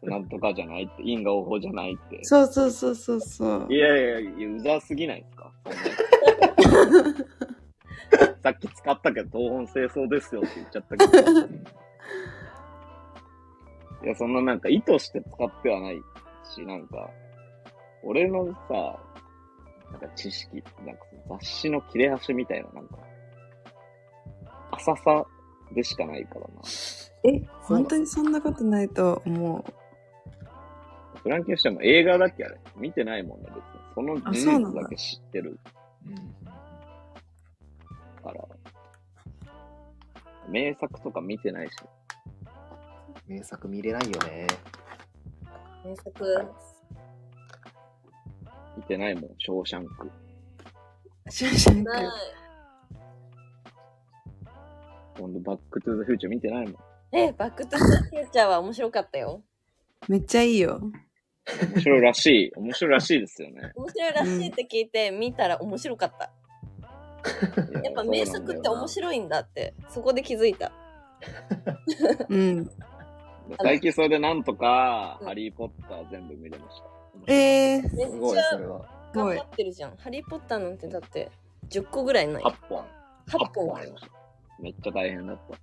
[0.03, 2.23] なんとかじゃないって、因果応報じゃないって。
[2.23, 3.77] そうそうそうそうそうい。
[3.77, 5.51] やいやいや、うざすぎないですか？
[8.43, 11.41] さっき使ったけど、東本清掃ですよって言っちゃったけど。
[14.01, 16.01] いや、そんななんか意図して使ってはない
[16.43, 17.09] し、なんか、
[18.03, 18.99] 俺のさ、
[19.91, 22.97] なんか知識、なんか雑誌の切れ端みたいな、なんか、
[24.71, 25.25] 浅さ
[25.73, 26.47] でしかないからな。
[27.23, 29.73] え、本当にそんなことないと思う。
[31.21, 33.61] フランケンシュタインも映画だっけあれ見てないもんね、別に。
[33.95, 35.59] その事実だけ知ってる
[38.31, 38.47] から。
[40.47, 41.73] 名作とか見てないし。
[43.27, 44.47] 名作見れないよね
[45.85, 46.45] 名作。
[48.75, 50.11] 見てないもん、ショーシャンク。
[51.29, 51.91] シュンシャンク。
[55.17, 56.75] 今度バックトゥザフューチャー見てないもん。
[57.11, 59.43] え、バックトゥザフューチャーは面白かったよ。
[60.07, 60.79] めっちゃいいよ。
[61.73, 62.51] 面白いらしい。
[62.55, 63.73] 面白いらしいですよね。
[63.75, 66.31] 面白いらしいって聞いて、見たら面白かった。
[67.83, 68.87] やっぱ名作って面い。
[68.87, 70.71] 白いんだって、そこで気づいた。
[72.29, 72.69] うん。
[73.61, 76.81] 最近それでなんとか、うんハリーポッター全部見れまし
[77.25, 77.33] た。
[77.33, 78.57] えー、めっすごいちゃ
[79.13, 79.41] 頑張。
[79.41, 79.97] ってるじゃん。
[79.97, 81.31] ハリーポッターなんてだって
[81.69, 82.43] 10個ぐらいない。
[82.43, 82.79] 8本。
[83.27, 84.11] 8 8本本ありました。
[84.59, 85.55] めっちゃ大変だった。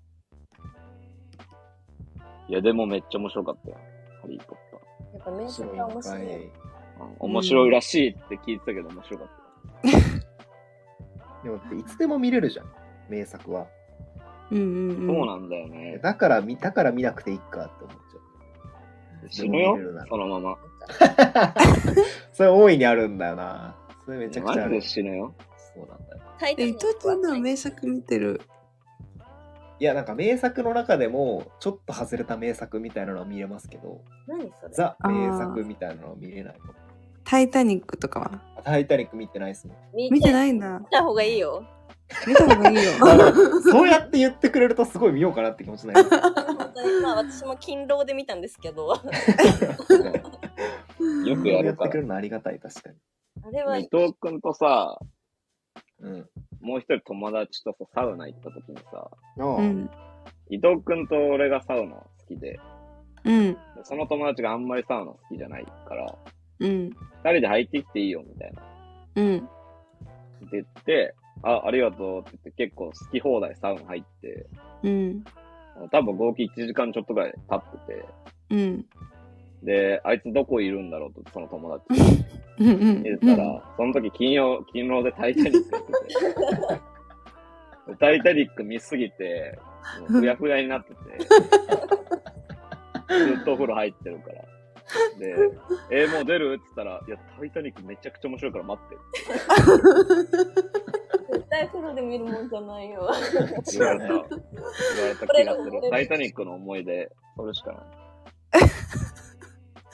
[2.48, 3.76] いや、でもめっちゃ面白かったよ。
[4.22, 5.14] ハリーポッター。
[5.14, 6.44] やっぱ名作は面白い。
[6.44, 6.52] うん
[7.18, 9.28] 面白いらしいって聞いてたけど面白かっ
[11.46, 12.66] でもいつでも見れるじゃん
[13.08, 13.66] 名作は
[14.50, 15.00] うんうんた。
[15.02, 15.06] うん。
[15.06, 15.98] そうなんだよね。
[16.02, 18.16] だから見だから見なくていいかって思っちゃ
[19.24, 19.76] う死ぬよ
[20.08, 20.56] そのまま。
[22.32, 23.74] それ大いにあるんだよな
[24.04, 25.34] それめちゃくちゃあるマジで死ぬよ？
[25.74, 28.40] そうなんだよタイの名作見てる？
[29.78, 34.72] いやなんか名作の中でもちょっと外れた名作みたいなのは見れますけど何それ？
[34.72, 36.72] ザ名作みたいなのは見れないの
[37.26, 38.40] タイタニックとかは？
[38.62, 40.86] タイタニック見てないっすもん見てないいんだ見。
[40.86, 41.64] た方がいいよ。
[42.26, 42.92] 見た方がいいよ。
[43.70, 49.02] そうやって言ってくれるとすごい見ようかなって気持ちになります本当にまあ私も勤労で見たんですけど、あ
[51.26, 52.96] よくやるからってくれるのありがたい確かに
[53.52, 54.98] れは伊藤くんとさ、
[56.00, 56.28] うん。
[56.60, 59.90] もう一人友達とさ、サウナ行った時にさ、ああうん。
[60.48, 62.58] 伊藤くんと俺がサウナ好きで、
[63.24, 63.56] うん。
[63.84, 66.06] その友達があんまりサウナ好きじゃないから、
[66.60, 66.90] うん。
[67.24, 68.62] 二人で入ってきていいよみたいな。
[69.16, 69.36] うん。
[69.38, 69.46] って
[70.52, 74.46] 言って、あ、ありがとうって言って結構好き放題サウナ入って、
[74.82, 75.24] うん。
[75.90, 78.04] 多分合計1時間ちょっとぐらい経ってて、
[78.50, 78.84] うん。
[79.62, 82.24] で、あいつどこいるんだろうと、その友達に
[82.58, 82.68] うん。
[82.68, 83.02] うん。
[83.02, 85.92] 言ったら、その時金曜、金曜でタイタニックやって
[87.94, 89.58] て、タイタニック見すぎて、
[90.08, 90.96] ふやふやになってて、
[93.36, 94.55] ずっとお風呂入ってるから。
[95.18, 95.36] で、
[95.90, 96.54] えーもう出る？
[96.54, 98.96] って言ったら、いや、タイタニックめちゃくちゃ面白いから待って。
[101.32, 103.10] 絶対風呂で見るもんじゃないよ。
[103.72, 104.06] 言われた。
[104.06, 105.90] 言われた気がする。
[105.90, 107.84] タイタニックの思い出、それしかない。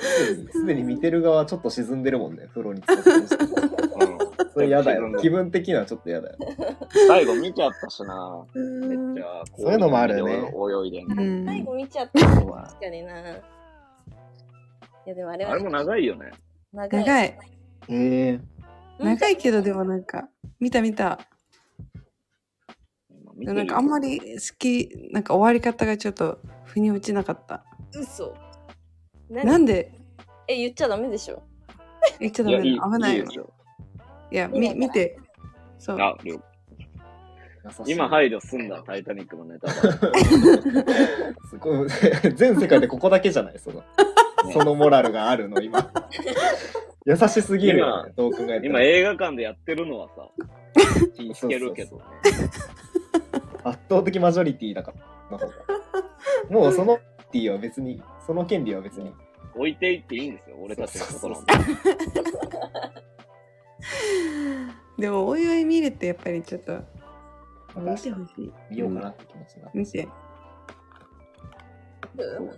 [0.03, 3.29] すでにすでに見てる側ちょっと沈んでるもんね、風呂にうん。
[4.53, 5.17] それ嫌だよ。
[5.21, 6.37] 気分的にはちょっと嫌だよ。
[7.07, 8.45] 最後見ちゃったしな。
[8.55, 12.21] めっちゃ、そういうのもあるよね泳いでんのうん最後見ちゃった。
[12.21, 13.15] 確かにな。
[15.07, 16.31] いや、でもあれはあれも長いよね。
[16.73, 17.05] 長い。
[17.05, 17.27] 長い。
[17.27, 17.37] へ
[17.89, 18.41] え。
[18.99, 20.29] 長いけど、でもなんか、
[20.61, 21.19] 見た見た。
[23.37, 27.65] でもなんかあんまり好き、なんか終わり方がちょっと腑に落ちなかった。
[27.95, 28.35] 嘘。
[29.29, 29.93] なんで？
[30.47, 31.43] え、言っちゃダメでしょ。
[32.21, 32.63] 言っちゃダメだ。
[32.63, 33.53] 危ないよ
[34.31, 35.19] いや、み見て。
[35.79, 36.01] そう。
[36.01, 36.17] あ、
[37.87, 39.75] 今配慮すんだ、タイタニックのネタだ。
[41.51, 41.89] すごい。
[42.35, 43.83] 全世界でここだけじゃないその、
[44.53, 45.91] そのモラルがあるの、今。
[47.05, 48.79] 優しすぎるよね、どう考えても。
[48.79, 50.29] 今映画館でやってるのはさ、
[51.19, 52.03] 聞けるけどね。
[53.65, 55.13] 圧倒的マジョリティだから。
[55.33, 55.53] の方が
[56.51, 56.99] もうその
[57.33, 59.13] ティは別に、その権利は別に。
[59.55, 61.53] 置いていっていいんですよ、俺たちのことなんで。
[65.03, 66.81] でも、おいおい見るってやっぱりちょっと、
[67.77, 68.53] 見てほしい。
[68.71, 69.79] 見ようかなって気持ちになって。
[69.79, 70.09] 見て。
[72.17, 72.53] そうね。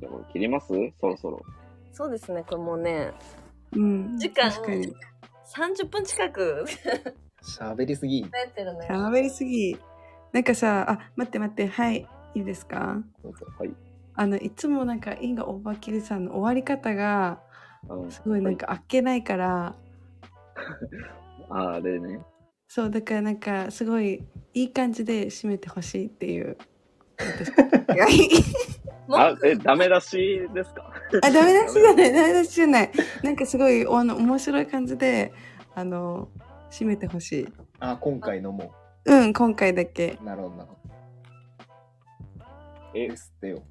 [0.00, 0.66] じゃあこれ切ります？
[1.00, 1.42] そろそろ。
[1.92, 3.12] そうですね、これもうね、
[3.74, 4.18] うん。
[4.18, 4.94] 時間確かに。
[5.54, 6.64] 30分近く
[7.42, 8.24] 喋りすぎ。
[8.88, 9.78] 喋りすぎ。
[10.32, 13.02] なんかさ、あ、待って待って、はい、いいですか？
[13.58, 13.74] はい。
[14.14, 17.40] あの、いつもなんか、インガオーバーキルさんの終わり方が、
[17.88, 19.74] うんすごいなんか、あっけないから、
[21.50, 22.20] ああれね。
[22.68, 24.24] そう、だからなんか、すごい、
[24.54, 26.56] いい感じで締めてほしいっていう。
[29.08, 30.90] あ、え、ダメ出しですか？
[31.22, 32.90] あ、ダメ出しじゃない、ダメ出しじゃない。
[33.22, 35.32] なんかすごい、あの、面白い感じで、
[35.74, 36.28] あの、
[36.70, 37.48] 締めてほしい。
[37.78, 38.72] あ、今回のも
[39.04, 40.18] うん、今回だけ。
[40.20, 40.24] う。
[40.24, 40.94] なるほど、なるほど。
[42.94, 43.08] え？
[43.08, 43.62] で、すってよ。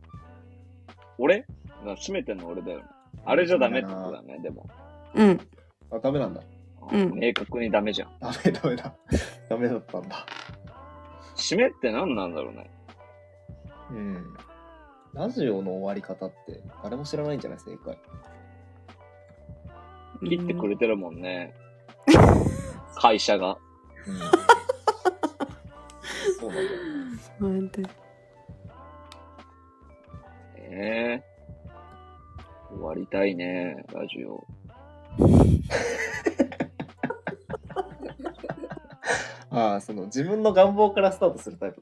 [1.18, 1.46] 俺？
[1.84, 2.86] な閉めてんの俺だよね。
[3.26, 4.70] あれじゃダメってことだね、でも。
[5.16, 5.40] うん。
[5.92, 6.42] あ、ダメなんだ。
[6.92, 8.10] うん明確にダメじゃん。
[8.20, 8.94] ダメ、ダメだ。
[9.50, 10.26] ダメだったんだ。
[11.36, 12.70] 締めって何なんだろうね。
[13.92, 14.34] うん。
[15.14, 17.60] ラジオの終わり方って誰も知らないんじゃない？
[17.60, 17.98] 正解。
[20.28, 21.54] 切ってくれてるもんね。
[22.96, 23.58] 会社が。
[24.08, 24.20] うん。
[26.40, 26.70] そうなんだよ。
[27.42, 27.70] うん。
[27.70, 27.84] 本
[30.58, 31.36] ええ
[32.70, 34.46] 終わりたいね、ラジオ。
[39.52, 41.82] ああ、その自分の願望からスタートするタイプ。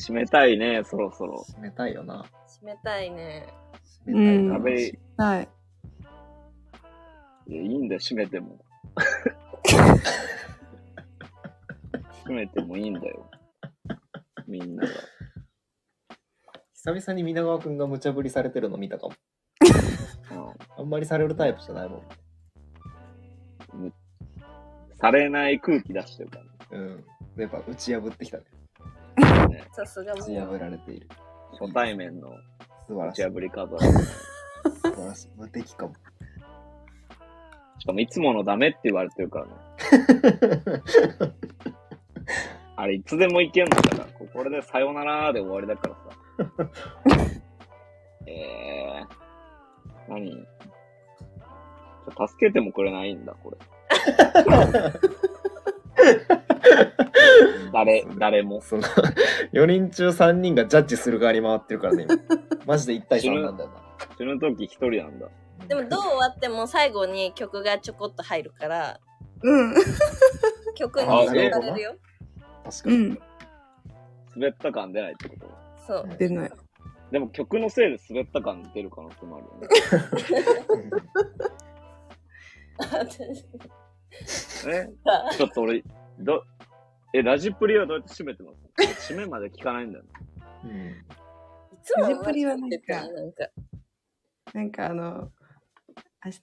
[0.00, 1.44] 締めたいね、そろそろ。
[1.50, 2.24] 締めたいよな。
[2.48, 3.46] 締めたいね。
[4.06, 4.54] 締めたいな。
[4.54, 5.48] 食べ、いはい。
[7.46, 8.58] や、いいんだよ、締めても。
[12.24, 13.30] 締めてもいいんだよ。
[14.46, 14.92] みんなが。
[16.72, 19.12] 久々に皆川くんが無茶ぶりされてるの見たかも。
[19.12, 19.16] う
[20.78, 22.02] あんまりされるタイプじゃないも
[23.76, 23.86] ん。
[23.86, 23.92] ん、
[24.94, 26.38] されない空気出してるか
[26.70, 27.04] うん。
[27.36, 28.44] やっぱ打ち破ってきたね。
[29.72, 31.08] さすがも打ち破られている。
[31.58, 32.36] 初対面の打ち
[32.88, 33.22] 素晴らしい。
[33.22, 33.78] 破り方。
[33.78, 33.88] 素
[34.82, 35.28] 晴らしい。
[35.36, 35.94] 無敵かも。
[37.78, 39.52] しかもいつものダメって言われてるからね。
[42.76, 45.94] あれ、いつでもいけんのだから、ここれでさよならで終わりだから
[46.66, 46.70] さ。
[48.26, 50.30] えー、何？
[50.30, 53.56] ちょ助けてもくれないんだ、これ。
[57.72, 58.60] 誰、誰も。
[58.60, 58.82] その、
[59.52, 62.16] 4人中3人がジャッジする側に回ってるからね、今。
[62.66, 63.76] マジで1対3なんだよな。
[64.16, 65.28] 死ぬ時一人なんだ。
[65.68, 69.00] でもどう終わっても最後に曲がちょこっと入るから、
[69.42, 69.74] うん。
[70.74, 71.94] 曲にあ入れられるよ。
[72.64, 72.96] 確かに。
[72.96, 73.18] うん。
[74.36, 75.50] 滑った感出ないってこと
[75.86, 76.08] そう。
[76.18, 76.52] 出ない。
[77.10, 79.68] でも曲のせいで滑った感出る可能性もあるよね。
[84.72, 84.88] え？
[85.36, 85.84] ちょっと俺、
[86.18, 86.44] ど、
[87.12, 88.52] え、ラジプリはどうやって締めてま
[88.96, 89.12] す？
[89.12, 90.10] 締めまで聞かないんだよね。
[90.64, 90.94] うんい
[91.82, 93.48] つもラジプリはなんかなんか、
[94.54, 95.30] なんかあの、
[96.20, 96.42] あし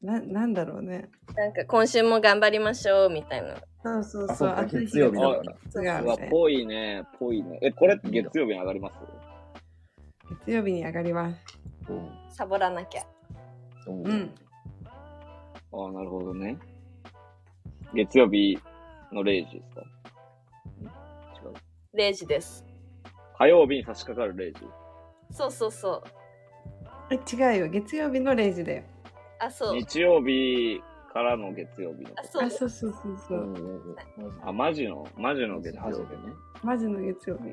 [0.00, 1.10] ななんだろうね。
[1.36, 3.56] なんか今週も頑張りましょうみたいな。
[3.82, 4.48] そうそうそう。
[4.48, 7.58] あ月曜日だからうわ、ぽいね、ぽいね。
[7.62, 8.94] え、これって月曜日に上がります？
[10.46, 11.38] 月曜日に上がります。
[12.30, 13.02] サボらなきゃ。
[13.86, 14.34] うんうん。
[15.72, 16.56] ああ、なるほどね。
[17.94, 18.58] 月曜日
[19.12, 19.82] の0時ですか？
[21.98, 22.64] 0時です。
[23.36, 24.64] 火曜日に差し掛かる0時。
[25.32, 26.02] そうそうそう。
[27.10, 27.68] え違うよ。
[27.68, 28.82] 月曜日の0時だよ。
[29.40, 29.74] あ、そう。
[29.76, 30.80] 日曜日
[31.12, 32.10] からの月曜日の。
[32.16, 33.44] あ、そうあ、そうそうそうそうう。
[33.46, 33.96] んうんうん
[34.44, 36.32] あ、マジの、マジの月曜日ね。
[36.62, 37.52] マジの月曜日。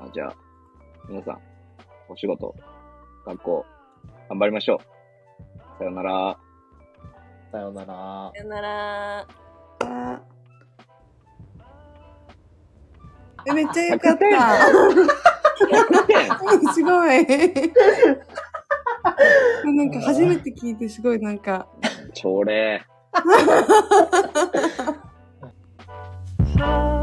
[0.00, 0.34] あじゃあ、
[1.08, 1.40] 皆さん、
[2.08, 2.54] お仕事、
[3.26, 3.66] 学校、
[4.30, 4.78] 頑張りましょう。
[5.78, 6.38] さよなら。
[7.50, 8.32] さよなら。
[8.34, 10.31] さよなら。
[13.54, 14.26] めっちゃよかった。
[16.72, 17.26] すごい。
[19.64, 21.66] なんか初めて聞いてすごいなんか。
[22.14, 22.86] 朝礼。